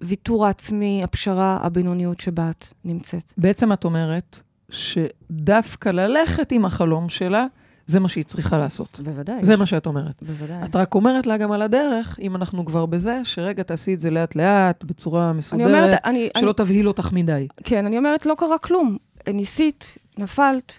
הוויתור 0.00 0.46
העצמי, 0.46 1.00
הפשרה, 1.04 1.58
הבינוניות 1.62 2.20
שבה 2.20 2.50
את 2.50 2.64
נמצאת. 2.84 3.32
בעצם 3.38 3.72
את 3.72 3.84
אומרת 3.84 4.40
שדווקא 4.70 5.88
ללכת 5.88 6.52
עם 6.52 6.64
החלום 6.64 7.08
שלה, 7.08 7.46
זה 7.86 8.00
מה 8.00 8.08
שהיא 8.08 8.24
צריכה 8.24 8.58
לעשות. 8.58 9.00
בוודאי. 9.04 9.44
זה 9.44 9.56
מה 9.56 9.66
שאת 9.66 9.86
אומרת. 9.86 10.22
בוודאי. 10.22 10.64
את 10.64 10.76
רק 10.76 10.94
אומרת 10.94 11.26
לה 11.26 11.36
גם 11.36 11.52
על 11.52 11.62
הדרך, 11.62 12.18
אם 12.22 12.36
אנחנו 12.36 12.64
כבר 12.64 12.86
בזה, 12.86 13.20
שרגע 13.24 13.62
תעשי 13.62 13.94
את 13.94 14.00
זה 14.00 14.10
לאט-לאט, 14.10 14.84
בצורה 14.84 15.32
מסודרת, 15.32 15.66
אני 15.66 15.78
אומרת, 15.78 16.00
אני, 16.04 16.28
שלא 16.38 16.46
אני... 16.46 16.54
תבהיל 16.54 16.88
אותך 16.88 17.12
מדי. 17.12 17.48
כן, 17.64 17.86
אני 17.86 17.98
אומרת, 17.98 18.26
לא 18.26 18.34
קרה 18.38 18.58
כלום. 18.58 18.96
ניסית, 19.28 19.98
נפלת, 20.18 20.78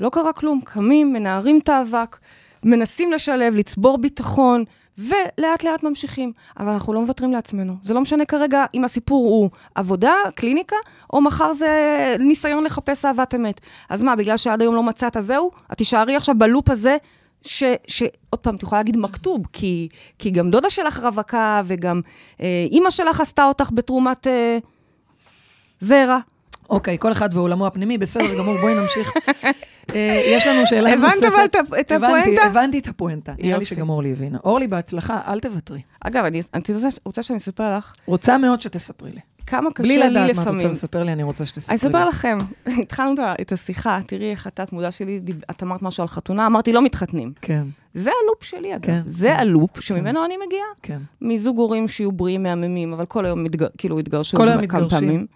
לא 0.00 0.10
קרה 0.12 0.32
כלום. 0.32 0.60
קמים, 0.64 1.12
מנערים 1.12 1.58
את 1.62 1.68
האבק, 1.68 2.18
מנסים 2.62 3.12
לשלב, 3.12 3.54
לצבור 3.54 3.98
ביטחון, 3.98 4.64
ולאט 4.98 5.64
לאט 5.64 5.82
ממשיכים. 5.82 6.32
אבל 6.58 6.68
אנחנו 6.68 6.92
לא 6.92 7.00
מוותרים 7.00 7.32
לעצמנו. 7.32 7.76
זה 7.82 7.94
לא 7.94 8.00
משנה 8.00 8.24
כרגע 8.24 8.64
אם 8.74 8.84
הסיפור 8.84 9.28
הוא 9.28 9.50
עבודה, 9.74 10.14
קליניקה, 10.34 10.76
או 11.12 11.20
מחר 11.20 11.52
זה 11.52 12.16
ניסיון 12.18 12.64
לחפש 12.64 13.04
אהבת 13.04 13.34
אמת. 13.34 13.60
אז 13.88 14.02
מה, 14.02 14.16
בגלל 14.16 14.36
שעד 14.36 14.60
היום 14.60 14.74
לא 14.74 14.82
מצאת, 14.82 15.16
זהו? 15.20 15.50
את 15.72 15.76
תישארי 15.76 16.16
עכשיו 16.16 16.34
בלופ 16.38 16.70
הזה, 16.70 16.96
ש... 17.42 17.62
ש... 17.86 18.02
עוד 18.30 18.40
פעם, 18.40 18.54
את 18.54 18.62
יכולה 18.62 18.80
להגיד 18.80 18.96
מכתוב, 18.96 19.42
כי, 19.52 19.88
כי 20.18 20.30
גם 20.30 20.50
דודה 20.50 20.70
שלך 20.70 20.98
רווקה, 20.98 21.62
וגם 21.64 22.00
אה, 22.40 22.66
אימא 22.70 22.90
שלך 22.90 23.20
עשתה 23.20 23.44
אותך 23.44 23.70
בתרומת 23.74 24.26
אה, 24.26 24.58
זרע. 25.80 26.18
אוקיי, 26.70 26.98
כל 26.98 27.12
אחד 27.12 27.28
ועולמו 27.32 27.66
הפנימי, 27.66 27.98
בסדר 27.98 28.38
גמור, 28.38 28.56
בואי 28.60 28.74
נמשיך. 28.74 29.10
אה, 29.94 30.22
יש 30.26 30.46
לנו 30.46 30.66
שאלה 30.66 30.96
נוספת. 30.96 31.22
הבנת 31.24 31.56
אבל 31.56 31.80
את 31.80 31.92
הפואנטה? 31.92 32.42
הבנתי 32.42 32.78
את 32.78 32.88
הפואנטה. 32.88 33.32
נראה 33.38 33.58
לי 33.58 33.64
שגם 33.64 33.88
אורלי 33.88 34.12
הבינה. 34.12 34.38
אורלי, 34.44 34.66
בהצלחה, 34.66 35.20
אל 35.26 35.40
תוותרי. 35.40 35.80
אגב, 36.00 36.24
אני 36.24 36.40
רוצה 37.04 37.22
שאני 37.22 37.36
אספר 37.36 37.76
לך. 37.76 37.92
רוצה 38.06 38.38
מאוד 38.38 38.60
שתספרי 38.60 39.10
לי. 39.10 39.20
כמה 39.46 39.70
קשה 39.72 39.88
לי 39.88 39.96
לפעמים. 39.96 40.14
בלי 40.14 40.22
לדעת 40.22 40.36
מה 40.36 40.42
את 40.42 40.48
רוצה 40.48 40.68
לספר 40.68 41.02
לי, 41.02 41.12
אני 41.12 41.22
רוצה 41.22 41.46
שתספרי 41.46 41.76
לי. 41.76 41.80
אני 41.82 41.88
אספר 41.88 42.08
לכם, 42.08 42.38
התחלנו 42.82 43.14
את 43.40 43.52
השיחה, 43.52 43.98
תראי 44.06 44.30
איך 44.30 44.46
התת-מודע 44.46 44.92
שלי, 44.92 45.20
את 45.50 45.62
אמרת 45.62 45.82
משהו 45.82 46.02
על 46.02 46.08
חתונה, 46.08 46.46
אמרתי, 46.46 46.72
לא 46.72 46.82
מתחתנים. 46.82 47.32
כן. 47.40 47.62
זה 47.94 48.10
הלופ 48.22 48.44
שלי, 48.44 48.74
אגב. 48.74 48.86
כן. 48.86 49.00
זה 49.04 49.28
כן. 49.28 49.36
הלופ 49.38 49.80
שממנו 49.80 50.24
אני 50.24 50.34
מגיעה. 50.46 50.66
כן. 50.82 50.98
מזוג 51.20 51.58
הורים 51.58 51.88
שיהיו 51.88 52.12
בריאים, 52.12 52.42
מהממים, 52.42 52.92
אבל 52.92 53.06
כל 53.06 53.26
היום 53.26 53.44
כאילו 53.78 53.98
התגרשו 53.98 54.38
כמה 54.68 54.88
פעמים. 54.90 55.26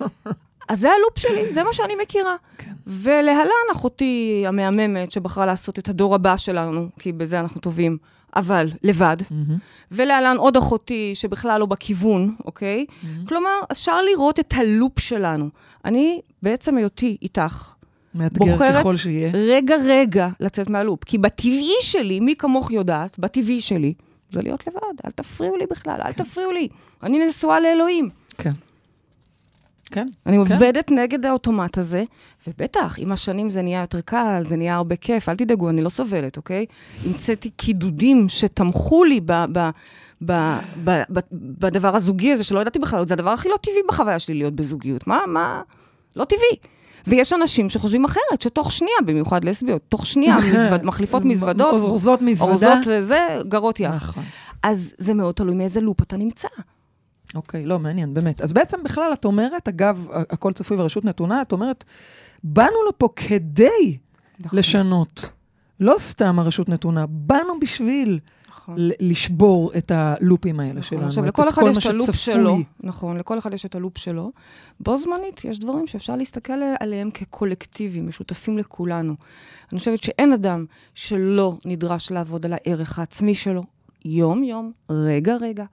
אז 0.68 0.80
זה 0.80 0.88
הלופ 0.90 1.18
שלי, 1.18 1.52
זה 1.52 1.62
מה 1.62 1.72
שאני 1.72 1.94
מכירה. 2.02 2.36
כן. 2.58 2.69
ולהלן 2.90 3.70
אחותי 3.72 4.44
המהממת, 4.46 5.12
שבחרה 5.12 5.46
לעשות 5.46 5.78
את 5.78 5.88
הדור 5.88 6.14
הבא 6.14 6.36
שלנו, 6.36 6.88
כי 6.98 7.12
בזה 7.12 7.40
אנחנו 7.40 7.60
טובים, 7.60 7.98
אבל 8.36 8.70
לבד. 8.82 9.16
Mm-hmm. 9.20 9.52
ולהלן 9.92 10.36
עוד 10.36 10.56
אחותי, 10.56 11.12
שבכלל 11.14 11.60
לא 11.60 11.66
בכיוון, 11.66 12.34
אוקיי? 12.44 12.86
Mm-hmm. 12.88 13.28
כלומר, 13.28 13.60
אפשר 13.72 14.02
לראות 14.02 14.40
את 14.40 14.54
הלופ 14.56 14.98
שלנו. 14.98 15.48
אני, 15.84 16.20
בעצם 16.42 16.76
היותי 16.76 17.16
איתך, 17.22 17.72
בוחרת 18.14 18.86
רגע-רגע 19.34 20.28
לצאת 20.40 20.70
מהלופ. 20.70 21.04
כי 21.04 21.18
בטבעי 21.18 21.76
שלי, 21.80 22.20
מי 22.20 22.34
כמוך 22.36 22.70
יודעת, 22.70 23.18
בטבעי 23.18 23.60
שלי, 23.60 23.94
זה 24.30 24.42
להיות 24.42 24.66
לבד. 24.66 24.80
אל 25.04 25.10
תפריעו 25.10 25.56
לי 25.56 25.64
בכלל, 25.70 26.00
אל 26.04 26.12
כן. 26.12 26.24
תפריעו 26.24 26.52
לי. 26.52 26.68
אני 27.02 27.26
נשואה 27.26 27.60
לאלוהים. 27.60 28.10
כן. 28.38 28.52
כן. 29.90 30.06
אני 30.26 30.36
כן. 30.36 30.52
עובדת 30.52 30.90
נגד 30.90 31.26
האוטומט 31.26 31.78
הזה, 31.78 32.04
ובטח, 32.46 32.94
עם 32.98 33.12
השנים 33.12 33.50
זה 33.50 33.62
נהיה 33.62 33.80
יותר 33.80 34.00
קל, 34.00 34.42
זה 34.46 34.56
נהיה 34.56 34.74
הרבה 34.74 34.96
כיף, 34.96 35.28
אל 35.28 35.36
תדאגו, 35.36 35.70
אני 35.70 35.82
לא 35.82 35.88
סובלת, 35.88 36.36
אוקיי? 36.36 36.66
המצאתי 37.06 37.50
קידודים 37.50 38.28
שתמכו 38.28 39.04
לי 39.04 39.20
ב... 39.24 39.32
ב 39.52 39.70
ב, 40.24 40.32
ב, 40.84 40.90
ב, 40.90 41.20
בדבר 41.32 41.96
הזוגי 41.96 42.32
הזה, 42.32 42.44
שלא 42.44 42.60
ידעתי 42.60 42.78
בכלל, 42.78 43.06
זה 43.06 43.14
הדבר 43.14 43.30
הכי 43.30 43.48
לא 43.48 43.56
טבעי 43.56 43.82
בחוויה 43.88 44.18
שלי 44.18 44.34
להיות 44.34 44.54
בזוגיות. 44.54 45.06
מה, 45.06 45.18
מה? 45.26 45.62
לא 46.16 46.24
טבעי. 46.24 46.70
ויש 47.06 47.32
אנשים 47.32 47.68
שחושבים 47.68 48.04
אחרת, 48.04 48.42
שתוך 48.42 48.72
שנייה, 48.72 48.96
במיוחד 49.06 49.44
לסביות, 49.44 49.82
תוך 49.88 50.06
שנייה 50.06 50.36
מזווד, 50.52 50.86
מחליפות 50.86 51.24
מזוודות. 51.24 51.74
אורזות 51.74 52.22
מזוודה. 52.22 52.52
אורזות 52.52 52.86
וזה, 52.86 53.26
גרות 53.48 53.80
יח. 53.80 53.94
נכון. 53.94 54.24
אז 54.62 54.92
זה 54.98 55.14
מאוד 55.14 55.34
תלוי 55.34 55.54
מאיזה 55.54 55.80
לופ 55.80 56.02
אתה 56.02 56.16
נמצא. 56.16 56.48
אוקיי, 57.34 57.66
לא, 57.66 57.78
מעניין, 57.78 58.14
באמת. 58.14 58.42
אז 58.42 58.52
בעצם 58.52 58.82
בכלל 58.84 59.12
את 59.12 59.24
אומרת, 59.24 59.68
אגב, 59.68 60.06
הכל 60.10 60.52
צפוי 60.52 60.76
ורשות 60.80 61.04
נתונה, 61.04 61.42
את 61.42 61.52
אומרת, 61.52 61.84
באנו 62.44 62.76
לפה 62.88 63.08
כדי 63.16 63.98
נכון. 64.40 64.58
לשנות. 64.58 65.24
לא 65.80 65.94
סתם 65.98 66.38
הרשות 66.38 66.68
נתונה, 66.68 67.06
באנו 67.08 67.60
בשביל 67.60 68.18
נכון. 68.48 68.74
לשבור 68.78 69.72
את 69.78 69.90
הלופים 69.90 70.60
האלה 70.60 70.72
נכון. 70.72 70.82
שלנו, 70.82 71.06
עכשיו, 71.06 71.24
לכל 71.24 71.48
אחד 71.48 71.62
יש 71.70 71.78
את 71.78 71.86
הלופ 71.86 72.14
שלו. 72.14 72.58
נכון, 72.80 73.16
לכל 73.16 73.38
אחד 73.38 73.54
יש 73.54 73.66
את 73.66 73.74
הלופ 73.74 73.98
שלו. 73.98 74.32
בו 74.80 74.96
זמנית, 74.96 75.44
יש 75.44 75.58
דברים 75.58 75.86
שאפשר 75.86 76.16
להסתכל 76.16 76.52
עליהם 76.80 77.10
כקולקטיבים, 77.10 78.08
משותפים 78.08 78.58
לכולנו. 78.58 79.14
אני 79.72 79.78
חושבת 79.78 80.02
שאין 80.02 80.32
אדם 80.32 80.64
שלא 80.94 81.56
נדרש 81.64 82.10
לעבוד 82.10 82.46
על 82.46 82.52
הערך 82.52 82.98
העצמי 82.98 83.34
שלו, 83.34 83.62
יום-יום, 84.04 84.72
רגע-רגע. 84.90 85.64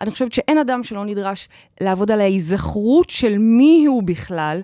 אני 0.00 0.10
חושבת 0.10 0.32
שאין 0.32 0.58
אדם 0.58 0.82
שלא 0.82 1.04
נדרש 1.04 1.48
לעבוד 1.80 2.10
על 2.10 2.20
ההיזכרות 2.20 3.10
של 3.10 3.38
מי 3.38 3.84
הוא 3.86 4.02
בכלל, 4.02 4.60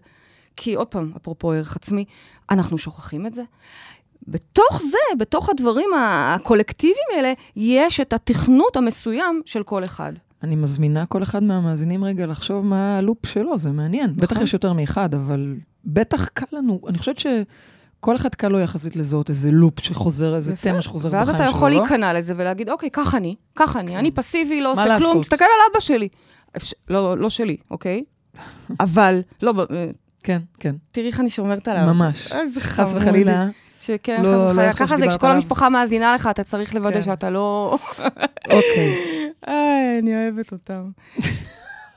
כי 0.57 0.75
עוד 0.75 0.87
פעם, 0.87 1.13
אפרופו 1.17 1.53
ערך 1.53 1.77
עצמי, 1.77 2.05
אנחנו 2.51 2.79
שוכחים 2.79 3.27
את 3.27 3.35
זה. 3.35 3.43
בתוך 4.29 4.83
זה, 4.91 5.19
בתוך 5.19 5.51
הדברים 5.51 5.91
הקולקטיביים 5.99 7.07
האלה, 7.17 7.33
יש 7.57 8.01
את 8.01 8.13
התכנות 8.13 8.77
המסוים 8.77 9.43
של 9.45 9.63
כל 9.63 9.85
אחד. 9.85 10.13
אני 10.43 10.57
מזמינה 10.57 11.07
כל 11.07 11.23
אחד 11.23 11.43
מהמאזינים 11.43 12.05
רגע 12.05 12.27
לחשוב 12.27 12.65
מה 12.65 12.99
הלופ 12.99 13.27
שלו, 13.27 13.59
זה 13.59 13.71
מעניין. 13.71 14.11
נכון. 14.11 14.21
בטח 14.21 14.41
יש 14.41 14.53
יותר 14.53 14.73
מאחד, 14.73 15.15
אבל 15.15 15.57
בטח 15.85 16.29
קל 16.29 16.57
לנו. 16.57 16.81
אני 16.89 16.99
חושבת 16.99 17.19
ש... 17.19 17.27
כל 18.01 18.17
אחד 18.17 18.35
קל 18.35 18.49
לו 18.49 18.61
יחסית 18.61 18.97
לזהות 18.97 19.31
איזה 19.31 19.51
לופ 19.51 19.81
שחוזר, 19.81 20.37
איזה 20.37 20.57
תמה 20.57 20.83
שחוזר 20.83 21.09
בחיים 21.09 21.25
שלו, 21.25 21.33
לא? 21.33 21.39
ואז 21.39 21.49
אתה 21.49 21.57
יכול 21.57 21.71
להיכנע 21.71 22.13
לזה 22.13 22.35
ולהגיד, 22.37 22.71
אוקיי, 22.71 22.91
ככה 22.91 23.17
אני, 23.17 23.35
ככה 23.57 23.81
אני, 23.81 23.97
אני 23.97 24.11
פסיבי, 24.11 24.61
לא 24.61 24.73
עושה 24.73 24.99
כלום, 24.99 25.23
תסתכל 25.23 25.45
על 25.45 25.71
אבא 25.73 25.81
שלי. 25.81 26.09
לא, 26.89 27.19
לא 27.19 27.31
שלי, 27.31 27.57
אוקיי? 27.71 28.05
אבל, 28.81 29.21
לא, 29.43 29.67
אה, 29.71 29.87
כן, 30.23 30.39
כן. 30.59 30.75
תראי 30.91 31.07
איך 31.07 31.21
אני 31.21 31.31
שומרת 31.31 31.69
עליו. 31.69 31.95
ממש. 31.95 32.33
איזה 32.33 32.61
חס 32.61 32.95
וחלילה. 32.95 33.49
שכן, 33.81 34.23
לא, 34.23 34.29
חס 34.29 34.45
וחלילה. 34.45 34.67
לא 34.69 34.73
ככה 34.73 34.97
זה, 34.97 35.09
כשכל 35.09 35.31
המשפחה 35.31 35.69
מאזינה 35.69 36.15
לך, 36.15 36.29
אתה 36.31 36.45
צריך 36.45 36.75
לוודא 36.75 36.95
כן. 36.95 37.03
שאתה 37.03 37.31
לא... 37.31 37.79
אוקיי. 38.45 38.95
איי, 39.49 39.99
אני 40.03 40.15
אוהבת 40.15 40.53
אותם. 40.53 40.91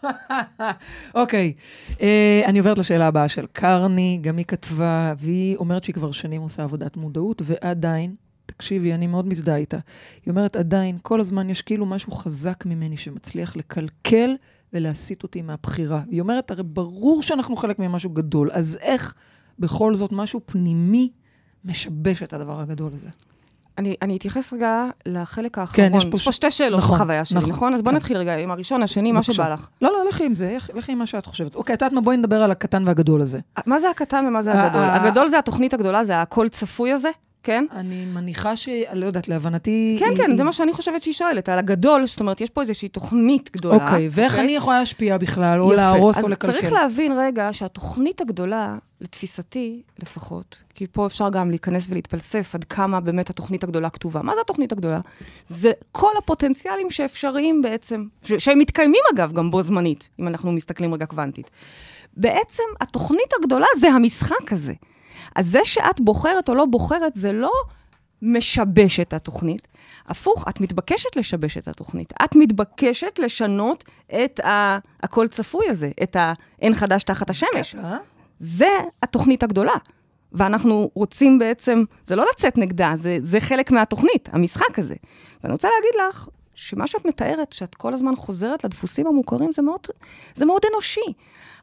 אוקיי, 1.15 1.53
okay. 1.57 2.01
אה, 2.01 2.41
uh, 2.45 2.49
אני 2.49 2.59
עוברת 2.59 2.77
לשאלה 2.77 3.07
הבאה 3.07 3.29
של 3.29 3.45
קרני, 3.53 4.19
גם 4.21 4.37
היא 4.37 4.45
כתבה, 4.45 5.13
והיא 5.17 5.55
אומרת 5.55 5.83
שהיא 5.83 5.93
כבר 5.93 6.11
שנים 6.11 6.41
עושה 6.41 6.63
עבודת 6.63 6.97
מודעות, 6.97 7.41
ועדיין, 7.45 8.15
תקשיבי, 8.45 8.93
אני 8.93 9.07
מאוד 9.07 9.27
מזדהה 9.27 9.55
איתה. 9.55 9.77
היא 10.25 10.31
אומרת, 10.31 10.55
עדיין, 10.55 10.97
כל 11.01 11.19
הזמן 11.19 11.49
יש 11.49 11.61
כאילו 11.61 11.85
משהו 11.85 12.11
חזק 12.11 12.65
ממני 12.65 12.97
שמצליח 12.97 13.55
לקלקל 13.55 14.35
ולהסיט 14.73 15.23
אותי 15.23 15.41
מהבחירה. 15.41 16.01
היא 16.09 16.21
אומרת, 16.21 16.51
הרי 16.51 16.63
ברור 16.63 17.23
שאנחנו 17.23 17.55
חלק 17.55 17.79
ממשהו 17.79 18.09
גדול, 18.09 18.49
אז 18.51 18.77
איך 18.81 19.13
בכל 19.59 19.95
זאת 19.95 20.11
משהו 20.11 20.41
פנימי 20.45 21.11
משבש 21.65 22.23
את 22.23 22.33
הדבר 22.33 22.59
הגדול 22.59 22.93
הזה? 22.93 23.09
אני, 23.77 23.95
אני 24.01 24.17
אתייחס 24.17 24.53
רגע 24.53 24.85
לחלק 25.05 25.57
האחרון. 25.57 25.89
כן, 25.89 25.97
יש 25.97 26.05
פה, 26.05 26.15
יש 26.15 26.25
פה 26.25 26.31
שתי 26.31 26.51
שאלות 26.51 26.79
נכון, 26.79 26.95
בחוויה 26.95 27.25
שלי, 27.25 27.37
נכון? 27.37 27.51
נכון? 27.51 27.73
אז 27.73 27.81
בואי 27.81 27.93
כן. 27.93 27.97
נתחיל 27.97 28.17
רגע 28.17 28.35
עם 28.35 28.51
הראשון, 28.51 28.83
השני, 28.83 29.11
מה 29.11 29.23
שבא 29.23 29.53
לך. 29.53 29.67
לא, 29.81 29.89
לא, 29.93 30.09
לכי 30.09 30.25
עם 30.25 30.35
זה, 30.35 30.57
לכי 30.73 30.91
עם 30.91 30.97
מה 30.97 31.05
שאת 31.05 31.25
חושבת. 31.25 31.55
אוקיי, 31.55 31.75
את 31.75 31.81
יודעת 31.81 31.93
מה? 31.93 32.01
בואי 32.01 32.17
נדבר 32.17 32.43
על 32.43 32.51
הקטן 32.51 32.87
והגדול 32.87 33.21
הזה. 33.21 33.39
מה 33.65 33.79
זה 33.79 33.89
הקטן 33.89 34.25
ומה 34.27 34.41
זה 34.41 34.63
הגדול? 34.63 34.81
הגדול 34.83 35.29
זה 35.29 35.39
התוכנית 35.39 35.73
הגדולה, 35.73 36.05
זה 36.05 36.21
הכל 36.21 36.49
צפוי 36.49 36.91
הזה? 36.91 37.09
כן? 37.43 37.65
אני 37.71 38.05
מניחה 38.05 38.55
ש... 38.55 38.69
לא 38.93 39.05
יודעת, 39.05 39.27
להבנתי... 39.27 39.95
כן, 39.99 40.05
היא... 40.09 40.17
כן, 40.17 40.37
זה 40.37 40.43
מה 40.43 40.53
שאני 40.53 40.73
חושבת 40.73 41.03
שהיא 41.03 41.13
שואלת, 41.13 41.49
על 41.49 41.59
הגדול, 41.59 42.05
זאת 42.07 42.19
אומרת, 42.19 42.41
יש 42.41 42.49
פה 42.49 42.61
איזושהי 42.61 42.89
תוכנית 42.89 43.49
גדולה. 43.53 43.75
אוקיי, 43.75 44.09
ואיך 44.11 44.31
אוקיי? 44.31 44.45
אני 44.45 44.55
יכולה 44.55 44.79
להשפיע 44.79 45.17
בכלל, 45.17 45.61
או 45.61 45.73
להרוס 45.73 46.17
או 46.23 46.29
לקלקל? 46.29 46.55
אז 46.57 46.61
צריך 46.61 46.73
להבין 46.73 47.11
רגע 47.19 47.49
שהתוכנית 47.51 48.21
הגדולה, 48.21 48.77
לתפיסתי 49.01 49.81
לפחות, 50.01 50.63
כי 50.75 50.87
פה 50.91 51.05
אפשר 51.05 51.29
גם 51.29 51.49
להיכנס 51.49 51.85
ולהתפלסף 51.89 52.55
עד 52.55 52.63
כמה 52.63 52.99
באמת 52.99 53.29
התוכנית 53.29 53.63
הגדולה 53.63 53.89
כתובה. 53.89 54.21
מה 54.21 54.35
זה 54.35 54.41
התוכנית 54.41 54.71
הגדולה? 54.71 54.99
זה 55.47 55.71
כל 55.91 56.11
הפוטנציאלים 56.17 56.89
שאפשריים 56.89 57.61
בעצם, 57.61 58.05
ש- 58.23 58.33
שהם 58.33 58.59
מתקיימים 58.59 59.01
אגב 59.13 59.33
גם 59.33 59.51
בו 59.51 59.61
זמנית, 59.61 60.09
אם 60.19 60.27
אנחנו 60.27 60.51
מסתכלים 60.51 60.93
רגע 60.93 61.05
קוונטית. 61.05 61.49
בעצם 62.17 62.63
התוכנית 62.81 63.33
הגדולה 63.39 63.65
זה 63.77 63.89
המשחק 63.89 64.53
הזה. 64.53 64.73
אז 65.35 65.47
זה 65.47 65.59
שאת 65.63 66.01
בוחרת 66.01 66.49
או 66.49 66.55
לא 66.55 66.65
בוחרת, 66.65 67.15
זה 67.15 67.33
לא 67.33 67.51
משבש 68.21 68.99
את 68.99 69.13
התוכנית. 69.13 69.67
הפוך, 70.07 70.45
את 70.49 70.61
מתבקשת 70.61 71.15
לשבש 71.15 71.57
את 71.57 71.67
התוכנית. 71.67 72.13
את 72.25 72.35
מתבקשת 72.35 73.19
לשנות 73.19 73.83
את 74.23 74.39
ה... 74.39 74.77
הכל 75.03 75.27
צפוי 75.27 75.69
הזה, 75.69 75.91
את 76.03 76.15
האין 76.19 76.75
חדש 76.75 77.03
תחת 77.03 77.29
השמש. 77.29 77.75
זה 78.39 78.69
התוכנית 79.03 79.43
הגדולה. 79.43 79.75
ואנחנו 80.31 80.91
רוצים 80.93 81.39
בעצם, 81.39 81.83
זה 82.05 82.15
לא 82.15 82.25
לצאת 82.31 82.57
נגדה, 82.57 82.91
זה, 82.95 83.17
זה 83.21 83.39
חלק 83.39 83.71
מהתוכנית, 83.71 84.29
המשחק 84.31 84.79
הזה. 84.79 84.95
ואני 85.43 85.53
רוצה 85.53 85.67
להגיד 85.67 86.07
לך, 86.07 86.27
שמה 86.55 86.87
שאת 86.87 87.05
מתארת, 87.05 87.53
שאת 87.53 87.75
כל 87.75 87.93
הזמן 87.93 88.15
חוזרת 88.15 88.63
לדפוסים 88.63 89.07
המוכרים, 89.07 89.51
זה 89.53 89.61
מאוד, 89.61 89.79
זה 90.35 90.45
מאוד 90.45 90.61
אנושי. 90.73 91.13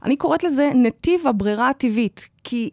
אני 0.02 0.16
קוראת 0.16 0.44
לזה 0.44 0.70
נתיב 0.74 1.26
הברירה 1.26 1.68
הטבעית, 1.68 2.28
כי 2.44 2.70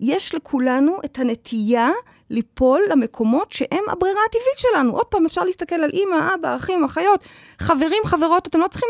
יש 0.00 0.34
לכולנו 0.34 0.98
את 1.04 1.18
הנטייה 1.18 1.90
ליפול 2.30 2.80
למקומות 2.90 3.52
שהם 3.52 3.84
הברירה 3.88 4.20
הטבעית 4.28 4.58
שלנו. 4.58 4.92
עוד 4.92 5.06
פעם, 5.06 5.26
אפשר 5.26 5.44
להסתכל 5.44 5.74
על 5.74 5.90
אימא, 5.90 6.34
אבא, 6.34 6.56
אחים, 6.56 6.84
אחיות, 6.84 7.20
חברים, 7.58 8.02
חברות, 8.04 8.46
אתם 8.46 8.60
לא 8.60 8.68
צריכים 8.68 8.88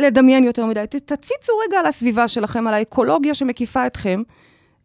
לדמיין 0.00 0.44
יותר 0.44 0.66
מדי. 0.66 0.84
תציצו 0.86 1.52
רגע 1.66 1.78
על 1.80 1.86
הסביבה 1.86 2.28
שלכם, 2.28 2.66
על 2.66 2.74
האקולוגיה 2.74 3.34
שמקיפה 3.34 3.86
אתכם. 3.86 4.22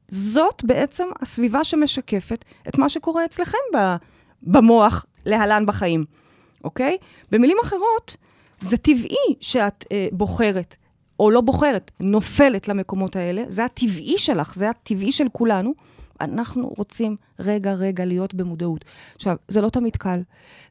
זאת 0.08 0.64
בעצם 0.64 1.08
הסביבה 1.22 1.64
שמשקפת 1.64 2.46
את 2.68 2.78
מה 2.78 2.90
שקורה 2.90 3.26
אצלכם 3.26 3.58
במוח, 4.44 5.06
להלן 5.26 5.66
בחיים, 5.66 6.06
אוקיי? 6.64 6.98
במילים 7.32 7.58
אחרות, 7.64 8.18
זה 8.62 8.78
טבעי 8.78 9.36
שאת 9.40 9.86
אה, 9.92 10.08
בוחרת, 10.12 10.76
או 11.22 11.32
לא 11.32 11.42
בוחרת, 11.42 11.92
נופלת 12.00 12.68
למקומות 12.68 13.16
האלה, 13.16 13.44
זה 13.48 13.66
הטבעי 13.66 14.18
שלך, 14.18 14.56
זה 14.56 14.70
הטבעי 14.70 15.12
של 15.12 15.26
כולנו. 15.32 15.74
אנחנו 16.22 16.74
רוצים 16.78 17.16
רגע, 17.40 17.74
רגע 17.74 18.06
להיות 18.06 18.34
במודעות. 18.34 18.86
עכשיו, 19.16 19.36
זה 19.48 19.62
לא 19.62 19.70
תמיד 19.70 19.96
קל, 19.96 20.22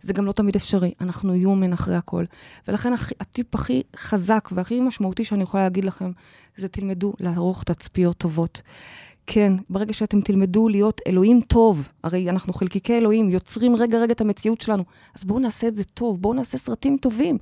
זה 0.01 0.13
גם 0.13 0.27
לא 0.27 0.33
תמיד 0.33 0.57
אפשרי, 0.57 0.93
אנחנו 1.01 1.35
יומן 1.35 1.73
אחרי 1.73 1.97
הכל. 1.97 2.25
ולכן 2.69 2.93
הטיפ 3.21 3.55
הכי 3.55 3.83
חזק 3.97 4.49
והכי 4.53 4.81
משמעותי 4.81 5.25
שאני 5.25 5.43
יכולה 5.43 5.63
להגיד 5.63 5.85
לכם, 5.85 6.13
זה 6.57 6.69
תלמדו 6.69 7.13
לערוך 7.21 7.65
תצפיות 7.65 8.19
טובות. 8.19 8.63
כן, 9.27 9.53
ברגע 9.71 9.93
שאתם 9.93 10.21
תלמדו 10.21 10.68
להיות 10.68 11.01
אלוהים 11.07 11.41
טוב, 11.41 11.89
הרי 12.05 12.31
אנחנו 12.31 12.53
חלקיקי 12.53 12.99
אלוהים, 12.99 13.31
יוצרים 13.31 13.77
רגע 13.77 13.99
רגע 13.99 14.12
את 14.12 14.21
המציאות 14.21 14.61
שלנו, 14.61 14.85
אז 15.16 15.25
בואו 15.25 15.39
נעשה 15.39 15.68
את 15.68 15.75
זה 15.75 15.85
טוב, 15.85 16.23
בואו 16.23 16.35
נעשה 16.35 16.59
סרטים 16.59 16.97
טובים. 16.97 17.39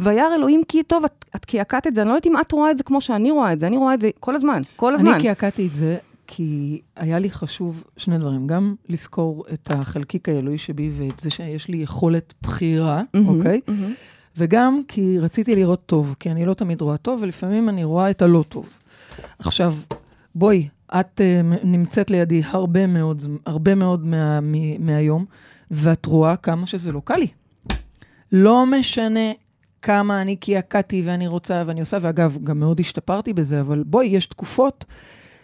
וירא 0.00 0.34
אלוהים 0.34 0.62
כי 0.68 0.82
טוב, 0.82 1.04
את, 1.04 1.24
את 1.36 1.44
קעקעת 1.44 1.86
את 1.86 1.94
זה, 1.94 2.02
אני 2.02 2.08
לא 2.08 2.14
יודעת 2.14 2.26
אם 2.26 2.40
את 2.40 2.52
רואה 2.52 2.70
את 2.70 2.78
זה 2.78 2.84
כמו 2.84 3.00
שאני 3.00 3.30
רואה 3.30 3.52
את 3.52 3.60
זה, 3.60 3.66
אני 3.66 3.76
רואה 3.76 3.94
את 3.94 4.00
זה 4.00 4.10
כל 4.20 4.34
הזמן, 4.34 4.62
כל 4.76 4.94
הזמן. 4.94 5.12
אני 5.12 5.22
קעקעתי 5.22 5.66
את 5.66 5.74
זה 5.74 5.98
כי 6.26 6.80
היה 6.96 7.18
לי 7.18 7.30
חשוב 7.30 7.84
שני 7.96 8.18
דברים, 8.18 8.46
גם 8.46 8.74
לזכור 8.88 9.44
את 9.52 9.70
החלקיק 9.70 10.28
האלוהי 10.28 10.58
שבי 10.58 10.90
ואת 10.98 11.20
זה 11.20 11.30
שיש 11.30 11.68
לי 11.68 11.76
יכולת 11.76 12.34
בחירה, 12.42 13.02
מהמם, 13.14 13.28
אוקיי? 13.28 13.60
מהמם. 13.68 13.94
וגם 14.36 14.80
כי 14.88 15.18
רציתי 15.18 15.54
לראות 15.54 15.82
טוב, 15.86 16.14
כי 16.20 16.30
אני 16.30 16.46
לא 16.46 16.54
תמיד 16.54 16.80
רואה 16.80 16.96
טוב, 16.96 17.18
ולפעמים 17.22 17.68
אני 17.68 17.84
רואה 17.84 18.10
את 18.10 18.22
הלא 18.22 18.44
טוב. 18.48 18.68
עכשיו, 19.38 19.74
בואי, 20.34 20.68
את 21.00 21.20
uh, 21.20 21.64
נמצאת 21.64 22.10
לידי 22.10 22.42
הרבה 22.44 22.86
מאוד, 22.86 23.22
הרבה 23.46 23.74
מאוד 23.74 24.06
מה, 24.06 24.40
מ, 24.40 24.86
מהיום, 24.86 25.24
ואת 25.70 26.06
רואה 26.06 26.36
כמה 26.36 26.66
שזה 26.66 26.92
לא 26.92 27.02
קל 27.04 27.16
לי. 27.16 27.28
לא 28.32 28.66
משנה 28.66 29.32
כמה 29.82 30.22
אני 30.22 30.36
קעקעתי 30.36 31.02
ואני 31.06 31.26
רוצה 31.26 31.62
ואני 31.66 31.80
עושה, 31.80 31.98
ואגב, 32.00 32.38
גם 32.44 32.60
מאוד 32.60 32.80
השתפרתי 32.80 33.32
בזה, 33.32 33.60
אבל 33.60 33.82
בואי, 33.86 34.06
יש 34.06 34.26
תקופות 34.26 34.84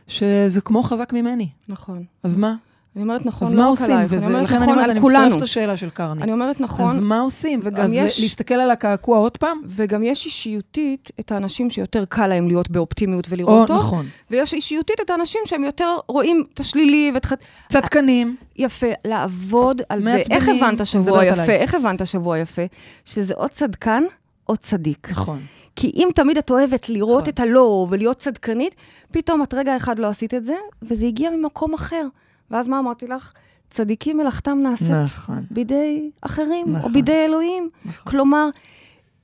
שזה 0.06 0.60
כמו 0.60 0.82
חזק 0.82 1.12
ממני. 1.12 1.48
נכון. 1.68 2.04
אז 2.22 2.36
מה? 2.36 2.54
אני 2.98 3.02
אומרת 3.02 3.26
נכון, 3.26 3.56
לא 3.56 3.70
רק? 3.70 3.80
עלייך, 3.82 4.12
אני 4.12 4.26
אומרת 4.26 4.36
אני 4.36 4.54
נכון 4.56 4.68
אומרת, 4.68 4.84
על 4.84 4.90
אני 4.90 5.00
כולנו. 5.00 5.24
מצטרפת 5.26 5.42
לשאלה 5.42 5.76
של 5.76 5.90
קרני. 5.90 6.22
אני 6.22 6.32
אומרת 6.32 6.60
נכון, 6.60 6.90
אז 6.90 7.00
מה 7.00 7.20
עושים? 7.20 7.60
וגם 7.62 7.90
יש- 7.92 8.20
להסתכל 8.20 8.54
על 8.54 8.70
הקעקוע 8.70 9.18
עוד 9.18 9.36
פעם? 9.38 9.60
וגם 9.66 10.02
יש 10.02 10.26
אישיותית 10.26 11.10
את 11.20 11.32
האנשים 11.32 11.70
שיותר 11.70 12.04
קל 12.08 12.26
להם 12.26 12.48
להיות 12.48 12.70
באופטימיות 12.70 13.26
או, 13.26 13.30
ולראות 13.30 13.66
טוב, 13.68 13.76
נכון. 13.78 14.06
ויש 14.30 14.54
אישיותית 14.54 15.00
את 15.00 15.10
האנשים 15.10 15.40
שהם 15.44 15.64
יותר 15.64 15.96
רואים 16.08 16.44
את 16.54 16.60
השלילי 16.60 17.10
ואת... 17.14 17.26
ח- 17.26 17.32
צדקנים. 17.68 18.36
יפה, 18.56 18.86
לעבוד 19.06 19.82
על 19.88 20.00
זה. 20.02 20.22
איך 20.30 20.48
הבנת 20.48 20.86
שבוע 20.86 21.24
יפה? 21.24 21.42
עליי. 21.42 21.56
איך 21.56 21.74
הבנת 21.74 22.06
שבוע 22.06 22.38
יפה? 22.38 22.62
שזה 23.04 23.34
או 23.34 23.48
צדקן 23.48 24.02
או 24.48 24.56
צדיק. 24.56 25.10
נכון. 25.10 25.40
כי 25.76 25.92
אם 25.94 26.08
תמיד 26.14 26.38
את 26.38 26.50
אוהבת 26.50 26.88
לראות 26.88 27.22
נכון. 27.22 27.28
את 27.34 27.40
הלא 27.40 27.86
ולהיות 27.90 28.16
צדקנית, 28.18 28.74
פתאום 29.10 29.42
את 29.42 29.54
רגע 29.54 29.76
אחד 29.76 29.98
לא 29.98 30.06
עשית 30.06 30.34
את 30.34 30.44
זה, 30.44 30.54
וזה 30.82 31.06
הגיע 31.06 31.30
ממקום 31.30 31.74
אחר. 31.74 32.06
ואז 32.50 32.68
מה 32.68 32.78
אמרתי 32.78 33.06
לך? 33.06 33.32
צדיקים 33.70 34.16
מלאכתם 34.16 34.58
נעשית 34.62 34.90
נכון. 34.90 35.44
בידי 35.50 36.10
אחרים, 36.20 36.66
או 36.66 36.78
נכון. 36.78 36.92
בידי 36.92 37.24
אלוהים. 37.24 37.68
נכון. 37.84 38.12
כלומר, 38.12 38.48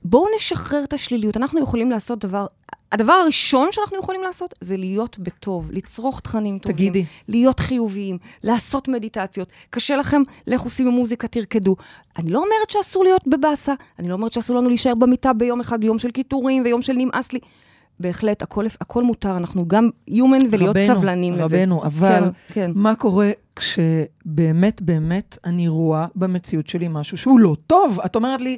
בואו 0.03 0.25
נשחרר 0.35 0.83
את 0.83 0.93
השליליות. 0.93 1.37
אנחנו 1.37 1.59
יכולים 1.59 1.91
לעשות 1.91 2.19
דבר, 2.19 2.45
הדבר 2.91 3.13
הראשון 3.13 3.67
שאנחנו 3.71 3.97
יכולים 3.97 4.23
לעשות 4.23 4.53
זה 4.61 4.77
להיות 4.77 5.19
בטוב, 5.19 5.71
לצרוך 5.71 6.19
תכנים 6.19 6.57
טובים. 6.57 6.75
תגידי. 6.75 7.05
להיות 7.27 7.59
חיוביים, 7.59 8.17
לעשות 8.43 8.87
מדיטציות. 8.87 9.49
קשה 9.69 9.95
לכם, 9.95 10.21
לכו 10.47 10.69
שימו 10.69 10.91
מוזיקה, 10.91 11.27
תרקדו. 11.27 11.75
אני 12.17 12.31
לא 12.31 12.37
אומרת 12.37 12.69
שאסור 12.69 13.03
להיות 13.03 13.27
בבאסה, 13.27 13.73
אני 13.99 14.09
לא 14.09 14.13
אומרת 14.13 14.33
שאסור 14.33 14.55
לנו 14.57 14.69
להישאר 14.69 14.95
במיטה 14.95 15.33
ביום 15.33 15.59
אחד, 15.59 15.81
ביום 15.81 15.99
של 15.99 16.11
קיטורים 16.11 16.63
ויום 16.63 16.81
של 16.81 16.93
נמאס 16.93 17.33
לי. 17.33 17.39
בהחלט, 17.99 18.41
הכל, 18.41 18.65
הכל 18.81 19.03
מותר, 19.03 19.37
אנחנו 19.37 19.67
גם 19.67 19.89
human 20.09 20.45
ולהיות 20.51 20.75
רבנו, 20.75 20.95
סבלנים 20.95 21.33
לזה. 21.33 21.43
רבנו, 21.43 21.83
אבל 21.83 22.23
כן, 22.47 22.53
כן. 22.53 22.71
מה 22.75 22.95
קורה 22.95 23.31
כשבאמת 23.55 24.81
באמת 24.81 25.37
אני 25.45 25.67
רואה 25.67 26.07
במציאות 26.15 26.67
שלי 26.67 26.87
משהו 26.89 27.17
שהוא 27.17 27.39
לא 27.39 27.55
טוב? 27.67 27.99
את 28.05 28.15
אומרת 28.15 28.41
לי, 28.41 28.57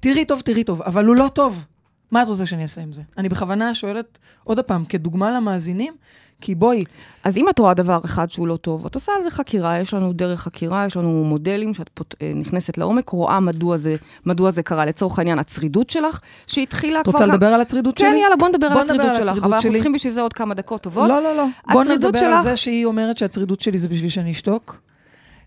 תראי 0.00 0.24
טוב, 0.24 0.40
תראי 0.40 0.64
טוב, 0.64 0.82
אבל 0.82 1.04
הוא 1.04 1.16
לא 1.16 1.28
טוב. 1.34 1.64
מה 2.10 2.22
את 2.22 2.28
רוצה 2.28 2.46
שאני 2.46 2.62
אעשה 2.62 2.80
עם 2.80 2.92
זה? 2.92 3.02
אני 3.18 3.28
בכוונה 3.28 3.74
שואלת, 3.74 4.18
עוד 4.44 4.60
פעם, 4.60 4.84
כדוגמה 4.84 5.30
למאזינים, 5.30 5.94
כי 6.40 6.54
בואי, 6.54 6.84
אז 7.24 7.38
אם 7.38 7.48
את 7.48 7.58
רואה 7.58 7.74
דבר 7.74 8.00
אחד 8.04 8.30
שהוא 8.30 8.46
לא 8.48 8.56
טוב, 8.56 8.86
את 8.86 8.94
עושה 8.94 9.12
על 9.16 9.22
זה 9.22 9.30
חקירה, 9.30 9.78
יש 9.80 9.94
לנו 9.94 10.12
דרך 10.12 10.40
חקירה, 10.40 10.86
יש 10.86 10.96
לנו 10.96 11.24
מודלים 11.24 11.74
שאת 11.74 11.90
פות, 11.94 12.14
אה, 12.22 12.32
נכנסת 12.34 12.78
לעומק, 12.78 13.08
רואה 13.08 13.40
מדוע 13.40 13.76
זה, 13.76 13.94
מדוע 14.26 14.50
זה 14.50 14.62
קרה. 14.62 14.86
לצורך 14.86 15.18
העניין, 15.18 15.38
הצרידות 15.38 15.90
שלך, 15.90 16.20
שהתחילה 16.46 17.00
את 17.00 17.04
כבר... 17.04 17.12
רוצה 17.12 17.24
כמה- 17.24 17.34
לדבר 17.34 17.46
על 17.46 17.60
הצרידות 17.60 17.98
שלי? 17.98 18.06
כן, 18.10 18.16
יאללה, 18.22 18.36
בוא 18.36 18.48
נדבר 18.48 18.68
בוא 18.68 18.76
על 18.76 18.82
הצרידות 18.82 19.06
על 19.06 19.12
שלך, 19.12 19.22
הצרידות 19.22 19.44
אבל 19.44 19.54
אנחנו 19.54 19.68
שלי. 19.70 19.78
צריכים 19.78 19.92
בשביל 19.92 20.12
זה 20.12 20.20
עוד 20.20 20.32
כמה 20.32 20.54
דקות 20.54 20.80
טובות. 20.82 21.08
לא, 21.08 21.22
לא, 21.22 21.36
לא. 21.36 21.46
בוא 21.72 21.84
נדבר 21.84 22.18
על 22.18 22.32
שלך- 22.32 22.42
זה 22.42 22.56
שהיא 22.56 22.84
אומרת 22.84 23.18
שהצרידות 23.18 23.60
שלי 23.60 23.78
זה 23.78 23.88
בשביל 23.88 24.10
שאני 24.10 24.32
אשתוק. 24.32 24.80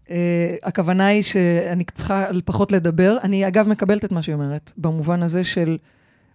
Uh, 0.07 0.11
הכוונה 0.63 1.05
היא 1.05 1.21
שאני 1.21 1.83
צריכה 1.93 2.25
פחות 2.45 2.71
לדבר. 2.71 3.17
אני 3.23 3.47
אגב 3.47 3.67
מקבלת 3.67 4.05
את 4.05 4.11
מה 4.11 4.21
שהיא 4.21 4.35
אומרת, 4.35 4.71
במובן 4.77 5.23
הזה 5.23 5.43
של 5.43 5.77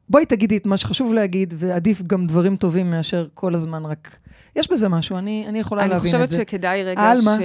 בואי 0.09 0.27
תגידי 0.27 0.57
את 0.57 0.67
מה 0.67 0.77
שחשוב 0.77 1.13
להגיד, 1.15 1.55
ועדיף 1.57 2.03
גם 2.03 2.27
דברים 2.27 2.57
טובים 2.57 2.91
מאשר 2.91 3.27
כל 3.35 3.55
הזמן 3.55 3.85
רק... 3.85 4.17
יש 4.57 4.71
בזה 4.71 4.89
משהו, 4.89 5.17
אני, 5.17 5.45
אני 5.49 5.59
יכולה 5.59 5.83
אני 5.83 5.91
להבין 5.91 6.07
את 6.11 6.15
חושבת 6.15 6.29
זה. 6.29 6.37
שכדאי 6.37 6.85
רגע 6.85 7.01
עלמה, 7.03 7.37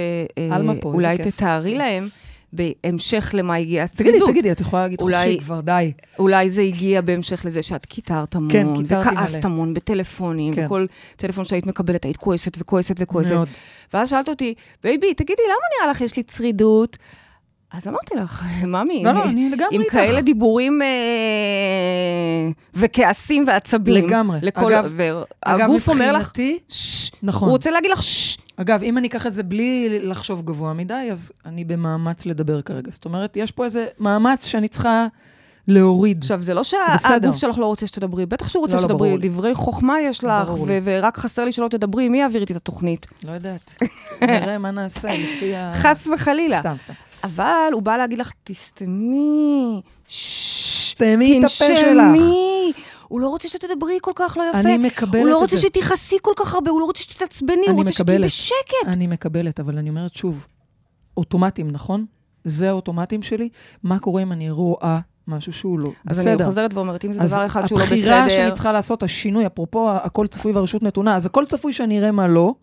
עלמה 0.50 0.72
פה, 0.80 0.90
שאולי 0.92 1.10
איזה 1.12 1.22
כיף. 1.22 1.34
תתארי 1.36 1.74
להם, 1.74 2.08
בהמשך 2.52 3.30
למה 3.34 3.54
הגיעה 3.54 3.86
תגידי, 3.88 4.08
הצרידות. 4.10 4.30
תגידי, 4.30 4.52
את 4.52 4.60
יכולה 4.60 4.82
להגיד 4.82 5.00
אולי- 5.00 5.24
חופשי 5.32 5.38
כבר, 5.44 5.60
די. 5.60 5.92
אולי 6.18 6.50
זה 6.50 6.62
הגיע 6.62 7.00
בהמשך 7.00 7.44
לזה 7.44 7.62
שאת 7.62 7.86
קיטרת 7.86 8.34
המון, 8.34 8.50
כן, 8.52 8.66
וכעסת 8.84 9.36
מלא. 9.38 9.44
המון 9.54 9.74
בטלפונים, 9.74 10.54
כן. 10.54 10.64
וכל 10.64 10.86
טלפון 11.16 11.44
שהיית 11.44 11.66
מקבלת 11.66 12.04
היית 12.04 12.16
כועסת 12.16 12.52
וכועסת 12.58 12.94
וכועסת. 12.98 13.32
מאוד. 13.32 13.48
ואז 13.94 14.08
שאלת 14.10 14.28
אותי, 14.28 14.54
בייבי, 14.84 15.14
תגידי, 15.14 15.42
למה 15.46 15.56
נראה 15.80 15.90
לך 15.90 16.00
יש 16.00 16.16
לי 16.16 16.22
צרידות? 16.22 16.98
אז 17.72 17.88
אמרתי 17.88 18.14
לך, 18.14 18.44
ממי, 18.66 19.02
לא, 19.04 19.12
לא, 19.12 19.24
אני 19.24 19.50
לגמרי 19.50 19.68
עם 19.74 19.80
איתך. 19.80 19.92
כאלה 19.92 20.20
דיבורים 20.20 20.82
אה, 20.82 20.88
וכעסים 22.74 23.44
ועצבים. 23.46 24.06
לגמרי. 24.06 24.38
לכל 24.42 24.72
אגב- 24.74 24.84
עבר. 24.84 25.22
אגב, 25.40 25.60
הגוף 25.60 25.88
אומר 25.88 26.12
לך, 26.12 26.32
ששש, 26.68 27.10
נכון. 27.22 27.48
הוא 27.48 27.52
רוצה 27.52 27.70
להגיד 27.70 27.90
לך, 27.90 28.02
ששש. 28.02 28.36
אגב, 28.56 28.82
אם 28.82 28.98
אני 28.98 29.08
אקח 29.08 29.26
את 29.26 29.32
זה 29.32 29.42
בלי 29.42 29.98
לחשוב 30.02 30.42
גבוה 30.44 30.72
מדי, 30.72 31.08
אז 31.12 31.32
אני 31.46 31.64
במאמץ 31.64 32.26
לדבר 32.26 32.62
כרגע. 32.62 32.90
זאת 32.90 33.04
אומרת, 33.04 33.36
יש 33.36 33.50
פה 33.50 33.64
איזה 33.64 33.86
מאמץ 33.98 34.46
שאני 34.46 34.68
צריכה 34.68 35.06
להוריד. 35.68 36.18
עכשיו, 36.22 36.42
זה 36.42 36.54
לא 36.54 36.62
שהגוף 36.64 37.36
שלך 37.36 37.58
לא 37.58 37.66
רוצה 37.66 37.86
שתדברי, 37.86 38.26
בטח 38.26 38.48
שהוא 38.48 38.60
רוצה 38.60 38.76
לא, 38.76 38.82
לא 38.82 38.88
שתדברי, 38.88 39.10
לא 39.10 39.18
דברי 39.22 39.54
חוכמה 39.54 40.00
יש 40.00 40.24
לך, 40.24 40.50
ורק 40.84 41.16
חסר 41.16 41.44
לי 41.44 41.52
שלא 41.52 41.68
תדברי, 41.68 42.08
מי 42.08 42.18
יעביר 42.20 42.40
איתי 42.40 42.52
את 42.52 42.56
התוכנית? 42.56 43.06
לא 43.24 43.32
יודעת. 43.32 43.82
נראה 44.22 44.58
מה 44.58 44.70
נעשה 44.70 45.08
לפי 45.14 45.56
ה... 45.56 45.72
חס 45.74 46.08
וחלילה. 46.14 46.60
סתם, 46.60 46.74
סתם. 46.78 46.92
אבל 47.24 47.70
הוא 47.72 47.82
בא 47.82 47.96
להגיד 47.96 48.18
לך, 48.18 48.32
תסתמי, 48.44 49.80
תסתמי 50.06 51.38
את 51.38 51.44
הפה 51.44 51.76
שלך. 51.76 52.20
הוא 53.08 53.20
לא 53.20 53.28
רוצה 53.28 53.48
שתדברי 53.48 53.98
כל 54.02 54.12
כך 54.14 54.36
לא 54.36 54.44
יפה. 54.50 54.58
אני 54.58 54.78
מקבלת 54.78 55.08
את 55.08 55.12
זה. 55.12 55.18
הוא 55.18 55.28
לא 55.28 55.38
רוצה 55.38 55.56
שתכעסי 55.56 56.16
כל 56.22 56.32
כך 56.36 56.54
הרבה, 56.54 56.70
הוא 56.70 56.80
לא 56.80 56.84
רוצה 56.84 57.02
שתתעצבני, 57.02 57.62
הוא 57.68 57.76
רוצה 57.76 57.92
שתהיי 57.92 58.18
בשקט. 58.18 58.86
אני 58.86 59.06
מקבלת, 59.06 59.60
אבל 59.60 59.78
אני 59.78 59.88
אומרת 59.88 60.14
שוב, 60.14 60.46
אוטומטים, 61.16 61.70
נכון? 61.70 62.06
זה 62.44 62.68
האוטומטים 62.68 63.22
שלי. 63.22 63.48
מה 63.82 63.98
קורה 63.98 64.22
אם 64.22 64.32
אני 64.32 64.50
רואה 64.50 64.98
משהו 65.28 65.52
שהוא 65.52 65.78
לא 65.78 65.88
אז 66.06 66.18
בסדר. 66.18 66.32
אז 66.32 66.40
אני 66.40 66.48
חוזרת 66.48 66.74
ואומרת, 66.74 67.04
אם 67.04 67.12
זה 67.12 67.20
דבר 67.20 67.46
אחד 67.46 67.66
שהוא 67.66 67.78
לא 67.78 67.84
בסדר... 67.84 67.96
אז 67.96 68.02
הבחירה 68.02 68.30
שאני 68.30 68.52
צריכה 68.52 68.72
לעשות, 68.72 69.02
השינוי, 69.02 69.46
אפרופו 69.46 69.90
הכל 69.90 70.26
צפוי 70.26 70.52
והרשות 70.52 70.82
נתונה, 70.82 71.16
אז 71.16 71.26
הכל 71.26 71.44
צפוי 71.44 71.72
שאני 71.72 71.98
אראה 71.98 72.10
מה 72.10 72.28
לא, 72.28 72.54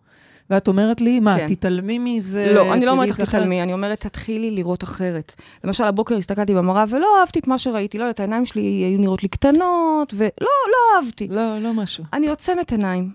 ואת 0.50 0.68
אומרת 0.68 1.00
לי, 1.00 1.20
מה, 1.20 1.36
כן. 1.36 1.54
תתעלמי 1.54 1.98
מזה? 1.98 2.52
לא, 2.52 2.72
אני 2.72 2.86
לא 2.86 2.90
אומרת 2.90 3.08
לך 3.08 3.20
תתעלמי, 3.20 3.62
אני 3.62 3.72
אומרת, 3.72 4.00
תתחילי 4.00 4.50
לראות 4.50 4.84
אחרת. 4.84 5.34
למשל, 5.64 5.84
הבוקר 5.84 6.16
הסתכלתי 6.16 6.54
במראה 6.54 6.84
ולא 6.88 7.20
אהבתי 7.20 7.38
את 7.38 7.46
מה 7.46 7.58
שראיתי, 7.58 7.98
לא 7.98 8.04
יודעת, 8.04 8.20
העיניים 8.20 8.46
שלי 8.46 8.62
היו 8.62 8.98
נראות 8.98 9.22
לי 9.22 9.28
קטנות, 9.28 10.14
ולא, 10.16 10.28
לא 10.40 10.96
אהבתי. 10.96 11.28
לא, 11.30 11.58
לא 11.58 11.74
משהו. 11.74 12.04
אני 12.12 12.28
עוצמת 12.28 12.72
עיניים, 12.72 13.10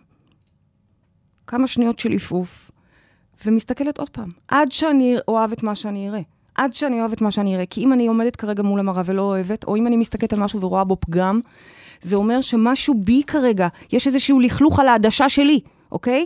כמה 1.48 1.68
שניות 1.68 2.00
של 2.00 2.12
עפעוף, 2.12 2.72
ומסתכלת 3.46 4.00
עוד 4.00 4.10
פעם, 4.10 4.30
עד 4.48 4.72
שאני 4.72 5.16
אוהב 5.28 5.52
את 5.52 5.64
מה 5.64 5.76
שאני 5.76 6.10
אראה. 6.10 6.22
עד 6.56 6.74
שאני 6.74 7.00
אוהבת 7.00 7.22
מה 7.22 7.32
שאני 7.32 7.56
אראה. 7.56 7.66
כי 7.66 7.84
אם 7.84 7.94
אני 7.94 8.08
עומדת 8.08 8.36
כרגע 8.36 8.64
מול 8.64 8.80
המראה 8.80 9.02
ולא 9.06 9.22
אוהבת, 9.22 9.64
או 9.64 9.76
אם 9.76 9.88
אני 9.88 9.98
מסתכלת 9.98 10.34
על 10.34 10.40
משהו 10.40 10.62
ורואה 10.62 10.84
בו 10.84 10.98
פגם, 11.00 11.40
זה 12.02 12.16
אומר 12.16 12.42
שמשהו 12.42 12.94
בי 12.98 13.22
כרגע, 13.28 13.68
יש 13.92 14.08
איזשהו 14.08 14.40
לכלוך 14.40 14.80
על 14.80 14.88
העדשה 14.88 15.30
שלי, 15.30 15.60
אוקיי? 15.92 16.26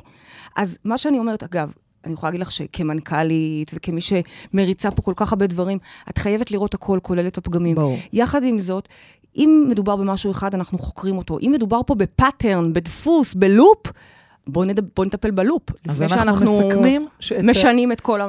אז 0.58 0.78
מה 0.84 0.98
שאני 0.98 1.20
אומרת, 1.20 1.44
אגב, 1.44 1.72
אני 2.06 2.14
יכולה 2.14 2.30
להגיד 2.30 2.42
לך 2.42 2.52
שכמנכ"לית 2.52 3.72
וכמי 3.74 4.02
שמריצה 4.02 4.92
פה 4.92 5.02
כל 5.02 5.14
כך 5.16 5.32
הרבה 5.32 5.48
דברים, 5.48 5.78
את 6.10 6.18
חייבת 6.18 6.52
לראות 6.52 6.74
הכל, 6.74 7.00
כולל 7.02 7.28
את 7.28 7.38
הפגמים. 7.38 7.76
ברור. 7.76 7.98
יחד 8.14 8.44
עם 8.44 8.60
זאת, 8.60 8.88
אם 9.36 9.66
מדובר 9.70 9.96
במשהו 9.96 10.32
אחד, 10.32 10.54
אנחנו 10.54 10.78
חוקרים 10.78 11.18
אותו. 11.18 11.38
אם 11.40 11.52
מדובר 11.56 11.82
פה 11.88 11.96
ב 11.96 12.04
pattern, 12.04 12.74
בדפוס, 12.74 13.34
בלופ, 13.34 13.92
בואו 14.48 14.66
נד... 14.66 14.80
בוא 14.96 15.06
נטפל 15.06 15.32
בלופ. 15.32 15.64
אז 15.88 16.02
אנחנו 16.02 16.46
מסכמים... 16.46 17.08
משנים 17.44 17.92
את 17.92 18.02
כל 18.02 18.22
ה... 18.22 18.28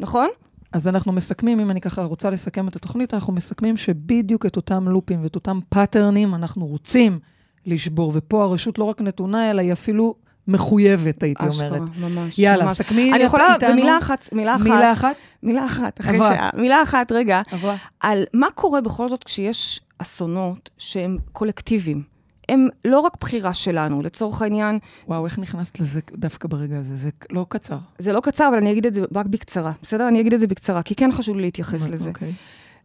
נכון? 0.00 0.28
אז 0.72 0.88
אנחנו 0.88 1.12
מסכמים, 1.12 1.60
אם 1.60 1.70
אני 1.70 1.80
ככה 1.80 2.02
רוצה 2.02 2.30
לסכם 2.30 2.68
את 2.68 2.76
התוכנית, 2.76 3.14
אנחנו 3.14 3.32
מסכמים 3.32 3.76
שבדיוק 3.76 4.46
את 4.46 4.56
אותם 4.56 4.88
לופים 4.88 5.18
ואת 5.22 5.34
אותם 5.34 5.58
פאטרנים 5.68 6.34
אנחנו 6.34 6.66
רוצים 6.66 7.18
לשבור. 7.66 8.12
ופה 8.14 8.42
הרשות 8.44 8.78
לא 8.78 8.84
רק 8.84 9.00
נתונה, 9.00 9.50
אלא 9.50 9.60
היא 9.60 9.72
אפילו 9.72 10.14
מחויבת, 10.48 11.22
הייתי 11.22 11.48
אשכרה, 11.48 11.68
אומרת. 11.68 11.88
אשכרה, 11.90 12.08
ממש. 12.08 12.38
יאללה, 12.38 12.64
ממש. 12.64 12.72
סכמי 12.72 13.02
איתנו. 13.02 13.16
אני 13.16 13.24
יכולה, 13.24 13.56
במילה 13.68 13.98
אחת, 13.98 14.28
מילה 14.32 14.56
אחת. 14.56 14.64
מילה 14.64 14.92
אחת? 14.92 15.16
מילה 15.42 15.64
אחת, 15.64 16.00
אחרי 16.00 16.18
שעה. 16.18 16.50
מילה 16.54 16.82
אחת, 16.82 17.12
רגע. 17.12 17.42
עברה. 17.50 17.76
על 18.00 18.24
מה 18.34 18.50
קורה 18.50 18.80
בכל 18.80 19.08
זאת 19.08 19.24
כשיש 19.24 19.80
אסונות 19.98 20.70
שהם 20.78 21.18
קולקטיביים. 21.32 22.02
הם 22.48 22.68
לא 22.84 23.00
רק 23.00 23.16
בחירה 23.20 23.54
שלנו, 23.54 24.02
לצורך 24.02 24.42
העניין... 24.42 24.78
וואו, 25.08 25.24
איך 25.24 25.38
נכנסת 25.38 25.80
לזה 25.80 26.00
דווקא 26.12 26.48
ברגע 26.48 26.78
הזה? 26.78 26.96
זה 26.96 27.10
לא 27.30 27.46
קצר. 27.48 27.78
זה 27.98 28.12
לא 28.12 28.20
קצר, 28.20 28.48
אבל 28.48 28.56
אני 28.56 28.72
אגיד 28.72 28.86
את 28.86 28.94
זה 28.94 29.00
רק 29.14 29.26
בקצרה, 29.26 29.72
בסדר? 29.82 30.08
אני 30.08 30.20
אגיד 30.20 30.34
את 30.34 30.40
זה 30.40 30.46
בקצרה, 30.46 30.82
כי 30.82 30.94
כן 30.94 31.12
חשוב 31.12 31.36
לי 31.36 31.42
להתייחס 31.42 31.88
לזה. 31.88 32.08
אוקיי. 32.08 32.32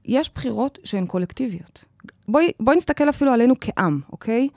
יש 0.06 0.32
בחירות 0.36 0.80
שהן 0.84 1.06
קולקטיביות. 1.06 1.84
בואי, 2.28 2.51
בואי 2.60 2.78
נסתכל 2.78 3.10
אפילו 3.10 3.32
עלינו 3.32 3.53
כעם, 3.62 3.99
אוקיי? 4.12 4.47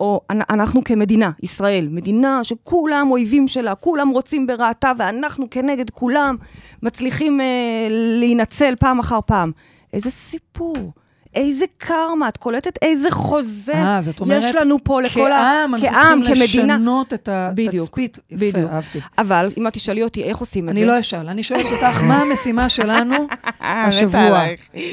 או 0.00 0.20
אנחנו 0.30 0.84
כמדינה, 0.84 1.30
ישראל, 1.42 1.88
מדינה 1.90 2.44
שכולם 2.44 3.08
אויבים 3.10 3.48
שלה, 3.48 3.74
כולם 3.74 4.08
רוצים 4.08 4.46
ברעתה, 4.46 4.92
ואנחנו 4.98 5.46
כנגד 5.50 5.90
כולם 5.90 6.36
מצליחים 6.82 7.40
אה, 7.40 7.46
להינצל 7.90 8.74
פעם 8.78 8.98
אחר 8.98 9.18
פעם. 9.26 9.52
איזה 9.92 10.10
סיפור. 10.10 10.92
איזה 11.34 11.64
קרמה, 11.78 12.28
את 12.28 12.36
קולטת 12.36 12.78
איזה 12.82 13.10
חוזה 13.10 13.98
아, 13.98 14.02
זאת 14.02 14.20
אומרת, 14.20 14.42
יש 14.42 14.54
לנו 14.54 14.76
פה 14.84 15.02
לכל 15.02 15.32
ה... 15.32 15.36
כעם, 15.36 15.74
אנחנו 15.74 16.24
צריכים 16.24 16.42
לשנות 16.42 17.14
את 17.14 17.28
התצפית. 17.32 17.68
בדיוק, 17.68 17.98
יפה, 18.30 18.56
בדיוק. 18.56 18.70
אהבתי. 18.72 19.00
אבל 19.18 19.48
אם 19.58 19.66
את 19.66 19.72
תשאלי 19.72 20.02
אותי 20.02 20.22
איך 20.22 20.38
עושים 20.38 20.68
את 20.68 20.74
זה... 20.74 20.80
אני 20.80 20.88
לא 20.88 21.00
אשאל, 21.00 21.28
אני 21.28 21.42
שואלת 21.42 21.64
אותך, 21.64 22.02
מה 22.02 22.22
המשימה 22.22 22.68
שלנו 22.68 23.14
השבוע? 23.60 24.44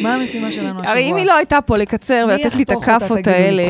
מה 0.01 0.15
המשימה 0.15 0.51
שלנו 0.51 0.79
השבוע? 0.79 0.91
הרי 0.91 1.11
אם 1.11 1.15
היא 1.15 1.25
לא 1.25 1.35
הייתה 1.35 1.61
פה 1.61 1.77
לקצר 1.77 2.27
ולתת 2.29 2.55
לי 2.55 2.63
את 2.63 2.71
הכאפות 2.71 3.27
האלה... 3.27 3.63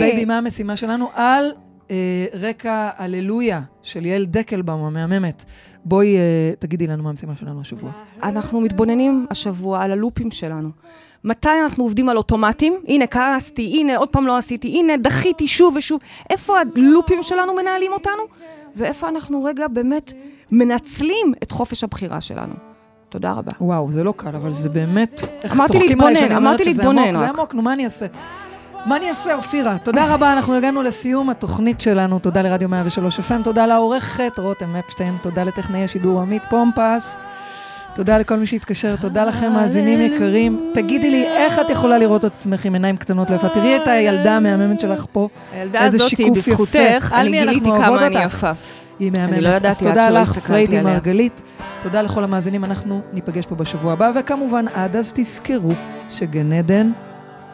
בייבי, 0.00 0.24
מה 0.24 0.38
המשימה 0.38 0.76
שלנו? 0.76 1.08
על 1.14 1.52
אה, 1.90 2.26
רקע 2.40 2.90
הללויה 2.96 3.60
של 3.82 4.06
יעל 4.06 4.24
דקלבאום 4.26 4.84
המהממת. 4.84 5.44
בואי 5.84 6.16
אה, 6.16 6.52
תגידי 6.58 6.86
לנו 6.86 7.02
מה 7.02 7.10
המשימה 7.10 7.32
שלנו 7.40 7.60
השבוע. 7.60 7.90
אנחנו 8.22 8.60
מתבוננים 8.60 9.26
השבוע 9.30 9.84
על 9.84 9.92
הלופים 9.92 10.30
שלנו. 10.30 10.70
מתי 11.26 11.48
אנחנו 11.64 11.84
עובדים 11.84 12.08
על 12.08 12.16
אוטומטים? 12.16 12.74
הנה, 12.88 13.06
כעסתי, 13.06 13.76
הנה, 13.80 13.96
עוד 13.96 14.08
פעם 14.08 14.26
לא 14.26 14.36
עשיתי, 14.36 14.68
הנה, 14.68 14.96
דחיתי 14.96 15.48
שוב 15.48 15.76
ושוב. 15.76 16.00
איפה 16.30 16.54
הלופים 16.60 17.22
שלנו 17.22 17.54
מנהלים 17.54 17.92
אותנו? 17.92 18.22
ואיפה 18.76 19.08
אנחנו 19.08 19.44
רגע 19.44 19.68
באמת 19.68 20.12
מנצלים 20.50 21.32
את 21.42 21.50
חופש 21.50 21.84
הבחירה 21.84 22.20
שלנו. 22.20 22.54
תודה 23.08 23.32
רבה. 23.32 23.52
וואו, 23.60 23.92
זה 23.92 24.04
לא 24.04 24.14
קל, 24.16 24.36
אבל 24.36 24.52
זה 24.52 24.68
באמת... 24.68 25.20
אמרתי 25.52 25.78
להתבונן, 25.78 26.32
אמרתי 26.32 26.64
להתבונן. 26.64 27.16
זה 27.16 27.28
עמוק, 27.28 27.54
נו, 27.54 27.62
מה 27.62 27.72
אני 27.72 27.84
אעשה? 27.84 28.06
מה 28.86 28.96
אני 28.96 29.08
אעשה, 29.08 29.34
אופירה? 29.34 29.78
תודה 29.78 30.14
רבה, 30.14 30.32
אנחנו 30.32 30.54
הגענו 30.54 30.82
לסיום 30.82 31.30
התוכנית 31.30 31.80
שלנו. 31.80 32.18
תודה 32.18 32.42
לרדיו 32.42 32.68
103 32.68 33.20
FM, 33.20 33.44
תודה 33.44 33.66
לעורכת 33.66 34.38
רותם 34.38 34.76
אפשטיין, 34.76 35.14
תודה 35.22 35.44
לטכנאי 35.44 35.84
השידור 35.84 36.20
עמית 36.20 36.42
פומפס. 36.50 37.18
תודה 37.96 38.18
לכל 38.18 38.36
מי 38.36 38.46
שהתקשר, 38.46 38.96
תודה 38.96 39.24
לכם, 39.24 39.52
מאזינים 39.52 40.00
יקרים. 40.00 40.72
תגידי 40.74 41.10
לי, 41.10 41.26
איך 41.26 41.58
את 41.58 41.70
יכולה 41.70 41.98
לראות 41.98 42.24
את 42.24 42.32
עצמך 42.32 42.64
עם 42.64 42.74
עיניים 42.74 42.96
קטנות 42.96 43.30
ליפה? 43.30 43.48
תראי 43.48 43.76
את 43.76 43.88
הילדה 43.88 44.36
המהממת 44.36 44.80
שלך 44.80 45.06
פה. 45.12 45.28
הילדה 45.52 45.80
הזאת, 45.84 46.12
בזכותך, 46.36 47.14
אני 47.14 47.30
גיליתי 47.30 47.70
כמה 47.70 48.06
אני 48.06 48.22
יפה. 48.24 48.50
היא 48.98 49.10
מהממת. 49.10 49.32
אני 49.32 49.40
לא 49.40 49.48
ידעתי 49.48 49.88
עד 49.88 49.94
שלא 49.94 50.18
הסתכלתי 50.18 50.18
עליה. 50.18 50.22
תודה 50.22 50.22
לך, 50.22 50.38
פריידי 50.46 50.82
מרגלית. 50.82 51.42
תודה 51.82 52.02
לכל 52.02 52.24
המאזינים, 52.24 52.64
אנחנו 52.64 53.00
ניפגש 53.12 53.46
פה 53.46 53.54
בשבוע 53.54 53.92
הבא, 53.92 54.10
וכמובן, 54.14 54.64
עד 54.74 54.96
אז 54.96 55.12
תזכרו 55.12 55.70
שגן 56.10 56.52
עדן 56.52 56.90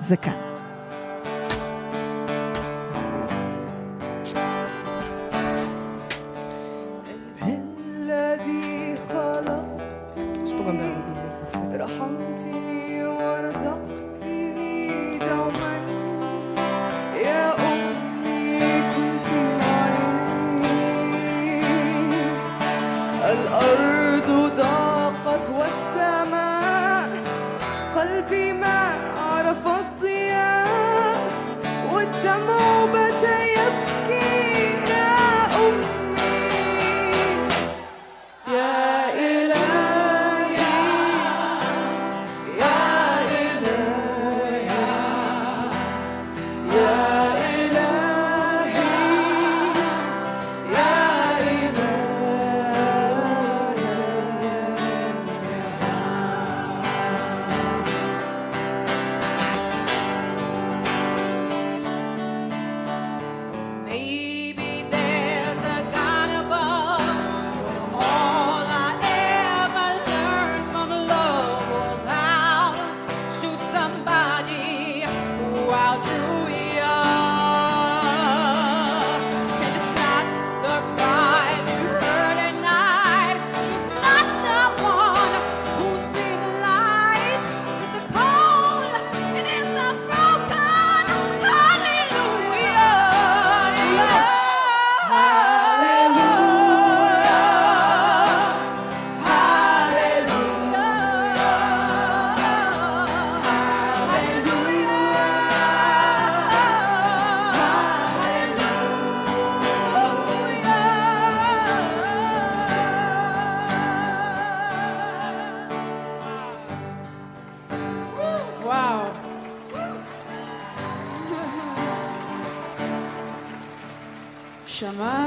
זה 0.00 0.16
כאן. 0.16 0.51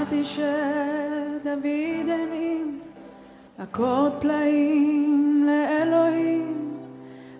שמעתי 0.09 0.23
שדוד 0.23 2.09
הנים 2.09 2.79
אקורד 3.57 4.11
פלאים 4.21 5.47
לאלוהים 5.47 6.77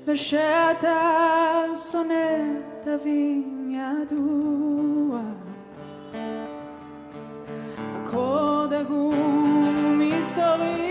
ושאתה 0.06 1.64
שונא 1.92 2.38
תווים 2.82 3.72
ידוע. 3.72 5.20
אקורד 8.04 8.74
עגום 8.74 10.00
מסתורי 10.00 10.85